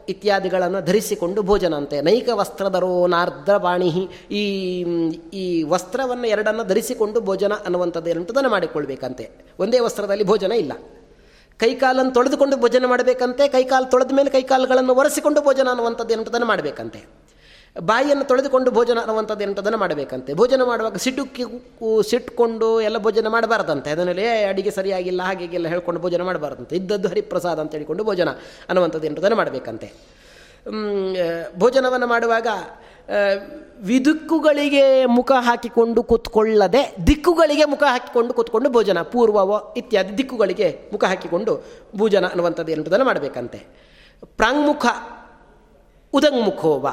[0.09, 2.01] ಇತ್ಯಾದಿಗಳನ್ನು ಧರಿಸಿಕೊಂಡು ಭೋಜನ ಅಂತೆ.
[2.01, 4.43] ನೈಕ ವಸ್ತ್ರಧರೋ ನಾರ್ದ್ರವಾಣಿ ಈ
[5.33, 9.29] ಈ ವಸ್ತ್ರವನ್ನು ಎರಡನ್ನು ಧರಿಸಿಕೊಂಡು ಭೋಜನ ಅನ್ನುವಂಥದ್ದು ಏನಂತದನ್ನು ಮಾಡಿಕೊಳ್ಬೇಕಂತೆ.
[9.59, 10.71] ಒಂದೇ ವಸ್ತ್ರದಲ್ಲಿ ಭೋಜನ ಇಲ್ಲ.
[11.59, 16.99] ಕೈಕಾಲನ್ನು ತೊಳೆದುಕೊಂಡು ಭೋಜನ ಮಾಡಬೇಕಂತೆ, ಕೈಕಾಲು ತೊಳೆದ ಮೇಲೆ ಕೈಕಾಲುಗಳನ್ನು ಒರೆಸಿಕೊಂಡು ಭೋಜನ ಅನ್ನುವಂಥದ್ದು ಎಂಥದನ್ನು ಮಾಡಬೇಕಂತೆ.
[17.81, 20.33] ಬಾಯಿಯನ್ನು ತೊಳೆದುಕೊಂಡು ಭೋಜನ ಅನ್ನುವಂಥದ್ದು ಎಂಥದನ್ನು ಮಾಡಬೇಕಂತೆ.
[20.33, 21.43] ಭೋಜನ ಮಾಡುವಾಗ ಸಿಟುಕ್ಕಿ
[22.09, 23.89] ಸಿಟ್ಕೊಂಡು ಎಲ್ಲ ಭೋಜನ ಮಾಡಬಾರ್ದಂತೆ.
[23.89, 26.75] ಅದನ್ನಲ್ಲಿ ಅಡಿಗೆ ಸರಿಯಾಗಿಲ್ಲ ಹಾಗೆಲ್ಲ ಹೇಳ್ಕೊಂಡು ಭೋಜನ ಮಾಡಬಾರ್ದಂತೆ.
[26.75, 28.29] ಇದ್ದದ್ದು ಹರಿಪ್ರಸಾದ ಅಂತ ಹೇಳಿಕೊಂಡು ಭೋಜನ
[28.69, 29.89] ಅನ್ನುವಂಥದ್ದು ಎಂಥದನ್ನು ಮಾಡಬೇಕಂತೆ.
[31.57, 32.47] ಭೋಜನವನ್ನು ಮಾಡುವಾಗ
[33.81, 41.63] ವಿದುಕ್ಕುಗಳಿಗೆ ಮುಖ ಹಾಕಿಕೊಂಡು ಕೂತ್ಕೊಳ್ಳದೆ ದಿಕ್ಕುಗಳಿಗೆ ಮುಖ ಹಾಕಿಕೊಂಡು ಕೂತ್ಕೊಂಡು ಭೋಜನ, ಪೂರ್ವವೋ ಇತ್ಯಾದಿ ದಿಕ್ಕುಗಳಿಗೆ ಮುಖ ಹಾಕಿಕೊಂಡು
[41.95, 43.59] ಭೋಜನ ಅನ್ನುವಂಥದ್ದು ಎಂಟುದನ್ನು ಮಾಡಬೇಕಂತೆ.
[44.25, 44.85] ಪ್ರಾಂಗ್ಮುಖ,
[46.13, 46.89] ಉದಂಗ್ಮುಖೋವ.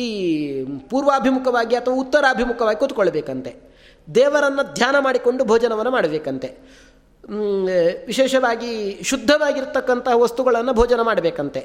[0.00, 3.56] ಈ ಪೂರ್ವಾಭಿಮುಖವಾಗಿ ಅಥವಾ ಉತ್ತರಾಭಿಮುಖವಾಗಿ ಕೂತ್ಕೊಳ್ಬೇಕಂತೆ.
[4.14, 6.48] ದೇವರನ್ನು ಧ್ಯಾನ ಮಾಡಿಕೊಂಡು ಭೋಜನವನ್ನು ಮಾಡಬೇಕಂತೆ.
[8.06, 11.60] ವಿಶೇಷವಾಗಿ ಶುದ್ಧವಾಗಿರ್ತಕ್ಕಂಥ ವಸ್ತುಗಳನ್ನು ಭೋಜನ ಮಾಡಬೇಕಂತೆ.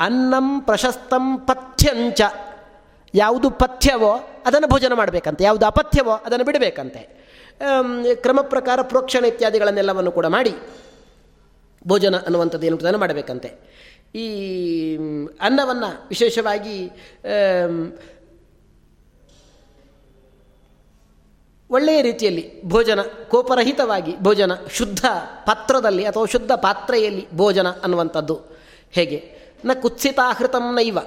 [0.00, 2.20] ಅನ್ನಂ ಪ್ರಶಸ್ತಂ ಪಥ್ಯಂಚ.
[3.14, 4.12] ಯಾವುದು ಪಥ್ಯವೋ
[4.46, 5.44] ಅದನ್ನು ಭೋಜನ ಮಾಡಬೇಕಂತೆ.
[5.44, 7.02] ಯಾವುದು ಅಪಥ್ಯವೋ ಅದನ್ನು ಬಿಡಬೇಕಂತೆ.
[8.14, 10.54] ಕ್ರಮ ಪ್ರಕಾರ ಪ್ರೋಕ್ಷಣ ಇತ್ಯಾದಿಗಳನ್ನೆಲ್ಲವನ್ನು ಕೂಡ ಮಾಡಿ
[11.86, 13.50] ಭೋಜನ ಅನ್ನುವಂಥದ್ದು ಏನು ಮಾಡಬೇಕಂತೆ.
[14.14, 14.26] ಈ
[15.40, 16.90] ಅನ್ನವನ್ನು ವಿಶೇಷವಾಗಿ
[21.70, 25.04] ಒಳ್ಳೆಯ ರೀತಿಯಲ್ಲಿ ಭೋಜನ, ಕೋಪರಹಿತವಾಗಿ ಭೋಜನ, ಶುದ್ಧ
[25.46, 28.40] ಪಾತ್ರದಲ್ಲಿ ಅಥವಾ ಶುದ್ಧ ಪಾತ್ರೆಯಲ್ಲಿ ಭೋಜನ ಅನ್ನುವಂಥದ್ದು
[28.90, 29.18] ಹೇಗೆ?
[29.64, 30.98] ನ ಕುತ್ಸಿತಾಹೃತಂ ನೈವ.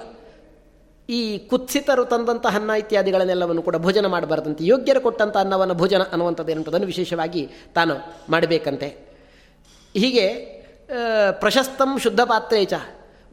[1.08, 7.94] ಈ ಕುತ್ಸಿತರು ತಂದಂತಹ ಅನ್ನ ಇತ್ಯಾದಿಗಳನ್ನೆಲ್ಲವನ್ನು ಕೂಡ ಭೋಜನ ಮಾಡಬಾರ್ದಂತೆ ಯೋಗ್ಯರು ಕೊಟ್ಟಂಥ ಅನ್ನವನ್ನು ಭೋಜನ ಅನ್ನುವಂಥದ್ದು ವಿಶೇಷವಾಗಿ ತಾನು
[8.30, 8.88] ಮಾಡಬೇಕಂತೆ.
[9.94, 10.26] ಹೀಗೆ
[11.32, 12.74] ಪ್ರಶಸ್ತಂ ಶುದ್ಧ ಪಾತ್ರೇ ಚ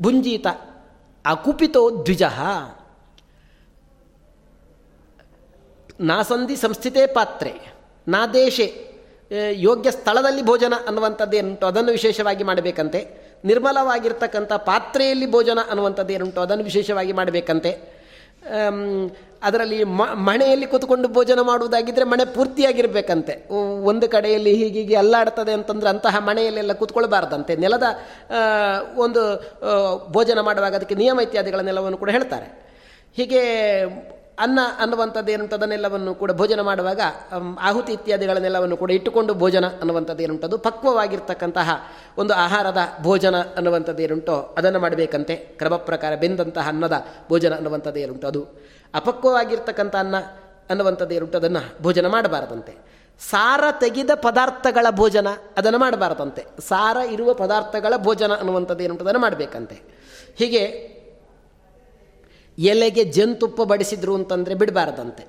[0.01, 0.47] ಭುಂಜೀತ
[1.25, 2.23] ಅಕುಪಿತೋ ದ್ವಿಜ.
[5.99, 7.53] ನಾಸಂಧಿ ಸಂಸ್ಥಿತೆ ಪಾತ್ರೆ
[8.07, 8.65] ನಾ ದೇಶೆ
[9.51, 13.24] ಯೋಗ್ಯ ಸ್ಥಳದಲ್ಲಿ ಭೋಜನ ಅನ್ನುವಂಥದ್ದೇನುಂಟು ಅದನ್ನು ವಿಶೇಷವಾಗಿ ಮಾಡಬೇಕಂತೆ.
[13.45, 17.71] ನಿರ್ಮಲವಾಗಿರ್ತಕ್ಕಂಥ ಪಾತ್ರೆಯಲ್ಲಿ ಭೋಜನ ಅನ್ನುವಂಥದ್ದು ಏನುಂಟು, ಅದನ್ನು ವಿಶೇಷವಾಗಿ ಮಾಡಬೇಕಂತೆ.
[19.43, 19.77] ಅದರಲ್ಲಿ
[20.29, 23.33] ಮಣೆಯಲ್ಲಿ ಕೂತ್ಕೊಂಡು ಭೋಜನ ಮಾಡುವುದಾಗಿದ್ದರೆ ಮಣೆ ಪೂರ್ತಿಯಾಗಿರಬೇಕಂತೆ.
[23.91, 27.55] ಒಂದು ಕಡೆಯಲ್ಲಿ ಹೀಗೀಗೆ ಅಲ್ಲಾಡ್ತದೆ ಅಂತಂದರೆ ಅಂತಹ ಮಣೆಯಲ್ಲೆಲ್ಲ ಕೂತ್ಕೊಳ್ಬಾರ್ದಂತೆ.
[27.55, 27.87] ನೆಲದ
[28.97, 29.23] ಒಂದು
[30.11, 32.47] ಭೋಜನ ಮಾಡುವಾಗ ಅದಕ್ಕೆ ನಿಯಮ ಇತ್ಯಾದಿಗಳನ್ನೆಲ್ಲವನ್ನು ಕೂಡ ಹೇಳ್ತಾರೆ.
[33.15, 33.41] ಹೀಗೆ
[34.39, 37.01] ಅನ್ನ ಅನ್ನುವಂಥದ್ದು ಏನುಂಟು ಅದನ್ನೆಲ್ಲವನ್ನು ಕೂಡ ಭೋಜನ ಮಾಡುವಾಗ
[37.61, 41.69] ಆಹುತಿ ಇತ್ಯಾದಿಗಳನ್ನೆಲ್ಲವನ್ನು ಕೂಡ ಇಟ್ಟುಕೊಂಡು ಭೋಜನ ಅನ್ನುವಂಥದ್ದು ಏನುಂಟದು ಪಕ್ವವಾಗಿರ್ತಕ್ಕಂತಹ
[42.17, 45.35] ಒಂದು ಆಹಾರದ ಭೋಜನ ಅನ್ನುವಂಥದ್ದು ಏನುಂಟೋ ಅದನ್ನು ಮಾಡಬೇಕಂತೆ.
[45.35, 48.45] ಕ್ರಮ ಪ್ರಕಾರ ಬೆಂದಂತಹ ಅನ್ನದ ಭೋಜನ ಅನ್ನುವಂಥದ್ದು ಏನುಂಟು ಅದು.
[48.93, 50.15] ಅಪಕ್ವವಾಗಿರ್ತಕ್ಕಂಥ ಅನ್ನ
[50.69, 52.73] ಅನ್ನುವಂಥದ್ದು ಏನುಂಟು ಅದನ್ನು ಭೋಜನ ಮಾಡಬಾರದಂತೆ.
[53.31, 55.27] ಸಾರ ತೆಗೆದ ಪದಾರ್ಥಗಳ ಭೋಜನ
[55.57, 56.45] ಅದನ್ನು ಮಾಡಬಾರದಂತೆ.
[56.67, 59.81] ಸಾರ ಇರುವ ಪದಾರ್ಥಗಳ ಭೋಜನ ಅನ್ನುವಂಥದ್ದು ಏನುಂಟು ಅದನ್ನು ಮಾಡಬೇಕಂತೆ.
[60.35, 60.94] ಹೀಗೆ
[62.57, 65.27] ಎಲೆಗೆ ಜಂತುಪ್ಪ ಬಡಿಸಿದ್ರು ಅಂತಂದರೆ ಬಿಡಬಾರ್ದಂತೆ.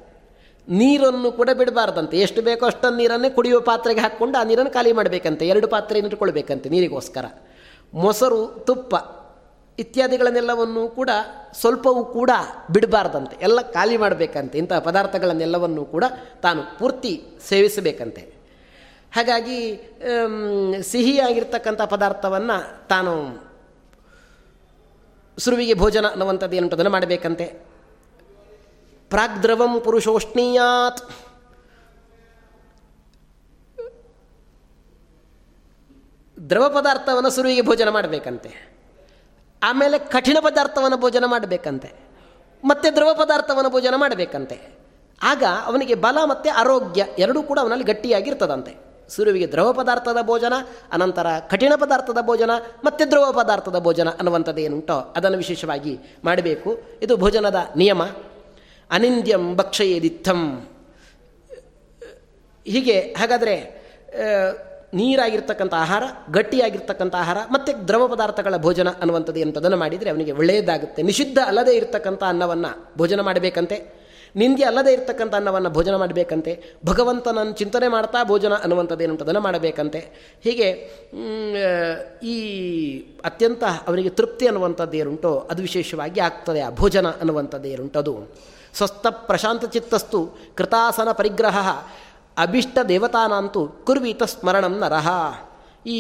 [0.69, 2.19] ನೀರನ್ನು ಕೂಡ ಬಿಡಬಾರ್ದಂತೆ.
[2.19, 5.49] ಎಷ್ಟು ಬೇಕೋ ಅಷ್ಟೊಂದು ನೀರನ್ನೇ ಕುಡಿಯುವ ಪಾತ್ರೆಗೆ ಹಾಕ್ಕೊಂಡು ಆ ನೀರನ್ನು ಖಾಲಿ ಮಾಡಬೇಕಂತೆ.
[5.49, 7.25] ಎರಡು ಪಾತ್ರೆಯನ್ನು ಇಟ್ಕೊಳ್ಬೇಕಂತೆ ನೀರಿಗೋಸ್ಕರ.
[7.95, 8.95] ಮೊಸರು, ತುಪ್ಪ
[9.79, 11.11] ಇತ್ಯಾದಿಗಳನ್ನೆಲ್ಲವನ್ನು ಕೂಡ
[11.61, 12.31] ಸ್ವಲ್ಪವೂ ಕೂಡ
[12.71, 13.37] ಬಿಡಬಾರ್ದಂತೆ.
[13.43, 14.59] ಎಲ್ಲ ಖಾಲಿ ಮಾಡಬೇಕಂತೆ.
[14.59, 16.05] ಇಂಥ ಪದಾರ್ಥಗಳನ್ನೆಲ್ಲವನ್ನು ಕೂಡ
[16.43, 18.37] ತಾನು ಪೂರ್ತಿ ಸೇವಿಸಬೇಕಂತೆ.
[19.15, 19.91] ಹಾಗಾಗಿ
[20.83, 23.46] ಸಿಹಿಯಾಗಿರ್ತಕ್ಕಂಥ ಪದಾರ್ಥವನ್ನು ತಾನು
[25.39, 27.45] ಸುರುವಿಗೆ ಭೋಜನ ಅನ್ನುವಂಥದ್ದು ಏನು ಅದನ್ನು ಮಾಡಬೇಕಂತೆ.
[29.11, 31.11] ಪ್ರಾಗ್ದ್ರವಂ ಪುರುಷೋಷ್ಣೀಯಾತ್.
[36.51, 38.77] ದ್ರವ ಪದಾರ್ಥವನ್ನು ಸುರುವಿಗೆ ಭೋಜನ ಮಾಡಬೇಕಂತೆ.
[39.63, 41.93] ಆಮೇಲೆ ಕಠಿಣ ಪದಾರ್ಥವನ್ನು ಭೋಜನ ಮಾಡಬೇಕಂತೆ.
[42.65, 44.79] ಮತ್ತೆ ದ್ರವ ಪದಾರ್ಥವನ್ನು ಭೋಜನ ಮಾಡಬೇಕಂತೆ.
[45.23, 48.86] ಆಗ ಅವನಿಗೆ ಬಲ ಮತ್ತು ಆರೋಗ್ಯ ಎರಡೂ ಕೂಡ ಅವನಲ್ಲಿ ಗಟ್ಟಿಯಾಗಿರ್ತದಂತೆ.
[49.09, 50.55] ಸುರುವಿಗೆ ದ್ರವ ಪದಾರ್ಥದ ಭೋಜನ,
[50.93, 52.53] ಅನಂತರ ಕಠಿಣ ಪದಾರ್ಥದ ಭೋಜನ,
[52.85, 56.71] ಮತ್ತು ದ್ರವ ಪದಾರ್ಥದ ಭೋಜನ ಅನ್ನುವಂಥದ್ದು ಏನುಂಟೋ ಅದನ್ನು ವಿಶೇಷವಾಗಿ ಮಾಡಬೇಕು.
[57.03, 58.03] ಇದು ಭೋಜನದ ನಿಯಮ.
[58.91, 60.43] ಅನಿಂದ್ಯಂ ಭಕ್ಷಯೇದಿತ್ತಂ
[62.67, 63.55] ಹೀಗೆ ಹಾಗಾದರೆ
[64.95, 71.03] ನೀರಾಗಿರ್ತಕ್ಕಂಥ ಆಹಾರ, ಗಟ್ಟಿಯಾಗಿರ್ತಕ್ಕಂಥ ಆಹಾರ, ಮತ್ತು ದ್ರವ ಪದಾರ್ಥಗಳ ಭೋಜನ ಅನ್ನುವಂಥದ್ದು ಅದನ್ನು ಮಾಡಿದರೆ ಅವನಿಗೆ ಒಳ್ಳೆಯದಾಗುತ್ತೆ.
[71.03, 74.06] ನಿಷಿದ್ಧ ಅಲ್ಲದೆ ಇರತಕ್ಕಂಥ ಅನ್ನವನ್ನು ಭೋಜನ ಮಾಡಬೇಕಂತೆ.
[74.37, 76.77] ನಿಂದೆ ಅಲ್ಲದೆ ಇರತಕ್ಕಂಥ ಅನ್ನವನ್ನು ಭೋಜನ ಮಾಡಬೇಕಂತೆ.
[76.87, 79.99] ಭಗವಂತನನ್ನು ಚಿಂತನೆ ಮಾಡ್ತಾ ಭೋಜನ ಅನ್ನುವಂಥದ್ದು ಏನಂತದನ್ನು ಮಾಡಬೇಕಂತೆ.
[80.43, 80.69] ಹೀಗೆ
[82.23, 82.37] ಈ
[83.25, 88.33] ಅತ್ಯಂತ ಅವನಿಗೆ ತೃಪ್ತಿ ಅನ್ನುವಂಥದ್ದು ಏನುಂಟೋ ಅದು ವಿಶೇಷವಾಗಿ ಆಗ್ತದೆ ಆ ಭೋಜನ ಅನ್ನುವಂಥದ್ದು ಅದು
[88.75, 91.69] ಸ್ವಸ್ಥ ಪ್ರಶಾಂತ ಚಿತ್ತಸ್ತು ಕೃತಾಸನ ಪರಿಗ್ರಹ
[92.39, 95.09] ಅಭಿಷ್ಟ ದೇವತಾನಂತೂ ಕುರ್ವೀತ ಸ್ಮರಣಂ ನರಹ
[95.87, 95.99] ಈ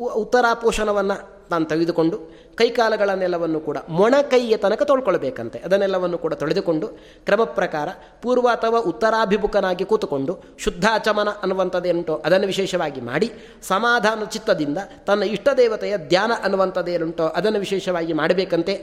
[0.00, 2.16] ಉತ್ತರಾಪೋಷಣವನ್ನು ನಾನು ತೆಗೆದುಕೊಂಡು
[2.58, 5.58] ಕೈಕಾಲಗಳನ್ನೆಲ್ಲವನ್ನು ಕೂಡ ಮೊಣಕೈಯ ತನಕ ತೊಳ್ಕೊಳ್ಬೇಕಂತೆ.
[5.58, 6.86] ಅದನ್ನೆಲ್ಲವನ್ನು ಕೂಡ ತೊಳೆದುಕೊಂಡು
[7.24, 7.88] ಕ್ರಮ ಪ್ರಕಾರ
[8.22, 13.30] ಪೂರ್ವ ಅಥವಾ ಉತ್ತರಾಭಿಮುಖನಾಗಿ ಕೂತುಕೊಂಡು ಶುದ್ಧಾಚಮನ ಅನ್ನುವಂಥದ್ದೇನುಂಟೋ ಅದನ್ನು ವಿಶೇಷವಾಗಿ ಮಾಡಿ
[13.62, 18.74] ಸಮಾಧಾನ ಚಿತ್ತದಿಂದ ತನ್ನ ಇಷ್ಟ ದೇವತೆಯ ಧ್ಯಾನ ಅನ್ನುವಂಥದ್ದೇನುಂಟೋ ಅದನ್ನು ವಿಶೇಷವಾಗಿ ಮಾಡಬೇಕಂತೆ.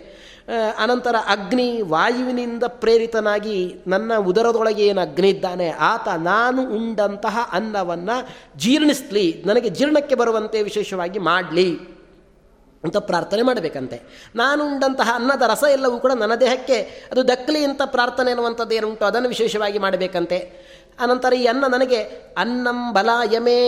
[0.78, 9.70] ಅನಂತರ ಅಗ್ನಿ ವಾಯುವಿನಿಂದ ಪ್ರೇರಿತನಾಗಿ ನನ್ನ ಉದರದೊಳಗೆ ಏನು ಅಗ್ನಿ ಇದ್ದಾನೆ, ಆತ ನಾನು ಉಂಡಂತಹ ಅನ್ನವನ್ನು ಜೀರ್ಣಿಸ್ಲಿ, ನನಗೆ
[9.70, 11.97] ಜೀರ್ಣಕ್ಕೆ ಬರುವಂತೆ ವಿಶೇಷವಾಗಿ ಮಾಡಲಿ.
[12.84, 14.02] ಅಂತ ಪ್ರಾರ್ಥನೆ ಮಾಡಬೇಕಂತೆ.
[14.36, 19.30] ನಾನು ಉಂಡಂತಹ ಅನ್ನದ ರಸ ಎಲ್ಲವೂ ಕೂಡ ನನ್ನ ದೇಹಕ್ಕೆ ಅದು ದಕ್ಕಲಿ ಅಂತ ಪ್ರಾರ್ಥನೆ ಅನ್ನುವಂಥದ್ದು ಏನುಂಟು ಅದನ್ನು
[19.30, 20.68] ವಿಶೇಷವಾಗಿ ಮಾಡಬೇಕಂತೆ.
[21.00, 22.04] ಅನಂತರ ಈ ಅನ್ನ ನನಗೆ
[22.38, 23.60] ಅನ್ನಂ ಬಲ ಯಮೇ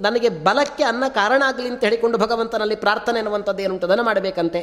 [0.00, 4.60] ನನಗೆ ಬಲಕ್ಕೆ ಅನ್ನ ಕಾರಣ ಆಗಲಿ ಅಂತ ಹೇಳಿಕೊಂಡು ಭಗವಂತನಲ್ಲಿ ಪ್ರಾರ್ಥನೆ ಅನ್ನುವಂಥದ್ದು ಏನುಂಟು ಅದನ್ನು ಮಾಡಬೇಕಂತೆ.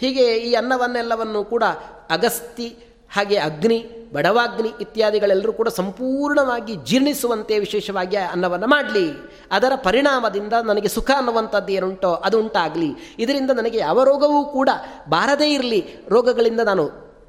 [0.00, 1.64] ಹೀಗೆ ಈ ಅನ್ನವನ್ನೆಲ್ಲವನ್ನು ಕೂಡ
[2.10, 2.76] ಅಗಸ್ತಿ
[3.12, 3.78] ಹಾಗೆ ಅಗ್ನಿ,
[4.12, 9.06] ಬಡವಾಗ್ನಿ ಇತ್ಯಾದಿಗಳೆಲ್ಲರೂ ಕೂಡ ಸಂಪೂರ್ಣವಾಗಿ ಜೀರ್ಣಿಸುವಂತೆ ವಿಶೇಷವಾಗಿ ಅನ್ನವನ್ನು ಮಾಡಲಿ.
[9.50, 12.90] ಅದರ ಪರಿಣಾಮದಿಂದ ನನಗೆ ಸುಖ ಅನ್ನುವಂಥದ್ದು ಏನುಂಟೋ ಅದು ಉಂಟಾಗಲಿ.
[13.18, 14.70] ಇದರಿಂದ ನನಗೆ ಯಾವ ರೋಗವೂ ಕೂಡ
[15.08, 15.80] ಬಾರದೇ ಇರಲಿ.
[16.08, 16.84] ರೋಗಗಳಿಂದ ನಾನು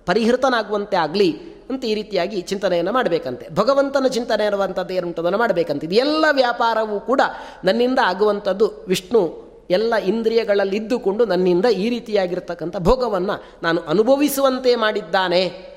[0.05, 1.29] ಪರಿಹೃತನಾಗುವಂತೆ ಆಗಲಿ
[1.69, 3.55] ಅಂತ ಈ ರೀತಿಯಾಗಿ ಚಿಂತನೆಯನ್ನು ಮಾಡಬೇಕಂತೆ.
[3.55, 5.87] ಭಗವಂತನ ಚಿಂತನೆ ಅನ್ನುವಂಥದ್ದು ಏನುಂಟದನ್ನು ಮಾಡಬೇಕಂತೆ.
[5.87, 7.21] ಎಲ್ಲ ವ್ಯಾಪಾರವೂ ಕೂಡ
[7.63, 9.21] ನನ್ನಿಂದ ಆಗುವಂಥದ್ದು ವಿಷ್ಣು
[9.69, 15.72] ಎಲ್ಲ ಇಂದ್ರಿಯಗಳಲ್ಲಿದ್ದುಕೊಂಡು ನನ್ನಿಂದ ಈ ರೀತಿಯಾಗಿರ್ತಕ್ಕಂಥ ಭೋಗವನ್ನು ನಾನು ಅನುಭವಿಸುವಂತೆ ಮಾಡಿದ್ದಾನೆ.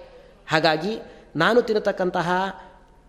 [0.47, 0.99] ಹಾಗಾಗಿ
[1.37, 2.31] ನಾನು ತಿನ್ನತಕ್ಕಂತಹ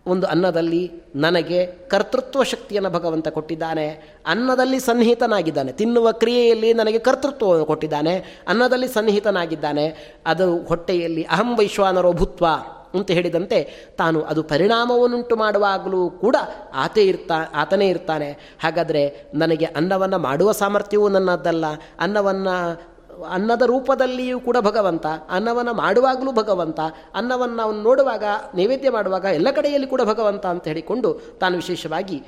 [0.06, 3.88] ಒಂದು ಅನ್ನದಲ್ಲಿ ನನಗೆ ಕರ್ತೃತ್ವ ಶಕ್ತಿಯನ್ನು ಭಗವಂತ ಕೊಟ್ಟಿದ್ದಾನೆ.
[4.26, 5.72] ಅನ್ನದಲ್ಲಿ ಸನ್ನಿಹಿತನಾಗಿದ್ದಾನೆ.
[5.72, 8.44] ತಿನ್ನುವ ಕ್ರಿಯೆಯಲ್ಲಿ ನನಗೆ ಕರ್ತೃತ್ವವನ್ನು ಕೊಟ್ಟಿದ್ದಾನೆ.
[8.48, 10.14] ಅನ್ನದಲ್ಲಿ ಸನ್ನಿಹಿತನಾಗಿದ್ದಾನೆ.
[10.26, 12.46] ಅದು ಹೊಟ್ಟೆಯಲ್ಲಿ ಅಹಂ ವೈಶ್ವಾನರೋ ಭೂತ್ವ
[12.94, 16.36] ಅಂತ ಹೇಳಿದಂತೆ ತಾನು ಅದು ಪರಿಣಾಮವನ್ನುಂಟು ಮಾಡುವಾಗಲೂ ಕೂಡ
[16.74, 18.30] ಆತೇ ಇರ್ತಾ, ಆತನೇ ಇರ್ತಾನೆ.
[18.62, 21.64] ಹಾಗಾದರೆ ನನಗೆ ಅನ್ನವನ್ನು ಮಾಡುವ ಸಾಮರ್ಥ್ಯವೂ ನನ್ನದ್ದಲ್ಲ
[22.00, 22.82] ಅನ್ನವನ್ನು
[23.24, 26.80] ಅನ್ನದ ರೂಪದಲ್ಲಿಯೂ ಕೂಡ ಭಗವಂತ, ಅನ್ನವನ್ನು ಮಾಡುವಾಗಲೂ ಭಗವಂತ,
[27.14, 32.22] ಅನ್ನವನ್ನು ಅವನು ನೋಡುವಾಗ, ನೈವೇದ್ಯ ಮಾಡುವಾಗ ಎಲ್ಲ ಕಡೆಯಲ್ಲಿ ಕೂಡ ಭಗವಂತ ಅಂತ ಹೇಳಿಕೊಂಡು ತಾನು ವಿಶೇಷವಾಗಿ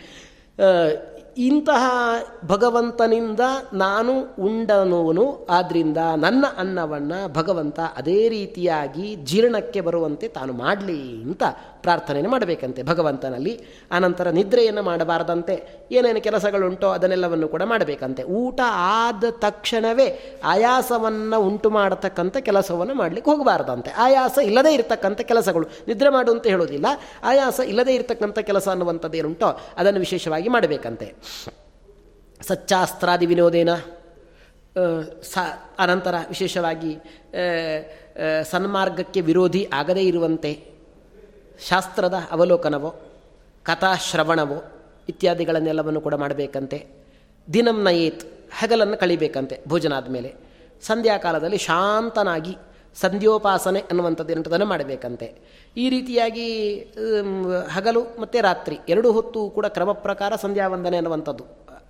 [1.36, 2.12] ಇಂತಹ
[2.46, 3.40] ಭಗವಂತನಿಂದ
[3.72, 11.42] ನಾನು ಉಂಡನೋನು ಆದ್ದರಿಂದ ನನ್ನ ಅನ್ನವನ್ನು ಭಗವಂತ ಅದೇ ರೀತಿಯಾಗಿ ಜೀರ್ಣಕ್ಕೆ ಬರುವಂತೆ ತಾನು ಮಾಡಲಿ ಅಂತ
[11.82, 13.66] ಪ್ರಾರ್ಥನೆಯನ್ನು ಮಾಡಬೇಕಂತೆ ಭಗವಂತನಲ್ಲಿ.
[13.92, 18.22] ಆನಂತರ ನಿದ್ರೆಯನ್ನು ಮಾಡಬಾರದಂತೆ, ಏನೇನು ಕೆಲಸಗಳುಂಟೋ ಅದನ್ನೆಲ್ಲವನ್ನು ಕೂಡ ಮಾಡಬೇಕಂತೆ.
[18.22, 23.90] ಊಟ ಆದ ತಕ್ಷಣವೇ ಆಯಾಸವನ್ನು ಉಂಟು ಮಾಡತಕ್ಕಂಥ ಕೆಲಸವನ್ನು ಮಾಡಲಿಕ್ಕೆ ಹೋಗಬಾರದಂತೆ.
[23.90, 25.66] ಆಯಾಸ ಇಲ್ಲದೇ ಇರತಕ್ಕಂಥ ಕೆಲಸಗಳು.
[25.88, 26.86] ನಿದ್ರೆ ಮಾಡು ಅಂತ ಹೇಳೋದಿಲ್ಲ
[27.24, 31.14] ಆಯಾಸ ಇಲ್ಲದೇ ಇರತಕ್ಕಂಥ ಕೆಲಸ ಅನ್ನುವಂಥದ್ದು ಏನುಂಟೋ ಅದನ್ನು ವಿಶೇಷವಾಗಿ ಮಾಡಬೇಕಂತೆ.
[32.48, 33.72] ಸಚ್ಚಾಸ್ತ್ರಾದಿ ವಿನೋದೇನ
[35.22, 35.38] ಸ,
[35.78, 36.92] ಅನಂತರ ವಿಶೇಷವಾಗಿ
[38.50, 40.52] ಸನ್ಮಾರ್ಗಕ್ಕೆ ವಿರೋಧಿ ಆಗದೇ ಇರುವಂತೆ
[41.68, 42.90] ಶಾಸ್ತ್ರದ ಅವಲೋಕನವೋ,
[43.66, 44.58] ಕಥಾಶ್ರವಣವೋ
[45.08, 46.78] ಇತ್ಯಾದಿಗಳನ್ನೆಲ್ಲವನ್ನು ಕೂಡ ಮಾಡಬೇಕಂತೆ.
[47.48, 48.22] ದಿನಂ ನಯೇತ್
[48.58, 50.30] ಹಗಲನ್ನು ಕಳಿಬೇಕಂತೆ ಭೋಜನ ಆದಮೇಲೆ
[50.82, 52.54] ಸಂಧ್ಯಾಕಾಲದಲ್ಲಿ ಶಾಂತನಾಗಿ
[52.94, 55.26] ಸಂಧ್ಯೋಪಾಸನೆ ಅನ್ನುವಂಥದ್ದು ಎಂಟದನ್ನು ಮಾಡಬೇಕಂತೆ.
[55.76, 56.78] ಈ ರೀತಿಯಾಗಿ
[57.70, 61.44] ಹಗಲು ಮತ್ತು ರಾತ್ರಿ ಎರಡು ಹೊತ್ತು ಕೂಡ ಕ್ರಮ ಪ್ರಕಾರ ಸಂಧ್ಯಾ ವಂದನೆ ಅನ್ನುವಂಥದ್ದು.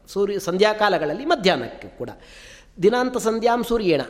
[0.08, 2.10] ಸೂರ್ಯ, ಸಂಧ್ಯಾಕಾಲಗಳಲ್ಲಿ ಮಧ್ಯಾಹ್ನಕ್ಕೆ ಕೂಡ.
[2.82, 4.00] ದಿನಾಂತ ಸಂಧ್ಯಾಂ ಸೂರ್ಯೇಣ.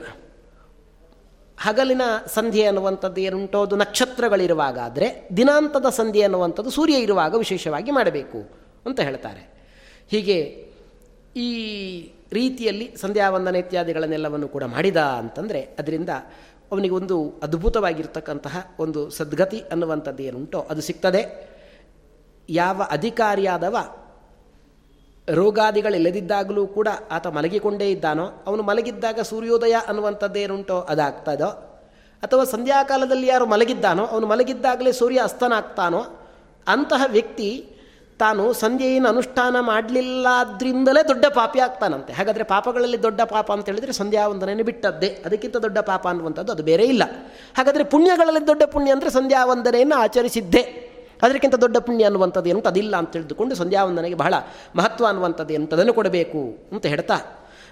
[1.59, 3.63] ಹಗಲಿನ ಸಂಧ್ಯೆ ಅನ್ನುವಂಥದ್ದು ಏನುಂಟೋ?
[3.63, 8.39] ಅದು ನಕ್ಷತ್ರಗಳಿರುವಾಗ ಆದರೆ ದಿನಾಂತದ ಸಂಧ್ಯೆ ಅನ್ನುವಂಥದ್ದು ಸೂರ್ಯ ಇರುವಾಗ ವಿಶೇಷವಾಗಿ ಮಾಡಬೇಕು
[8.87, 9.43] ಅಂತ ಹೇಳ್ತಾರೆ.
[10.11, 10.71] ಹೀಗೆ
[11.37, 11.51] ಈ
[12.33, 16.09] ರೀತಿಯಲ್ಲಿ ಸಂಧ್ಯಾವಂದನೆ ಇತ್ಯಾದಿಗಳನ್ನೆಲ್ಲವನ್ನು ಕೂಡ ಮಾಡಿದ ಅಂತಂದರೆ, ಅದರಿಂದ
[16.73, 21.51] ಅವನಿಗೆ ಒಂದು ಅದ್ಭುತವಾಗಿರ್ತಕ್ಕಂತಹ ಒಂದು ಸದ್ಗತಿ ಅನ್ನುವಂಥದ್ದು ಏನುಂಟೋ ಅದು ಸಿಗ್ತದೆ.
[22.49, 23.77] ಯಾವ ಅಧಿಕಾರಿಯಾದವ
[25.29, 31.47] ರೋಗಾದಿಗಳಿಲ್ಲದಿದ್ದಾಗಲೂ ಕೂಡ ಆತ ಮಲಗಿಕೊಂಡೇ ಇದ್ದಾನೋ, ಅವನು ಮಲಗಿದ್ದಾಗ ಸೂರ್ಯೋದಯ ಅನ್ನುವಂಥದ್ದೇನುಂಟೋ ಅದಾಗ್ತದೋ,
[32.23, 36.01] ಅಥವಾ ಸಂಧ್ಯಾಕಾಲದಲ್ಲಿ ಯಾರು ಮಲಗಿದ್ದಾನೋ, ಅವನು ಮಲಗಿದ್ದಾಗಲೇ ಸೂರ್ಯ ಅಸ್ತನಾಗ್ತಾನೋ
[36.69, 37.70] ಅಂತಹ ವ್ಯಕ್ತಿ
[38.21, 42.13] ತಾನು ಸಂಧ್ಯೆಯನ್ನು ಅನುಷ್ಠಾನ ಮಾಡಲಿಲ್ಲಾದ್ರಿಂದಲೇ ದೊಡ್ಡ ಪಾಪಿ ಆಗ್ತಾನಂತೆ.
[42.13, 45.23] ಹಾಗಾದರೆ ಪಾಪಗಳಲ್ಲಿ ದೊಡ್ಡ ಪಾಪ ಅಂತ ಹೇಳಿದರೆ ಸಂಧ್ಯಾ ವಂದನೆಯನ್ನು ಬಿಟ್ಟದ್ದೇ.
[45.27, 47.03] ಅದಕ್ಕಿಂತ ದೊಡ್ಡ ಪಾಪ ಅನ್ನುವಂಥದ್ದು ಅದು ಬೇರೆ ಇಲ್ಲ.
[47.57, 50.87] ಹಾಗಾದರೆ ಪುಣ್ಯಗಳಲ್ಲಿ ದೊಡ್ಡ ಪುಣ್ಯ ಅಂದರೆ ಸಂಧ್ಯಾವಂದನೆಯನ್ನು ಆಚರಿಸಿದ್ದೇ.
[51.23, 54.35] ಅದಕ್ಕಿಂತ ದೊಡ್ಡ ಪುಣ್ಯ ಅನ್ನುವಂಥದ್ದು ಏನು ಅದಿಲ್ಲ ಅಂತ ತಿಳಿದುಕೊಂಡು ಸಂಧ್ಯಾವಂದನೆಗೆ ಬಹಳ
[54.77, 57.15] ಮಹತ್ವ ಅನ್ನುವಂಥದ್ದು ಎಂಥದನ್ನು ಕೊಡಬೇಕು ಅಂತ ಹೇಳ್ತಾ.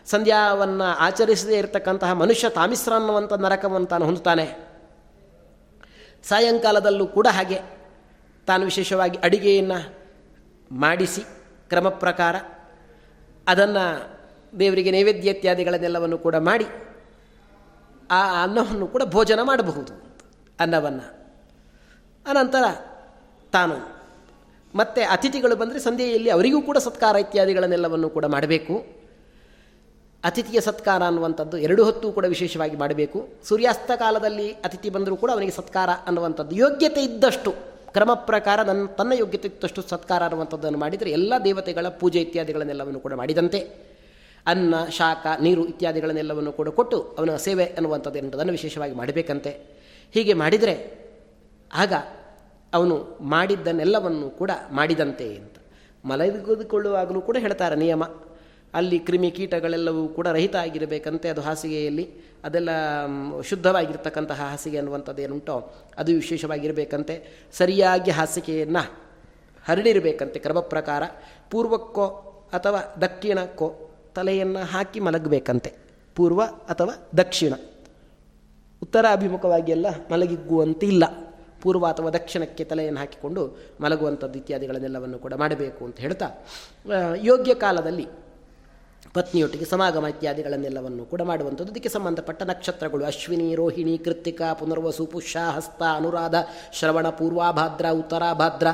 [0.06, 4.68] ಸಂಧ್ಯಾವನ್ನು ಆಚರಿಸದೇ ಇರತಕ್ಕಂತಹ ಮನುಷ್ಯ ತಾಮಿಸ್ರ ಅನ್ನುವಂಥ ನರಕವನ್ನು ತಾನು ಹೊಂದುತ್ತಾನೆ.
[6.28, 7.60] ಸಾಯಂಕಾಲದಲ್ಲೂ ಕೂಡ ಹಾಗೆ.
[8.46, 9.97] ತಾನು ವಿಶೇಷವಾಗಿ ಅಡಿಗೆಯನ್ನು
[10.72, 11.20] ಮಾಡಿಸಿ
[11.68, 12.36] ಕ್ರಮ ಪ್ರಕಾರ
[13.48, 14.18] ಅದನ್ನು
[14.58, 16.66] ದೇವರಿಗೆ ನೈವೇದ್ಯ ಇತ್ಯಾದಿಗಳನ್ನೆಲ್ಲವನ್ನು ಕೂಡ ಮಾಡಿ
[18.10, 20.16] ಆ ಅನ್ನವನ್ನು ಕೂಡ ಭೋಜನ ಮಾಡಬಹುದು
[20.60, 21.18] ಅನ್ನವನ್ನು.
[22.26, 22.64] ಅನಂತರ
[23.52, 23.98] ತಾನು
[24.74, 28.86] ಮತ್ತೆ ಅತಿಥಿಗಳು ಬಂದರೆ ಸಂಧ್ಯೆಯಲ್ಲಿ ಅವರಿಗೂ ಕೂಡ ಸತ್ಕಾರ ಇತ್ಯಾದಿಗಳನ್ನೆಲ್ಲವನ್ನು ಕೂಡ ಮಾಡಬೇಕು.
[30.24, 33.28] ಅತಿಥಿಯ ಸತ್ಕಾರ ಅನ್ನುವಂಥದ್ದು ಎರಡು ಹೊತ್ತು ಕೂಡ ವಿಶೇಷವಾಗಿ ಮಾಡಬೇಕು.
[33.44, 39.48] ಸೂರ್ಯಾಸ್ತ ಕಾಲದಲ್ಲಿ ಅತಿಥಿ ಬಂದರೂ ಕೂಡ ಅವನಿಗೆ ಸತ್ಕಾರ ಅನ್ನುವಂಥದ್ದು ಯೋಗ್ಯತೆ ಇದ್ದಷ್ಟು ಕ್ರಮ ಪ್ರಕಾರ ನನ್ನ ತನ್ನ ಯೋಗ್ಯತೆ
[39.48, 43.88] ತಷ್ಟು ಸತ್ಕಾರ ಅನ್ನುವಂಥದ್ದನ್ನು ಮಾಡಿದರೆ ಎಲ್ಲ ದೇವತೆಗಳ ಪೂಜೆ ಇತ್ಯಾದಿಗಳನ್ನೆಲ್ಲವನ್ನು ಕೂಡ ಮಾಡಿದಂತೆ.
[44.46, 49.50] ಅನ್ನ, ಶಾಖ, ನೀರು ಇತ್ಯಾದಿಗಳನ್ನೆಲ್ಲವನ್ನು ಕೂಡ ಕೊಟ್ಟು ಅವನ ಸೇವೆ ಅನ್ನುವಂಥದ್ದು ಎನ್ನುವುದನ್ನು ವಿಶೇಷವಾಗಿ ಮಾಡಬೇಕಂತೆ.
[50.14, 51.08] ಹೀಗೆ ಮಾಡಿದರೆ
[51.74, 51.92] ಆಗ
[52.74, 55.54] ಅವನು ಮಾಡಿದ್ದನ್ನೆಲ್ಲವನ್ನು ಕೂಡ ಮಾಡಿದಂತೆ ಅಂತ.
[56.04, 58.04] ಮಲಗಿದುಕೊಳ್ಳುವಾಗಲೂ ಕೂಡ ಹೇಳ್ತಾರೆ ನಿಯಮ.
[58.74, 62.27] ಅಲ್ಲಿ ಕ್ರಿಮಿ ಕೀಟಗಳೆಲ್ಲವೂ ಕೂಡ ರಹಿತ ಆಗಿರಬೇಕಂತೆ ಅದು ಹಾಸಿಗೆಯಲ್ಲಿ.
[62.44, 62.70] ಅದೆಲ್ಲ
[63.42, 67.46] ಶುದ್ಧವಾಗಿರ್ತಕ್ಕಂತಹ ಹಾಸಿಗೆ ಅನ್ನುವಂಥದ್ದು ಏನುಂಟೋ, ಅದು ವಿಶೇಷವಾಗಿರಬೇಕಂತೆ.
[67.52, 69.00] ಸರಿಯಾಗಿ ಹಾಸಿಗೆಯನ್ನು
[69.68, 71.02] ಹರಡಿರಬೇಕಂತೆ ಕ್ರಮ ಪ್ರಕಾರ
[71.50, 72.06] ಪೂರ್ವಕ್ಕೋ
[72.52, 75.74] ಅಥವಾ ದಕ್ಷಿಣಕ್ಕೋ ತಲೆಯನ್ನು ಹಾಕಿ ಮಲಗಬೇಕಂತೆ.
[76.14, 77.54] ಪೂರ್ವ ಅಥವಾ ದಕ್ಷಿಣ.
[78.82, 81.04] ಉತ್ತರ ಅಭಿಮುಖವಾಗಿ ಎಲ್ಲ ಮಲಗಿಗುವಂತಿಲ್ಲ
[81.62, 86.26] ಪೂರ್ವ ಅಥವಾ ದಕ್ಷಿಣಕ್ಕೆ ತಲೆಯನ್ನು ಹಾಕಿಕೊಂಡು ಮಲಗುವಂಥದ್ದು ಇತ್ಯಾದಿಗಳನ್ನೆಲ್ಲವನ್ನು ಕೂಡ ಮಾಡಬೇಕು ಅಂತ ಹೇಳ್ತಾ
[87.16, 88.06] ಯೋಗ್ಯ ಕಾಲದಲ್ಲಿ
[89.14, 91.72] ಪತ್ನಿಯೊಟ್ಟಿಗೆ ಸಮಾಗಮ ಇತ್ಯಾದಿಗಳನ್ನೆಲ್ಲವನ್ನು ಕೂಡ ಮಾಡುವಂಥದ್ದು.
[91.72, 96.34] ಅದಕ್ಕೆ ಸಂಬಂಧಪಟ್ಟ ನಕ್ಷತ್ರಗಳು ಅಶ್ವಿನಿ, ರೋಹಿಣಿ, ಕೃತ್ತಿಕಾ, ಪುನರ್ವಸು, ಪುಷ್ಯ, ಹಸ್ತ, ಅನುರಾಧ,
[96.78, 98.66] ಶ್ರವಣ ಪೂರ್ವಾಭಾದ್ರ ಉತ್ತರಾಭಾದ್ರ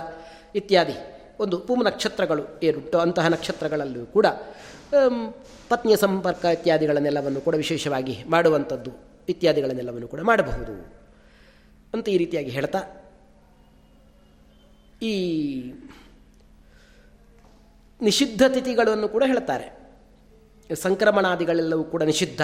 [0.60, 0.96] ಇತ್ಯಾದಿ.
[1.42, 4.26] ಒಂದು ಪೂಮ ನಕ್ಷತ್ರಗಳು ಏನುಂಟು ಅಂತಹ ನಕ್ಷತ್ರಗಳಲ್ಲೂ ಕೂಡ
[5.68, 8.90] ಪತ್ನಿಯ ಸಂಪರ್ಕ ಇತ್ಯಾದಿಗಳನ್ನೆಲ್ಲವನ್ನು ಕೂಡ ವಿಶೇಷವಾಗಿ ಮಾಡುವಂಥದ್ದು
[9.28, 10.74] ಇತ್ಯಾದಿಗಳನ್ನೆಲ್ಲವನ್ನು ಕೂಡ ಮಾಡಬಹುದು.
[11.94, 12.80] ಅಂತ ಈ ರೀತಿಯಾಗಿ ಹೇಳ್ತಾ,
[15.02, 15.14] ಈ
[18.00, 19.66] ನಿಷಿದ್ಧ ತಿಥಿಗಳನ್ನು ಕೂಡ ಹೇಳ್ತಾರೆ.
[20.72, 22.40] ಸಂಕ್ರಮಣಾದಿಗಳೆಲ್ಲವೂ ಕೂಡ ನಿಷಿದ್ಧ.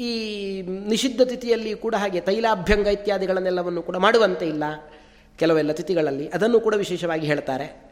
[0.00, 4.64] ಈ ನಿಷಿದ್ಧ ತಿಥಿಯಲ್ಲಿ ಕೂಡ ಹಾಗೆ ತೈಲಾಭ್ಯಂಗ ಇತ್ಯಾದಿಗಳನ್ನೆಲ್ಲವನ್ನು ಕೂಡ ಮಾಡುವಂತೆ ಇಲ್ಲ
[5.38, 6.28] ಕೆಲವೆಲ್ಲ ತಿಥಿಗಳಲ್ಲಿ.
[6.28, 7.90] ಅದನ್ನು ಕೂಡ ವಿಶೇಷವಾಗಿ ಹೇಳ್ತಾರೆ.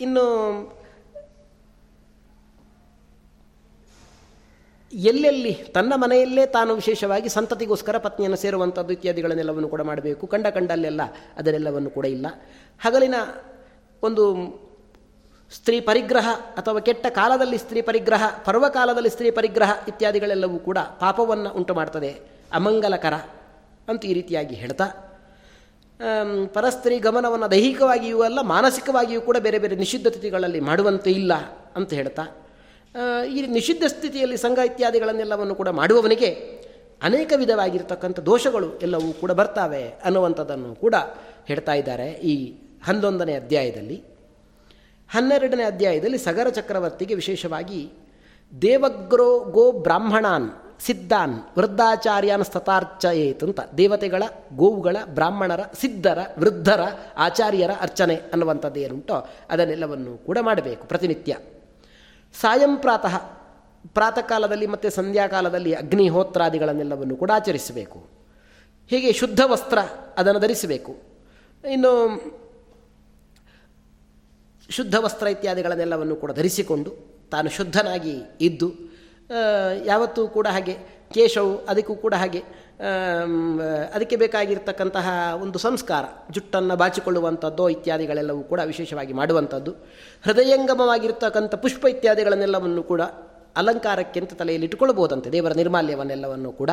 [0.00, 0.24] ಇನ್ನು
[4.92, 10.26] ಎಲ್ಲೆಲ್ಲಿ ತನ್ನ ಮನೆಯಲ್ಲೇ ತಾನು ವಿಶೇಷವಾಗಿ ಸಂತತಿಗೋಸ್ಕರ ಪತ್ನಿಯನ್ನು ಸೇರುವಂಥದ್ದು ಇತ್ಯಾದಿಗಳನ್ನೆಲ್ಲವನ್ನು ಕೂಡ ಮಾಡಬೇಕು.
[10.26, 11.00] ಕಂಡ ಕಂಡಲ್ಲೆಲ್ಲ
[11.36, 12.26] ಅದನ್ನೆಲ್ಲವನ್ನು ಕೂಡ ಇಲ್ಲ.
[12.80, 13.14] ಹಗಲಿನ
[14.02, 14.24] ಒಂದು
[15.52, 16.26] ಸ್ತ್ರೀ ಪರಿಗ್ರಹ
[16.56, 22.10] ಅಥವಾ ಕೆಟ್ಟ ಕಾಲದಲ್ಲಿ ಸ್ತ್ರೀ ಪರಿಗ್ರಹ, ಪರ್ವಕಾಲದಲ್ಲಿ ಸ್ತ್ರೀ ಪರಿಗ್ರಹ ಇತ್ಯಾದಿಗಳೆಲ್ಲವೂ ಕೂಡ ಪಾಪವನ್ನು ಉಂಟು ಮಾಡ್ತದೆ
[22.52, 23.16] ಅಮಂಗಲಕರ
[23.88, 24.86] ಅಂತ ಈ ರೀತಿಯಾಗಿ ಹೇಳ್ತಾ
[26.54, 31.32] ಪರಸ್ತ್ರೀ ಗಮನವನ್ನು ದೈಹಿಕವಾಗಿಯೂ ಅಲ್ಲ, ಮಾನಸಿಕವಾಗಿಯೂ ಕೂಡ ಬೇರೆ ಬೇರೆ ನಿಷಿದ್ಧ ತಿಥಿಗಳಲ್ಲಿ ಮಾಡುವಂತೆ ಇಲ್ಲ
[31.76, 32.24] ಅಂತ ಹೇಳ್ತಾ
[33.28, 36.30] ಈ ನಿಷಿದ್ಧ ಸ್ಥಿತಿಯಲ್ಲಿ ಸಂಘ ಇತ್ಯಾದಿಗಳನ್ನೆಲ್ಲವನ್ನು ಕೂಡ ಮಾಡುವವನಿಗೆ
[37.02, 40.96] ಅನೇಕ ವಿಧವಾಗಿರ್ತಕ್ಕಂಥ ದೋಷಗಳು ಎಲ್ಲವೂ ಕೂಡ ಬರ್ತಾವೆ ಅನ್ನುವಂಥದ್ದನ್ನು ಕೂಡ
[41.46, 42.34] ಹೇಳ್ತಾ ಇದ್ದಾರೆ ಈ
[42.82, 44.04] ಹನ್ನೊಂದನೇ ಅಧ್ಯಾಯದಲ್ಲಿ,
[45.10, 47.92] ಹನ್ನೆರಡನೇ ಅಧ್ಯಾಯದಲ್ಲಿ ಸಗರ ಚಕ್ರವರ್ತಿಗೆ ವಿಶೇಷವಾಗಿ
[48.62, 50.50] ದೇವಗ್ರೋ ಗೋ ಬ್ರಾಹ್ಮಣಾನ್
[50.80, 54.22] ಸಿದ್ಧಾನ್ ವೃದ್ಧಾಚಾರ್ಯಾನ್ ಸ್ಥತಾರ್ಚಯೇತ್ ಅಂತ ದೇವತೆಗಳ,
[54.56, 56.80] ಗೋವುಗಳ ಬ್ರಾಹ್ಮಣರ, ಸಿದ್ಧರ, ವೃದ್ಧರ,
[57.16, 61.36] ಆಚಾರ್ಯರ ಅರ್ಚನೆ ಅನ್ನುವಂಥದ್ದು ಏನುಂಟೋ ಅದನ್ನೆಲ್ಲವನ್ನು ಕೂಡ ಮಾಡಬೇಕು ಪ್ರತಿನಿತ್ಯ.
[62.40, 63.16] ಸಾಯಂ ಪ್ರಾತಃ
[63.94, 67.98] ಪ್ರಾತಃ ಕಾಲದಲ್ಲಿ ಮತ್ತು ಸಂಧ್ಯಾಕಾಲದಲ್ಲಿ ಅಗ್ನಿಹೋತ್ರಾದಿಗಳನ್ನೆಲ್ಲವನ್ನು ಕೂಡ ಆಚರಿಸಬೇಕು.
[68.88, 69.78] ಹೀಗೆ ಶುದ್ಧ ವಸ್ತ್ರ
[70.18, 70.92] ಅದನ್ನು ಧರಿಸಬೇಕು.
[71.72, 71.92] ಇನ್ನು
[74.76, 76.90] ಶುದ್ಧ ವಸ್ತ್ರ ಇತ್ಯಾದಿಗಳನ್ನೆಲ್ಲವನ್ನು ಕೂಡ ಧರಿಸಿಕೊಂಡು
[77.32, 78.16] ತಾನು ಶುದ್ಧನಾಗಿ
[78.48, 78.68] ಇದ್ದು
[79.90, 80.74] ಯಾವತ್ತೂ ಕೂಡ ಹಾಗೆ
[81.14, 82.40] ಕೇಶವು ಅದಕ್ಕೂ ಕೂಡ ಹಾಗೆ
[83.94, 85.08] ಅದಕ್ಕೆ ಬೇಕಾಗಿರ್ತಕ್ಕಂತಹ
[85.44, 86.04] ಒಂದು ಸಂಸ್ಕಾರ,
[86.34, 89.72] ಜುಟ್ಟನ್ನು ಬಾಚಿಕೊಳ್ಳುವಂಥದ್ದು ಇತ್ಯಾದಿಗಳೆಲ್ಲವೂ ಕೂಡ ವಿಶೇಷವಾಗಿ ಮಾಡುವಂಥದ್ದು.
[90.26, 93.02] ಹೃದಯಂಗಮವಾಗಿರ್ತಕ್ಕಂಥ ಪುಷ್ಪ ಇತ್ಯಾದಿಗಳನ್ನೆಲ್ಲವನ್ನು ಕೂಡ
[93.60, 96.70] ಅಲಂಕಾರಕ್ಕೆ ಅಂತ ತಲೆಯಲ್ಲಿ ಇಟ್ಟುಕೊಳ್ಬೋದಂತೆ ದೇವರ ನಿರ್ಮಾಲ್ಯವನ್ನೆಲ್ಲವನ್ನು ಕೂಡ.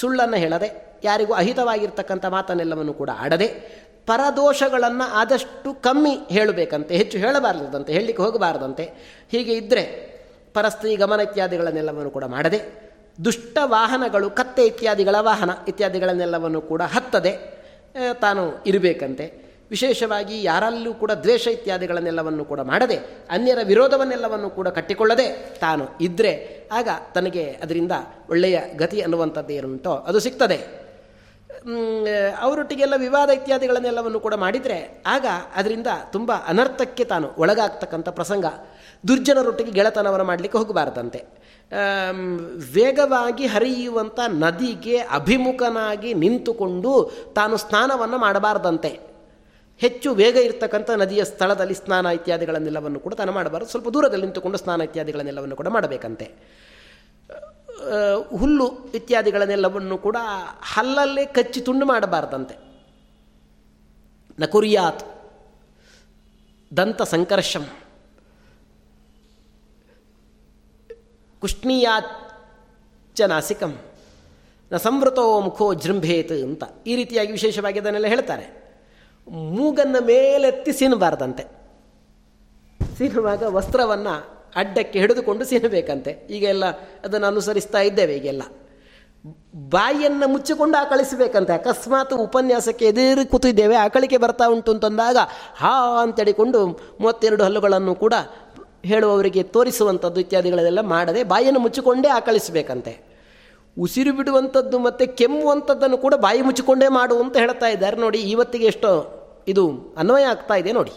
[0.00, 0.68] ಸುಳ್ಳನ್ನು ಹೇಳದೆ,
[1.08, 3.48] ಯಾರಿಗೂ ಅಹಿತವಾಗಿರ್ತಕ್ಕಂಥ ಮಾತನ್ನೆಲ್ಲವನ್ನು ಕೂಡ ಆಡದೆ
[4.06, 8.84] ಪರದೋಷಗಳನ್ನು ಆದಷ್ಟು ಕಮ್ಮಿ ಹೇಳಬೇಕಂತೆ, ಹೆಚ್ಚು ಹೇಳಬಾರದಂತೆ, ಹೇಳಲಿಕ್ಕೆ ಹೋಗಬಾರದಂತೆ,
[9.30, 9.84] ಹೀಗೆ ಇದ್ದರೆ
[10.54, 12.60] ಪರಸ್ತ್ರೀ ಗಮನ ಇತ್ಯಾದಿಗಳನ್ನೆಲ್ಲವನ್ನು ಕೂಡ ಮಾಡದೆ,
[13.24, 17.32] ದುಷ್ಟ ವಾಹನಗಳು, ಕತ್ತೆ ಇತ್ಯಾದಿಗಳ ವಾಹನ ಇತ್ಯಾದಿಗಳನ್ನೆಲ್ಲವನ್ನು ಕೂಡ ಹತ್ತದೆ
[18.20, 19.26] ತಾನು ಇರಬೇಕಂತೆ.
[19.70, 22.98] ವಿಶೇಷವಾಗಿ ಯಾರಲ್ಲೂ ಕೂಡ ದ್ವೇಷ ಇತ್ಯಾದಿಗಳನ್ನೆಲ್ಲವನ್ನು ಕೂಡ ಮಾಡದೆ,
[23.30, 25.26] ಅನ್ಯರ ವಿರೋಧವನ್ನೆಲ್ಲವನ್ನು ಕೂಡ ಕಟ್ಟಿಕೊಳ್ಳದೆ
[25.60, 26.32] ತಾನು ಇದ್ದರೆ
[26.72, 27.92] ಆಗ ತನಗೆ ಅದರಿಂದ
[28.30, 30.83] ಒಳ್ಳೆಯ ಗತಿ ಅನ್ನುವಂಥದ್ದು ಏನುಂಟೋ ಅದು ಸಿಗ್ತದೆ.
[32.40, 38.46] ಅವರೊಟ್ಟಿಗೆಲ್ಲ ವಿವಾದ ಇತ್ಯಾದಿಗಳನ್ನೆಲ್ಲವನ್ನು ಕೂಡ ಮಾಡಿದರೆ ಆಗ ಅದರಿಂದ ತುಂಬ ಅನರ್ಥಕ್ಕೆ ತಾನು ಒಳಗಾಗ್ತಕ್ಕಂಥ ಪ್ರಸಂಗ
[39.08, 41.20] ದುರ್ಜನರೊಟ್ಟಿಗೆ ಗೆಳೆತನವನ್ನು ಮಾಡಲಿಕ್ಕೆ ಹೋಗಬಾರ್ದಂತೆ.
[42.74, 46.92] ವೇಗವಾಗಿ ಹರಿಯುವಂಥ ನದಿಗೆ ಅಭಿಮುಖನಾಗಿ ನಿಂತುಕೊಂಡು
[47.34, 49.00] ತಾನು ಸ್ನಾನವನ್ನು ಮಾಡಬಾರ್ದಂತೆ.
[49.80, 53.70] ಹೆಚ್ಚು ವೇಗ ಇರ್ತಕ್ಕಂಥ ನದಿಯ ಸ್ಥಳದಲ್ಲಿ ಸ್ನಾನ ಇತ್ಯಾದಿಗಳನ್ನೆಲ್ಲವನ್ನು ಕೂಡ ತಾನು ಮಾಡಬಾರ್ದು.
[53.70, 56.28] ಸ್ವಲ್ಪ ದೂರದಲ್ಲಿ ನಿಂತುಕೊಂಡು ಸ್ನಾನ ಇತ್ಯಾದಿಗಳನ್ನೆಲ್ಲವನ್ನು ಕೂಡ ಮಾಡಬೇಕಂತೆ.
[58.38, 60.16] ಹುಲ್ಲು ಇತ್ಯಾದಿಗಳನ್ನೆಲ್ಲವನ್ನು ಕೂಡ
[60.60, 62.56] ಹಲ್ಲಲ್ಲೇ ಕಚ್ಚಿ ತುಂಡು ಮಾಡಬಾರ್ದಂತೆ.
[64.38, 65.02] ನಕುರಿಯಾತ್
[66.76, 67.64] ದಂತ ಸಂಕರ್ಷಂ.
[71.40, 73.72] ಕುಷ್ಣೀಯಾಚ ನಾಸಿಕಂ,
[74.72, 78.46] ನ ಸಂವೃತೋ ಮುಖೋ ಜೃಂಭೇತ್ ಅಂತ ಈ ರೀತಿಯಾಗಿ ವಿಶೇಷವಾಗಿ ಅದನ್ನೆಲ್ಲ ಹೇಳ್ತಾರೆ.
[79.28, 81.44] ಮೂಗನ್ನು ಮೇಲೆತ್ತಿ ಸೀನಬಾರ್ದಂತೆ.
[82.98, 86.10] ಸೀನುವಾಗ ವಸ್ತ್ರವನ್ನು ಅಡ್ಡಕ್ಕೆ ಹಿಡಿದುಕೊಂಡು ಸೇರಬೇಕಂತೆ.
[86.30, 86.66] ಈಗ ಎಲ್ಲ
[87.04, 88.42] ಅದನ್ನು ಅನುಸರಿಸ್ತಾ ಇದ್ದೇವೆ ಈಗೆಲ್ಲ.
[89.54, 91.52] ಬಾಯಿಯನ್ನು ಮುಚ್ಚಿಕೊಂಡು ಆಕಳಿಸಬೇಕಂತೆ.
[91.52, 95.16] ಅಕಸ್ಮಾತ್ ಉಪನ್ಯಾಸಕ್ಕೆ ಎದುರು ಕೂತಿದ್ದೇವೆ, ಆಕಳಿಕೆ ಬರ್ತಾ ಉಂಟು ಅಂತಂದಾಗ
[95.56, 96.66] ಹಾ ಅಂತೇಳಿಕೊಂಡು
[97.00, 98.14] ಮೂವತ್ತೆರಡು ಹಲ್ಲುಗಳನ್ನು ಕೂಡ
[98.84, 103.14] ಹೇಳುವವರಿಗೆ ತೋರಿಸುವಂಥದ್ದು ಇತ್ಯಾದಿಗಳೆಲ್ಲ ಮಾಡದೆ ಬಾಯಿಯನ್ನು ಮುಚ್ಚಿಕೊಂಡೇ ಆಕಳಿಸಬೇಕಂತೆ.
[103.78, 107.96] ಉಸಿರು ಬಿಡುವಂಥದ್ದು ಮತ್ತು ಕೆಮ್ಮುವಂಥದ್ದನ್ನು ಕೂಡ ಬಾಯಿ ಮುಚ್ಚಿಕೊಂಡೇ ಮಾಡು ಅಂತ ಹೇಳ್ತಾ ಇದ್ದಾರೆ.
[107.96, 108.90] ನೋಡಿ, ಇವತ್ತಿಗೆ ಎಷ್ಟೋ
[109.48, 110.92] ಇದು ಅನ್ವಯ ಆಗ್ತಾ ಇದೆ ನೋಡಿ.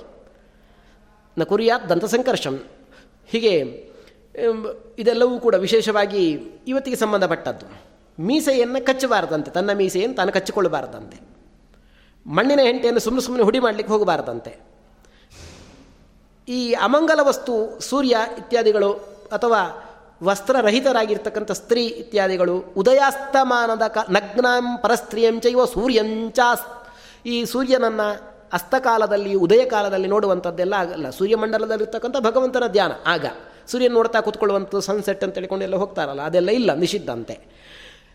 [1.38, 2.64] ನ ಕುರಿಯಾತ್ ದಂತಸಂಕರ್ಷಂ.
[3.28, 3.54] ಹೀಗೆ
[5.00, 6.24] ಇದೆಲ್ಲವೂ ಕೂಡ ವಿಶೇಷವಾಗಿ
[6.68, 7.66] ಇವತ್ತಿಗೆ ಸಂಬಂಧಪಟ್ಟದ್ದು.
[8.20, 11.18] ಮೀಸೆಯನ್ನು ಕಚ್ಚಬಾರದಂತೆ, ತನ್ನ ಮೀಸೆಯನ್ನು ತಾನು ಕಚ್ಚಿಕೊಳ್ಳಬಾರದಂತೆ.
[12.28, 14.60] ಮಣ್ಣಿನ ಹೆಂಟೆಯನ್ನು ಸುಮ್ಮನೆ ಸುಮ್ಮನೆ ಹುಡಿ ಮಾಡಲಿಕ್ಕೆ ಹೋಗಬಾರದಂತೆ.
[16.48, 18.92] ಈ ಅಮಂಗಲ ವಸ್ತು, ಸೂರ್ಯ ಇತ್ಯಾದಿಗಳು
[19.32, 19.84] ಅಥವಾ
[20.24, 26.40] ವಸ್ತ್ರರಹಿತರಾಗಿರ್ತಕ್ಕಂಥ ಸ್ತ್ರೀ ಇತ್ಯಾದಿಗಳು ಉದಯಾಸ್ತಮಾನದ ಕ, ನಗ್ನಾಂ ಪರಸ್ತ್ರೀಯಂಚ ಇವ ಸೂರ್ಯಂಚ
[27.26, 31.10] ಈ ಸೂರ್ಯನನ್ನು ಅಸ್ತಕಾಲದಲ್ಲಿ ಉದಯ ಕಾಲದಲ್ಲಿ ನೋಡುವಂಥದ್ದೆಲ್ಲ ಆಗಲ್ಲ.
[31.10, 33.26] ಸೂರ್ಯಮಂಡಲದಲ್ಲಿರ್ತಕ್ಕಂಥ ಭಗವಂತನ ಧ್ಯಾನ, ಆಗ.
[33.68, 37.36] ಸೂರ್ಯನ ನೋಡ್ತಾ ಕೂತ್ಕೊಳ್ಳುವಂಥದ್ದು ಸನ್ಸೆಟ್ ಅಂತ ಹೇಳಿಕೊಂಡೆಲ್ಲ ಹೋಗ್ತಾರಲ್ಲ, ಅದೆಲ್ಲ ಇಲ್ಲ, ನಿಷಿದ್ಧಂತೆ.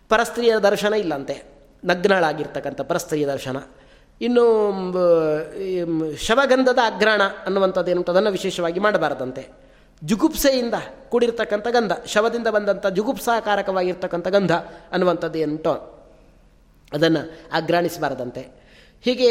[0.09, 1.43] ಪರಸ್ತ್ರೀಯ ದರ್ಶನ ಇಲ್ಲಂತೆ.
[1.85, 3.57] ನಗ್ನಳಾಗಿರ್ತಕ್ಕಂಥ ಪರಸ್ತ್ರೀಯ ದರ್ಶನ.
[4.21, 4.45] ಇನ್ನು
[6.17, 9.49] ಶವಗಂಧದ ಅಗ್ರಾಣ ಅನ್ನುವಂಥದ್ದೇನು ಅದನ್ನು ವಿಶೇಷವಾಗಿ ಮಾಡಬಾರದಂತೆ.
[10.05, 10.75] ಜುಗುಪ್ಸೆಯಿಂದ
[11.09, 14.53] ಕೂಡಿರ್ತಕ್ಕಂಥ ಗಂಧ, ಶವದಿಂದ ಬಂದಂಥ ಜುಗುಪ್ಸಾಕಾರಕವಾಗಿರ್ತಕ್ಕಂಥ ಗಂಧ
[14.93, 15.73] ಅನ್ನುವಂಥದ್ದು ಏನುಂಟೋ
[16.93, 17.23] ಅದನ್ನು
[17.53, 18.41] ಅಗ್ರಾಣಿಸಬಾರದಂತೆ
[19.05, 19.31] ಹೀಗೆ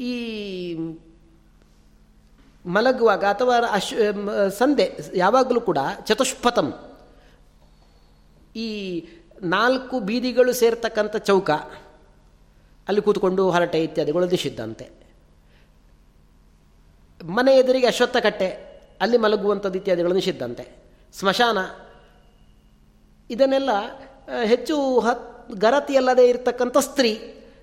[0.00, 0.12] ಈ
[2.64, 3.90] ಮಲಗುವಾಗ ಅಥವಾ ಅಶ್
[4.58, 5.78] ಸಂಧೆ, ಯಾವಾಗಲೂ ಕೂಡ
[6.08, 6.68] ಚತುಷ್ಪಥಂ.
[8.56, 8.68] ಈ
[9.54, 11.50] ನಾಲ್ಕು ಬೀದಿಗಳು ಸೇರ್ತಕ್ಕಂಥ ಚೌಕ,
[12.88, 14.86] ಅಲ್ಲಿ ಕೂತ್ಕೊಂಡು ಹರಟೆ ಇತ್ಯಾದಿಗಳು ದಿಶಿದ್ದಂತೆ.
[17.20, 18.48] ಮನೆ ಎದುರಿಗೆ ಅಶ್ವತ್ಥ ಕಟ್ಟೆ,
[19.00, 20.64] ಅಲ್ಲಿ ಮಲಗುವಂಥದ್ದು ಇತ್ಯಾದಿಗಳು ನಿಷಿದ್ದಂತೆ.
[21.14, 21.58] ಸ್ಮಶಾನ,
[23.30, 23.70] ಇದನ್ನೆಲ್ಲ
[24.44, 27.12] ಹೆಚ್ಚು ಹತ್, ಗರತಿಯಲ್ಲದೆ ಇರತಕ್ಕಂಥ ಸ್ತ್ರೀ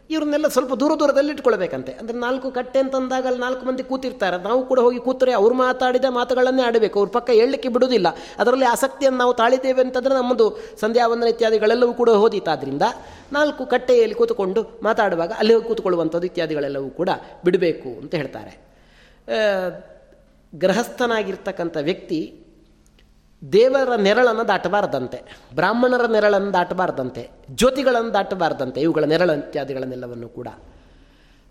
[0.09, 1.91] ಇವ್ರನ್ನೆಲ್ಲ ಸ್ವಲ್ಪ ದೂರ ದೂರದಲ್ಲಿ ಇಟ್ಕೊಳ್ಬೇಕಂತೆ.
[2.01, 4.37] ಅಂದರೆ ನಾಲ್ಕು ಕಟ್ಟೆ ಅಂತಂದಾಗ ಅಲ್ಲಿ ನಾಲ್ಕು ಮಂದಿ ಕೂತಿರ್ತಾರೆ.
[4.47, 6.95] ನಾವು ಕೂಡ ಹೋಗಿ ಕೂತರೆ ಅವ್ರು ಮಾತಾಡಿದ ಮಾತುಗಳನ್ನೇ ಆಡಬೇಕು.
[6.99, 8.07] ಅವ್ರ ಪಕ್ಕ ಹೇಳಲಿಕ್ಕೆ ಬಿಡುವುದಿಲ್ಲ.
[8.39, 10.47] ಅದರಲ್ಲಿ ಆಸಕ್ತಿಯನ್ನು ನಾವು ತಾಳಿದ್ದೇವೆ ಅಂತಂದರೆ ನಮ್ಮದು
[10.83, 12.87] ಸಂಧ್ಯಾವಂದನ ಇತ್ಯಾದಿಗಳೆಲ್ಲವೂ ಕೂಡ ಹೋದೀತಾದ್ರಿಂದ
[13.33, 17.09] ನಾಲ್ಕು ಕಟ್ಟೆಯಲ್ಲಿ ಕೂತುಕೊಂಡು ಮಾತಾಡುವಾಗ ಅಲ್ಲಿ ಹೋಗಿ ಕೂತ್ಕೊಳ್ಳುವಂಥದ್ದು ಇತ್ಯಾದಿಗಳೆಲ್ಲವೂ ಕೂಡ
[17.45, 18.53] ಬಿಡಬೇಕು ಅಂತ ಹೇಳ್ತಾರೆ.
[20.53, 22.19] ಗೃಹಸ್ಥನಾಗಿರ್ತಕ್ಕಂಥ ವ್ಯಕ್ತಿ
[23.53, 25.23] ದೇವರ ನೆರಳನ್ನು ದಾಟಬಾರ್ದಂತೆ,
[25.55, 30.47] ಬ್ರಾಹ್ಮಣರ ನೆರಳನ್ನು ದಾಟಬಾರ್ದಂತೆ, ಜ್ಯೋತಿಗಳನ್ನು ದಾಟಬಾರ್ದಂತೆ, ಇವುಗಳ ನೆರಳು ಇತ್ಯಾದಿಗಳನ್ನೆಲ್ಲವನ್ನು ಕೂಡ.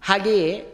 [0.03, 0.73] ಹಾಗೆಯೇ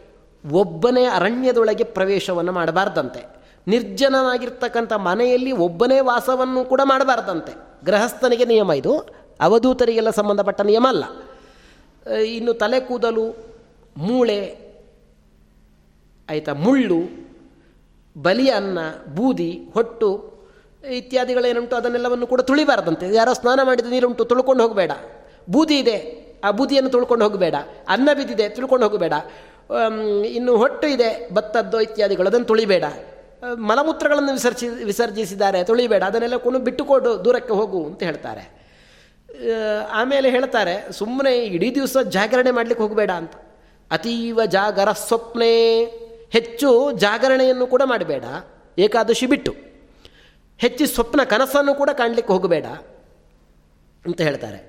[0.51, 7.53] ಒಬ್ಬನೇ ಅರಣ್ಯದೊಳಗೆ ಪ್ರವೇಶವನ್ನು ಮಾಡಬಾರ್ದಂತೆ, ನಿರ್ಜನನಾಗಿರ್ತಕ್ಕಂಥ ಮನೆಯಲ್ಲಿ ಒಬ್ಬನೇ ವಾಸವನ್ನು ಕೂಡ ಮಾಡಬಾರ್ದಂತೆ.
[7.85, 8.99] ಗೃಹಸ್ಥನಿಗೆ ನಿಯಮ ಇದು,
[9.41, 11.03] ಅವಧೂತರಿಗೆಲ್ಲ ಸಂಬಂಧಪಟ್ಟ ನಿಯಮ ಅಲ್ಲ.
[12.23, 13.25] ಇನ್ನು ತಲೆ ಕೂದಲು,
[13.97, 14.41] ಮೂಳೆ,
[16.29, 16.99] ಆಯಿತಾ, ಮುಳ್ಳು
[18.21, 18.79] ಬಲಿಯ ಅನ್ನ
[19.15, 20.32] ಬೂದಿ, ಹೊಟ್ಟು
[20.91, 23.15] ಇತ್ಯಾದಿಗಳೇನುಂಟು ಅದನ್ನೆಲ್ಲವನ್ನು ಕೂಡ ತುಳಿಬಾರ್ದಂತೆ.
[23.15, 24.91] ಯಾರೋ ಸ್ನಾನ ಮಾಡಿದ ನೀರುಂಟು ತುಳ್ಕೊಂಡು ಹೋಗಬೇಡ.
[25.49, 27.55] ಬೂದಿ ಇದೆ, ಆ ಬೂದಿಯನ್ನು ತುಳ್ಕೊಂಡು ಹೋಗಬೇಡ.
[27.89, 29.13] ಅನ್ನ ಬಿದ್ದಿದೆ, ತುಳ್ಕೊಂಡು ಹೋಗಬೇಡ.
[30.25, 32.83] ಇನ್ನು ಹೊಟ್ಟು ಇದೆ, ಭತ್ತದ್ದು ಇತ್ಯಾದಿಗಳು, ಅದನ್ನು ತುಳಿಬೇಡ.
[33.55, 36.03] ಮಲಮೂತ್ರಗಳನ್ನು ವಿಸರ್ಜಿ, ವಿಸರ್ಜಿಸಿದ್ದಾರೆ, ತುಳಿಬೇಡ.
[36.03, 38.63] ಅದನ್ನೆಲ್ಲ ಕೊಂಡು ಬಿಟ್ಟುಕೊಡು, ದೂರಕ್ಕೆ ಹೋಗು ಅಂತ ಹೇಳ್ತಾರೆ.
[39.91, 43.31] ಆಮೇಲೆ ಹೇಳ್ತಾರೆ ಸುಮ್ಮನೆ ಇಡೀ ದಿವಸ ಜಾಗರಣೆ ಮಾಡಲಿಕ್ಕೆ ಹೋಗಬೇಡ ಅಂತ.
[43.91, 45.83] ಅತೀವ ಜಾಗರ ಸ್ವಪ್ನೇ,
[46.29, 48.23] ಹೆಚ್ಚು ಜಾಗರಣೆಯನ್ನು ಕೂಡ ಮಾಡಬೇಡ.
[48.77, 49.72] ಏಕಾದಶಿ ಬಿಟ್ಟು.
[50.63, 52.65] ಹೆಚ್ಚು ಸ್ವಪ್ನ ಕನಸನ್ನು ಕೂಡ ಕಾಣಲಿಕ್ಕೆ ಹೋಗಬೇಡ
[54.05, 54.59] ಅಂತ ಹೇಳ್ತಾರೆ.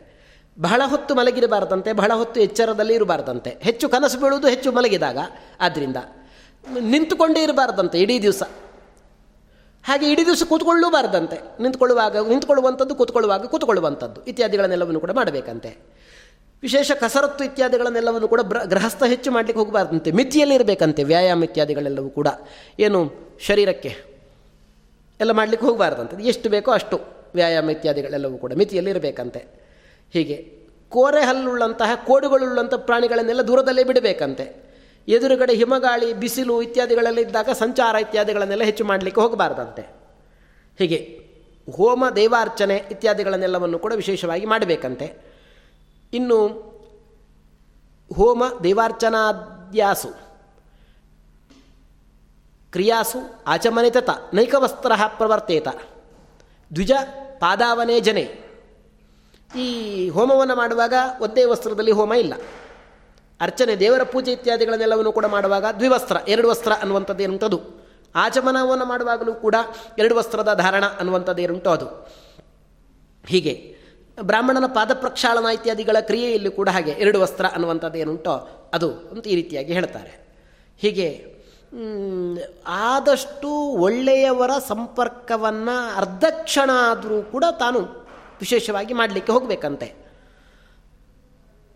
[0.60, 3.50] ಬಹಳ ಹೊತ್ತು ಮಲಗಿರಬಾರ್ದಂತೆ, ಬಹಳ ಹೊತ್ತು ಎಚ್ಚರದಲ್ಲಿ ಇರಬಾರ್ದಂತೆ.
[3.60, 5.18] ಹೆಚ್ಚು ಕನಸು ಬೀಳುವುದು ಹೆಚ್ಚು ಮಲಗಿದಾಗ
[5.60, 5.96] ಆದ್ದರಿಂದ
[6.80, 8.42] ನಿಂತುಕೊಂಡೇ ಇರಬಾರ್ದಂತೆ ಇಡೀ ದಿವಸ.
[9.84, 11.62] ಹಾಗೆ ಇಡೀ ದಿವಸ ಕೂತ್ಕೊಳ್ಳೂಬಾರ್ದಂತೆ.
[11.62, 15.76] ನಿಂತ್ಕೊಳ್ಳುವಾಗ, ನಿಂತ್ಕೊಳ್ಳುವಂಥದ್ದು, ಕೂತ್ಕೊಳ್ಳುವಾಗ ಕೂತ್ಕೊಳ್ಳುವಂಥದ್ದು ಇತ್ಯಾದಿಗಳನ್ನೆಲ್ಲವನ್ನು ಕೂಡ ಮಾಡಬೇಕಂತೆ.
[16.62, 20.10] ವಿಶೇಷ ಕಸರತ್ತು ಇತ್ಯಾದಿಗಳನ್ನೆಲ್ಲವನ್ನು ಕೂಡ ಬ್ರ, ಗೃಹಸ್ಥ ಹೆಚ್ಚು ಮಾಡಲಿಕ್ಕೆ ಹೋಗಬಾರ್ದಂತೆ.
[20.10, 22.28] ಮಿತಿಯಲ್ಲಿ ಇರಬೇಕಂತೆ ವ್ಯಾಯಾಮ ಇತ್ಯಾದಿಗಳೆಲ್ಲವೂ ಕೂಡ.
[22.80, 23.12] ಏನು?
[23.40, 24.13] ಶರೀರಕ್ಕೆ
[25.20, 27.00] ಎಲ್ಲ ಮಾಡಲಿಕ್ಕೆ ಹೋಗಬಾರ್ದಂತೆ ಎಷ್ಟು ಬೇಕೋ ಅಷ್ಟು
[27.34, 29.46] ವ್ಯಾಯಾಮ ಇತ್ಯಾದಿಗಳೆಲ್ಲವೂ ಕೂಡ ಮಿತಿಯಲ್ಲಿ ಇರಬೇಕಂತೆ
[30.12, 34.64] ಹೀಗೆ ಕೋರೆ ಹಲ್ಲುಳ್ಳಂತಹ ಕೋಡುಗಳುಳ್ಳಂಥ ಪ್ರಾಣಿಗಳನ್ನೆಲ್ಲ ದೂರದಲ್ಲೇ ಬಿಡಬೇಕಂತೆ.
[35.08, 39.82] ಎದುರುಗಡೆ ಹಿಮಗಾಳಿ, ಬಿಸಿಲು ಇತ್ಯಾದಿಗಳಲ್ಲಿದ್ದಾಗ ಸಂಚಾರ ಇತ್ಯಾದಿಗಳನ್ನೆಲ್ಲ ಹೆಚ್ಚು ಮಾಡಲಿಕ್ಕೆ ಹೋಗಬಾರ್ದಂತೆ.
[40.78, 41.20] ಹೀಗೆ
[41.72, 45.12] ಹೋಮ, ದೇವಾರ್ಚನೆ ಇತ್ಯಾದಿಗಳನ್ನೆಲ್ಲವನ್ನು ಕೂಡ ವಿಶೇಷವಾಗಿ ಮಾಡಬೇಕಂತೆ.
[46.12, 46.46] ಇನ್ನು
[48.14, 50.23] ಹೋಮ, ದೇವಾರ್ಚನಾದ್ಯಾಸು.
[52.74, 55.68] ಕ್ರಿಯಾಸು ಆಚಮನಿತತ ನೈಕವಸ್ತ್ರ ಪ್ರವರ್ತೇತ.
[56.74, 56.92] ದ್ವಿಜ
[57.38, 58.24] ಪಾದಾವನೆ ಜನೆ.
[59.56, 59.68] ಈ
[60.08, 62.34] ಹೋಮವನ್ನು ಮಾಡುವಾಗ ಒದ್ದೇ ವಸ್ತ್ರದಲ್ಲಿ ಹೋಮ ಇಲ್ಲ.
[63.40, 67.60] ಅರ್ಚನೆ, ದೇವರ ಪೂಜೆ ಇತ್ಯಾದಿಗಳನ್ನೆಲ್ಲವನ್ನು ಕೂಡ ಮಾಡುವಾಗ ದ್ವಿವಸ್ತ್ರ, ಎರಡು ವಸ್ತ್ರ ಅನ್ನುವಂಥದ್ದು ಏನುಂಟದು
[68.14, 69.54] ಆಚಮನವನ್ನು ಮಾಡುವಾಗಲೂ ಕೂಡ
[69.98, 71.86] ಎರಡು ವಸ್ತ್ರದ ಧಾರಣ ಅನ್ನುವಂಥದ್ದು ಏನುಂಟು ಅದು
[73.26, 73.76] ಹೀಗೆ
[74.22, 78.34] ಬ್ರಾಹ್ಮಣನ ಪಾದ ಪ್ರಕ್ಷಾಳನ ಇತ್ಯಾದಿಗಳ ಕ್ರಿಯೆಯಲ್ಲಿ ಕೂಡ ಹಾಗೆ ಎರಡು ವಸ್ತ್ರ ಅನ್ನುವಂಥದ್ದೇನುಂಟೋ.
[78.74, 80.12] ಅದು ಅಂತ ಈ ರೀತಿಯಾಗಿ ಹೇಳ್ತಾರೆ.
[80.78, 81.33] ಹೀಗೆ
[82.66, 87.80] ಆದಷ್ಟು ಒಳ್ಳೆಯವರ ಸಂಪರ್ಕವನ್ನು ಅರ್ಧಕ್ಷಣ ಆದರೂ ಕೂಡ ತಾನು
[88.40, 89.94] ವಿಶೇಷವಾಗಿ ಮಾಡಲಿಕ್ಕೆ ಹೋಗಬೇಕಂತೆ.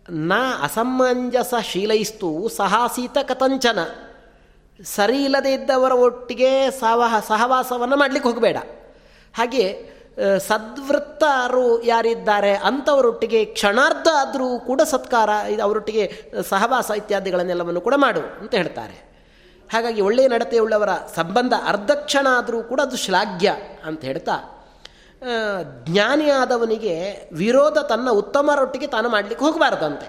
[0.09, 3.79] ನಾ ಅಸಮಂಜಸ ಶೀಲೈಸ್ತು ಸಹಾಸೀತ ಕಥಂಚನ.
[4.85, 8.57] ಸರಿ ಇಲ್ಲದೇ ಇದ್ದವರ ಒಟ್ಟಿಗೆ ಸಹ ಸಹವಾಸವನ್ನು ಮಾಡಲಿಕ್ಕೆ ಹೋಗಬೇಡ.
[9.37, 9.89] ಹಾಗೆ
[10.47, 15.29] ಸದ್ವೃತ್ತರು ಯಾರಿದ್ದಾರೆ ಅಂಥವರೊಟ್ಟಿಗೆ ಕ್ಷಣಾರ್ಧ ಆದರೂ ಕೂಡ ಸತ್ಕಾರ,
[15.63, 19.08] ಅವರೊಟ್ಟಿಗೆ ಸಹವಾಸ ಇತ್ಯಾದಿಗಳನ್ನೆಲ್ಲವನ್ನು ಕೂಡ ಮಾಡು ಅಂತ ಹೇಳ್ತಾರೆ.
[19.71, 23.55] ಹಾಗಾಗಿ ಒಳ್ಳೆಯ ನಡತೆಯುಳ್ಳವರ ಸಂಬಂಧ ಅರ್ಧ ಕ್ಷಣ ಆದರೂ ಕೂಡ ಅದು ಶ್ಲಾಘ್ಯ
[23.85, 24.65] ಅಂತ ಹೇಳ್ತಾ
[25.85, 30.07] ಜ್ಞಾನಿಯಾದವನಿಗೆ ವಿರೋಧ ತನ್ನ ಉತ್ತಮರೊಟ್ಟಿಗೆ ತಾನು ಮಾಡಲಿಕ್ಕೆ ಹೋಗಬಾರ್ದಂತೆ.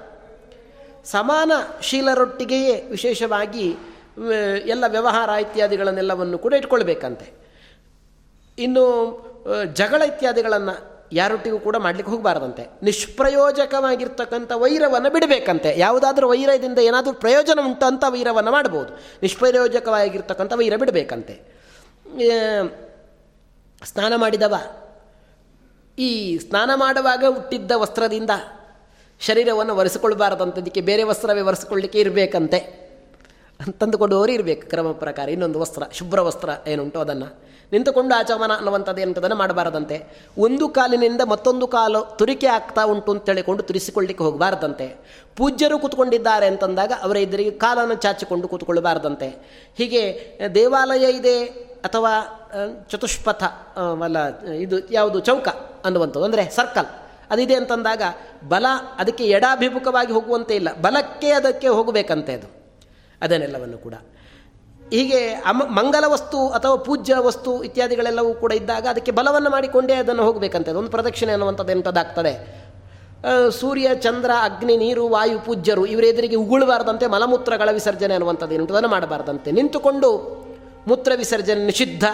[1.05, 3.77] ಸಮಾನ ಶೀಲರೊಟ್ಟಿಗೆಯೇ ವಿಶೇಷವಾಗಿ
[4.67, 7.33] ಎಲ್ಲ ವ್ಯವಹಾರ ಇತ್ಯಾದಿಗಳನ್ನೆಲ್ಲವನ್ನು ಕೂಡ ಇಟ್ಕೊಳ್ಬೇಕಂತೆ.
[8.59, 8.85] ಇನ್ನು
[9.73, 12.67] ಜಗಳ ಇತ್ಯಾದಿಗಳನ್ನು ಯಾರೊಟ್ಟಿಗೂ ಕೂಡ ಮಾಡಲಿಕ್ಕೆ ಹೋಗಬಾರ್ದಂತೆ.
[12.83, 15.75] ನಿಷ್ಪ್ರಯೋಜಕವಾಗಿರ್ತಕ್ಕಂಥ ವೈರವನ್ನು ಬಿಡಬೇಕಂತೆ.
[15.79, 18.95] ಯಾವುದಾದ್ರೂ ವೈರದಿಂದ ಏನಾದರೂ ಪ್ರಯೋಜನ ಉಂಟು ಅಂತ ವೈರವನ್ನು ಮಾಡ್ಬೋದು.
[19.23, 21.35] ನಿಷ್ಪ್ರಯೋಜಕವಾಗಿರ್ತಕ್ಕಂಥ ವೈರ ಬಿಡಬೇಕಂತೆ.
[23.85, 24.55] ಸ್ನಾನ ಮಾಡಿದವ.
[25.99, 28.31] ಈ ಸ್ನಾನ ಮಾಡುವಾಗ ಹುಟ್ಟಿದ್ದ ವಸ್ತ್ರದಿಂದ
[29.21, 32.91] ಶರೀರವನ್ನು ಒರೆಸಿಕೊಳ್ಬಾರ್ದಂಥದಕ್ಕೆ ಬೇರೆ ವಸ್ತ್ರವೇ ಒರೆಸಿಕೊಳ್ಳಿಕ್ಕೆ ಇರಬೇಕಂತೆ.
[33.81, 35.29] ತಂದುಕೊಂಡವರು ಇರಬೇಕು, ಕ್ರಮ ಪ್ರಕಾರ.
[35.29, 37.51] ಇನ್ನೊಂದು ವಸ್ತ್ರ, ಶುಭ್ರ ವಸ್ತ್ರ ಏನುಂಟು ಅದನ್ನು.
[37.73, 39.97] ನಿಂತುಕೊಂಡು ಆಚಮನ ಅನ್ನುವಂಥದ್ದು ಎಂಥದನ್ನು ಮಾಡಬಾರದಂತೆ.
[40.39, 44.87] ಒಂದು ಕಾಲಿನಿಂದ ಮತ್ತೊಂದು ಕಾಲು ತುರಿಕೆ ಆಗ್ತಾ ಉಂಟು ಅಂತ ಹೇಳಿಕೊಂಡು ತುರಿಸಿಕೊಳ್ಳಿಕ್ಕೆ ಹೋಗಬಾರ್ದಂತೆ.
[45.37, 49.29] ಪೂಜ್ಯರು ಕೂತ್ಕೊಂಡಿದ್ದಾರೆ ಅಂತಂದಾಗ ಅವರ ಎದುರಿಗೆ ಕಾಲನ್ನು ಚಾಚಿಕೊಂಡು ಕೂತ್ಕೊಳ್ಳಬಾರ್ದಂತೆ.
[49.77, 50.03] ಹೀಗೆ
[50.55, 51.37] ದೇವಾಲಯ ಇದೆ
[51.85, 52.13] ಅಥವಾ
[52.91, 53.43] ಚತುಷ್ಪಥ
[54.05, 55.49] ಅಲ್ಲ ಇದು ಯಾವುದು, ಚೌಕ
[55.85, 56.87] ಅನ್ನುವಂಥದ್ದು, ಅಂದರೆ ಸರ್ಕಲ್.
[57.31, 58.03] ಅದಿದೆ ಅಂತಂದಾಗ
[58.49, 58.67] ಬಲ
[58.99, 60.69] ಅದಕ್ಕೆ ಎಡಾಭಿಮುಖವಾಗಿ ಹೋಗುವಂತೆ ಇಲ್ಲ.
[60.81, 62.49] ಬಲಕ್ಕೆ ಅದಕ್ಕೆ ಹೋಗಬೇಕಂತೆ ಅದು.
[63.23, 63.95] ಅದನ್ನೆಲ್ಲವನ್ನು ಕೂಡ.
[64.91, 70.71] ಹೀಗೆ ಅಮ ಮಂಗಲ ವಸ್ತು ಅಥವಾ ಪೂಜ್ಯ ವಸ್ತು ಇತ್ಯಾದಿಗಳೆಲ್ಲವೂ ಕೂಡ ಇದ್ದಾಗ ಅದಕ್ಕೆ ಬಲವನ್ನು ಮಾಡಿಕೊಂಡೇ ಅದನ್ನು ಹೋಗಬೇಕಂತೆ.
[70.73, 72.35] ಒಂದು ಪ್ರದಕ್ಷಿಣೆ ಅನ್ನುವಂಥದ್ದು ಎಂಥದ್ದಾಗ್ತದೆ.
[73.51, 79.51] ಸೂರ್ಯ, ಚಂದ್ರ, ಅಗ್ನಿ, ನೀರು, ವಾಯು, ಪೂಜ್ಯರು ಇವರ ಎದುರಿಗೆ ಉಗುಳಬಾರ್ದಂತೆ ಮಲಮೂತ್ರಗಳ ವಿಸರ್ಜನೆ ಅನ್ನುವಂಥದ್ದು ಎಂಥದನ್ನು ಮಾಡಬಾರ್ದಂತೆ.
[79.51, 80.09] ನಿಂತುಕೊಂಡು
[80.87, 82.05] ಮೂತ್ರ ವಿಸರ್ಜನೆ ನಿಷಿದ್ಧ.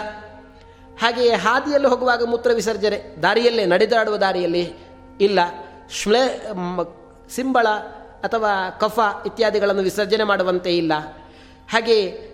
[1.01, 4.73] ಹಾಗೆಯೇ ಹಾದಿಯಲ್ಲಿ ಹೋಗುವಾಗ ಮೂತ್ರ ವಿಸರ್ಜನೆ ದಾರಿಯಲ್ಲೇ, ನಡೆದಾಡುವ ದಾರಿಯಲ್ಲಿ
[5.21, 5.39] ಇಲ್ಲ.
[5.91, 6.51] ಶ್ಲೇ
[7.35, 7.67] ಸಿಂಬಳ
[8.23, 10.93] ಅಥವಾ ಕಫ ಇತ್ಯಾದಿಗಳನ್ನು ವಿಸರ್ಜನೆ ಮಾಡುವಂತೆ ಇಲ್ಲ.
[11.71, 12.27] ಹಾಗೆ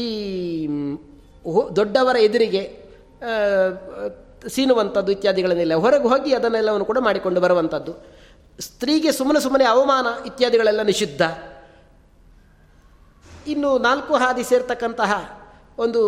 [0.00, 0.04] ಈ
[1.78, 2.62] ದೊಡ್ಡವರ ಎದುರಿಗೆ
[4.54, 7.92] ಸೀನುವಂಥದ್ದು ಇತ್ಯಾದಿಗಳನ್ನೆಲ್ಲ ಹೊರಗೆ ಹೋಗಿ ಅದನ್ನೆಲ್ಲವನ್ನು ಕೂಡ ಮಾಡಿಕೊಂಡು ಬರುವಂಥದ್ದು
[8.60, 11.22] ಸ್ತ್ರೀಗೆ ಸುಮ್ಮನೆ ಸುಮ್ಮನೆ ಅವಮಾನ ಇತ್ಯಾದಿಗಳೆಲ್ಲ ನಿಷಿದ್ಧ.
[13.52, 15.12] ಇನ್ನು ನಾಲ್ಕು ಹಾದಿ ಸೇರ್ತಕ್ಕಂತಹ
[15.78, 16.00] ಒಂದು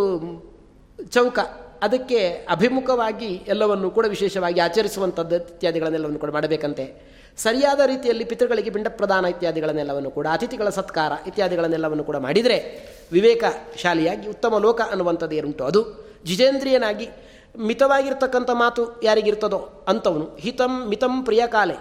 [1.11, 1.39] ಚೌಕ,
[1.83, 6.87] ಅದಕ್ಕೆ ಅಭಿಮುಖವಾಗಿ ಎಲ್ಲವನ್ನು ಕೂಡ ವಿಶೇಷವಾಗಿ ಆಚರಿಸುವಂಥದ್ದು ಇತ್ಯಾದಿಗಳನ್ನೆಲ್ಲವನ್ನು ಕೂಡ ಮಾಡಬೇಕಂತೆ.
[7.39, 12.57] ಸರಿಯಾದ ರೀತಿಯಲ್ಲಿ ಪಿತೃಗಳಿಗೆ ಪಿಂಡ ಪ್ರದಾನ ಇತ್ಯಾದಿಗಳನ್ನೆಲ್ಲವನ್ನು ಕೂಡ, ಅತಿಥಿಗಳ ಸತ್ಕಾರ ಇತ್ಯಾದಿಗಳನ್ನೆಲ್ಲವನ್ನು ಕೂಡ ಮಾಡಿದರೆ
[13.13, 15.83] ವಿವೇಕಶಾಲಿಯಾಗಿ ಉತ್ತಮ ಲೋಕ ಅನ್ನುವಂಥದ್ದು ಏನುಂಟು ಅದು
[16.27, 17.09] ಜಿತೇಂದ್ರಿಯನಾಗಿ
[17.59, 21.77] ಮಿತವಾಗಿರ್ತಕ್ಕಂಥ ಮಾತು ಯಾರಿಗಿರ್ತದೋ ಅಂಥವನು, ಹಿತಂ ಮಿತಂ ಪ್ರಿಯ ಕಾಲೆ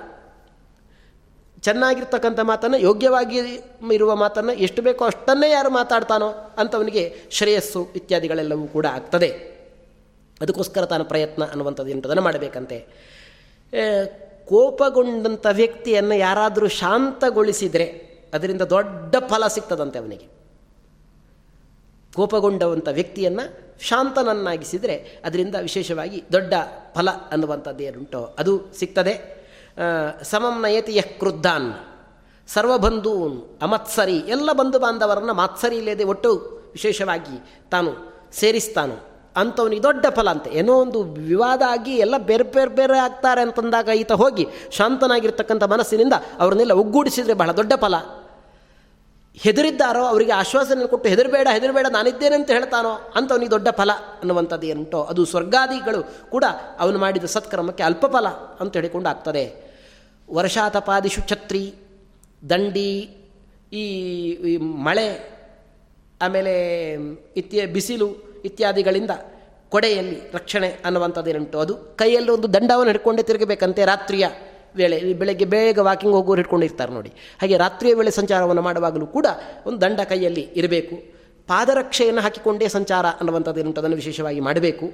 [1.63, 3.37] ಚೆನ್ನಾಗಿರ್ತಕ್ಕಂಥ ಮಾತನ್ನು, ಯೋಗ್ಯವಾಗಿ
[3.91, 9.29] ಇರುವ ಮಾತನ್ನು ಎಷ್ಟು ಬೇಕೋ ಅಷ್ಟನ್ನೇ ಯಾರು ಮಾತಾಡ್ತಾನೋ ಅಂಥವನಿಗೆ ಶ್ರೇಯಸ್ಸು ಇತ್ಯಾದಿಗಳೆಲ್ಲವೂ ಕೂಡ ಆಗ್ತದೆ.
[10.41, 12.77] ಅದಕ್ಕೋಸ್ಕರ ತಾನು ಪ್ರಯತ್ನ ಅನ್ನುವಂಥದ್ದು ಎಂಟದನ್ನು ಮಾಡಬೇಕಂತೆ.
[14.49, 17.85] ಕೋಪಗೊಂಡಂಥ ವ್ಯಕ್ತಿಯನ್ನು ಯಾರಾದರೂ ಶಾಂತಗೊಳಿಸಿದರೆ
[18.33, 20.27] ಅದರಿಂದ ದೊಡ್ಡ ಫಲ ಸಿಗ್ತದಂತೆ ಅವನಿಗೆ.
[22.15, 23.45] ಕೋಪಗೊಂಡವಂಥ ವ್ಯಕ್ತಿಯನ್ನು
[23.83, 26.53] ಶಾಂತನನ್ನಾಗಿಸಿದರೆ ಅದರಿಂದ ವಿಶೇಷವಾಗಿ ದೊಡ್ಡ
[26.95, 29.13] ಫಲ ಅನ್ನುವಂಥದ್ದು ಏನುಂಟೋ ಅದು ಸಿಗ್ತದೆ.
[30.23, 31.69] ಸಮಂ ಯಃ ಕ್ರುದ್ಧಾನ್,
[32.47, 36.31] ಸರ್ವಬಂಧೂನ್, ಅಮತ್ಸರಿ, ಎಲ್ಲ ಬಂಧು ಬಾಂಧವರನ್ನು ಮಾತ್ಸರಿ ಇಲ್ಲದೆ ಒಟ್ಟು
[36.71, 37.35] ವಿಶೇಷವಾಗಿ
[37.71, 37.91] ತಾನು
[38.33, 39.08] ಸೇರಿಸ್ತಾನು.
[39.39, 40.47] ಅಂಥವನಿಗೆ ದೊಡ್ಡ ಫಲ ಅಂತ.
[40.59, 40.99] ಏನೋ ಒಂದು
[41.31, 47.51] ವಿವಾದ ಆಗಿ ಎಲ್ಲ ಬೇರೆ ಬೇರೆ ಬೇರೆ ಆಗ್ತಾರೆ ಅಂತಂದಾಗ ಈತ ಹೋಗಿ ಶಾಂತನಾಗಿರ್ತಕ್ಕಂಥ ಮನಸ್ಸಿನಿಂದ ಅವ್ರನ್ನೆಲ್ಲ ಒಗ್ಗೂಡಿಸಿದರೆ ಬಹಳ
[47.51, 47.95] ದೊಡ್ಡ ಫಲ.
[49.35, 55.25] ಹೆದರಿದ್ದಾರೋ, ಅವರಿಗೆ ಆಶ್ವಾಸನೆ ಕೊಟ್ಟು ಹೆದರಬೇಡ ಹೆದರಬೇಡ, ನಾನಿದ್ದೇನೆ ಅಂತ ಹೇಳ್ತಾನೋ ಅಂಥವನಿಗೆ ದೊಡ್ಡ ಫಲ ಅನ್ನುವಂಥದ್ದು ಏನುಂಟೋ, ಅದು
[55.25, 56.45] ಸ್ವರ್ಗಾದಿಗಳು ಕೂಡ
[56.79, 58.27] ಅವನು ಮಾಡಿದ ಸತ್ಕ್ರಮಕ್ಕೆ ಅಲ್ಪ ಫಲ
[58.59, 59.43] ಅಂತ ಹೇಳಿಕೊಂಡು ಆಗ್ತದೆ
[60.33, 61.63] ವರ್ಷಾತಪಾದಿಶು ಛತ್ರಿ,
[62.49, 62.91] ದಂಡಿ
[63.73, 65.07] ಈ ಮಳೆ,
[66.21, 66.53] ಆಮೇಲೆ
[67.37, 69.11] ಇತ್ಯ ಬಿಸಿಲು ಇತ್ಯಾದಿಗಳಿಂದ
[69.69, 71.59] ಕೊಡೆಯಲ್ಲಿ ರಕ್ಷಣೆ ಅನ್ನುವಂಥದ್ದೇನುಂಟು.
[71.59, 74.27] ಅದು ಕೈಯಲ್ಲಿ ಒಂದು ದಂಡವನ್ನು ಹಿಡ್ಕೊಂಡೇ ತಿರುಗಬೇಕಂತೆ ರಾತ್ರಿಯ
[74.75, 75.13] ವೇಳೆ.
[75.13, 77.09] ಬೆಳಗ್ಗೆ ಬೇಗ ವಾಕಿಂಗ್ ಹೋಗೋರು ಹಿಡ್ಕೊಂಡಿರ್ತಾರೆ ನೋಡಿ.
[77.09, 79.25] ಹಾಗೆ ರಾತ್ರಿಯ ವೇಳೆ ಸಂಚಾರವನ್ನು ಮಾಡುವಾಗಲೂ ಕೂಡ
[79.65, 80.95] ಒಂದು ದಂಡ ಕೈಯಲ್ಲಿ ಇರಬೇಕು.
[81.47, 84.85] ಪಾದರಕ್ಷೆಯನ್ನು ಹಾಕಿಕೊಂಡೇ ಸಂಚಾರ ಅನ್ನುವಂಥದ್ದೇನುಂಟು, ಅದನ್ನು ವಿಶೇಷವಾಗಿ ಮಾಡಬೇಕು.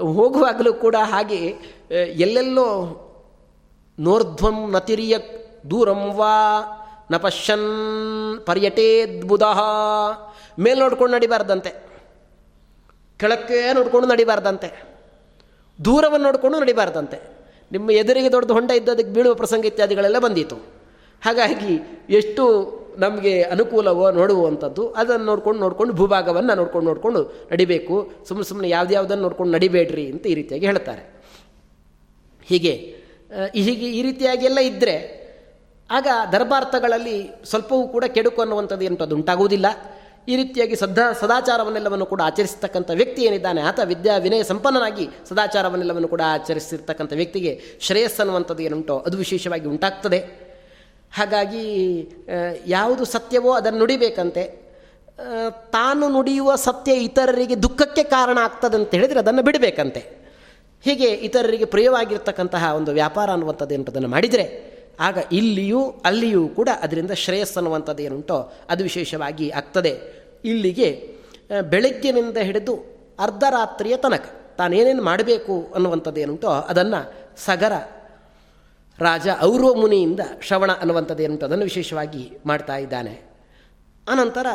[0.00, 1.54] ಹೋಗುವಾಗಲೂ ಕೂಡ ಹಾಗೆ
[2.08, 2.68] ಎಲ್ಲೆಲ್ಲೋ
[3.98, 5.18] ನೋರ್ಧ್ವಂ ನತಿರಿಯ
[5.70, 6.36] ದೂರಂ ವಾ
[7.10, 9.42] ನ ಪಶ್ಯನ್ ಪರ್ಯಟೇದ್ಬುಧ
[10.58, 11.70] ಮೇಲೆ ನೋಡ್ಕೊಂಡು ನಡಿಬಾರ್ದಂತೆ.
[13.20, 14.68] ಕೆಳಕ್ಕೆ ನೋಡಿಕೊಂಡು ನಡಿಬಾರ್ದಂತೆ.
[15.84, 17.18] ದೂರವನ್ನು ನೋಡಿಕೊಂಡು ನಡಿಬಾರ್ದಂತೆ.
[17.72, 20.56] ನಿಮ್ಮ ಎದುರಿಗೆ ದೊಡ್ಡ ಹೊಂಡ ಇದ್ದದಕ್ಕೆ ಬೀಳುವ ಪ್ರಸಂಗ ಇತ್ಯಾದಿಗಳೆಲ್ಲ ಬಂದಿತ್ತು
[21.22, 21.74] ಹಾಗಾಗಿ
[22.10, 22.44] ಎಷ್ಟು
[22.98, 28.12] ನಮಗೆ ಅನುಕೂಲವೋ ನೋಡುವಂಥದ್ದು, ಅದನ್ನು ನೋಡ್ಕೊಂಡು ನೋಡ್ಕೊಂಡು ಭೂಭಾಗವನ್ನು ನೋಡ್ಕೊಂಡು ನೋಡಿಕೊಂಡು ನಡಿಬೇಕು.
[28.28, 31.02] ಸುಮ್ಮನೆ ಸುಮ್ಮನೆ ಯಾವುದ್ಯಾವುದನ್ನು ನೋಡ್ಕೊಂಡು ನಡಿಬೇಡ್ರಿ ಅಂತ ಈ ರೀತಿಯಾಗಿ ಹೇಳ್ತಾರೆ.
[32.46, 32.74] ಹೀಗೆ
[33.52, 34.96] ಹೀಗೆ ಈ ರೀತಿಯಾಗಿ ಎಲ್ಲ ಇದ್ದರೆ
[35.90, 39.66] ಆಗ ದರ್ಭಾರ್ಥಗಳಲ್ಲಿ ಸ್ವಲ್ಪವೂ ಕೂಡ ಕೆಡುಕು ಅನ್ನುವಂಥದ್ದು ಎಂಥದ್ದು ಉಂಟಾಗುವುದಿಲ್ಲ.
[40.28, 47.12] ಈ ರೀತಿಯಾಗಿ ಸದಾ ಸದಾಚಾರವನ್ನೆಲ್ಲವನ್ನು ಕೂಡ ಆಚರಿಸ್ತಕ್ಕಂಥ ವ್ಯಕ್ತಿ ಏನಿದ್ದಾನೆ, ಆತ ವಿದ್ಯಾ ವಿನಯ ಸಂಪನ್ನನಾಗಿ ಸದಾಚಾರವನ್ನೆಲ್ಲವನ್ನು ಕೂಡ ಆಚರಿಸಿರ್ತಕ್ಕಂಥ
[47.12, 50.20] ವ್ಯಕ್ತಿಗೆ ಶ್ರೇಯಸ್ಸನ್ನುವಂಥದ್ದು ಏನುಂಟೋ, ಅದು ವಿಶೇಷವಾಗಿ ಉಂಟಾಗ್ತದೆ.
[51.12, 51.64] ಹಾಗಾಗಿ
[52.66, 54.44] ಯಾವುದು ಸತ್ಯವೋ ಅದನ್ನು ನುಡಿಬೇಕಂತೆ.
[55.72, 60.00] ತಾನು ನುಡಿಯುವ ಸತ್ಯ ಇತರರಿಗೆ ದುಃಖಕ್ಕೆ ಕಾರಣ ಆಗ್ತದೆ ಅಂತ ಹೇಳಿದರೆ ಅದನ್ನು ಬಿಡಬೇಕಂತೆ.
[60.84, 64.44] ಹೀಗೆ ಇತರರಿಗೆ ಪ್ರಿಯವಾಗಿರ್ತಕ್ಕಂತಹ ಒಂದು ವ್ಯಾಪಾರ ಅನ್ನುವಂಥದ್ದು ಅದನ್ನು ಮಾಡಿದರೆ
[65.02, 68.38] ಆಗ ಇಲ್ಲಿಯೂ ಅಲ್ಲಿಯೂ ಕೂಡ ಅದರಿಂದ ಶ್ರೇಯಸ್ಸನ್ನುವಂಥದ್ದು ಏನುಂಟೋ
[68.70, 69.92] ಅದು ವಿಶೇಷವಾಗಿ ಆಗ್ತದೆ.
[70.44, 70.88] ಇಲ್ಲಿಗೆ
[71.70, 72.74] ಬೆಳಗ್ಗಿನಿಂದ ಹಿಡಿದು
[73.18, 74.24] ಅರ್ಧರಾತ್ರಿಯ ತನಕ
[74.58, 77.00] ತಾನೇನೇನು ಮಾಡಬೇಕು ಅನ್ನುವಂಥದ್ದು ಏನುಂಟೋ ಅದನ್ನು
[77.44, 77.74] ಸಗರ
[78.98, 83.14] ರಾಜ ಔರ್ವ ಮುನಿಯಿಂದ ಶ್ರವಣ ಅನ್ನುವಂಥದ್ದು ಏನುಂಟು ಅದನ್ನು ವಿಶೇಷವಾಗಿ ಮಾಡ್ತಾ ಇದ್ದಾನೆ.
[84.08, 84.46] ಅನಂತರ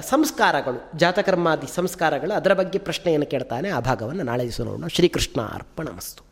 [0.00, 3.68] ಸಂಸ್ಕಾರಗಳು, ಜಾತಕರ್ಮಾದಿ ಸಂಸ್ಕಾರಗಳು ಅದರ ಬಗ್ಗೆ ಪ್ರಶ್ನೆಯನ್ನು ಕೇಳ್ತಾನೆ.
[3.68, 4.86] ಆ ಭಾಗವನ್ನು ನಾಳೆ ದಿವಸ ನೋಡೋಣ.
[4.86, 6.27] ಶ್ರೀಕೃಷ್ಣ ಅರ್ಪಣ ಮಸ್ತು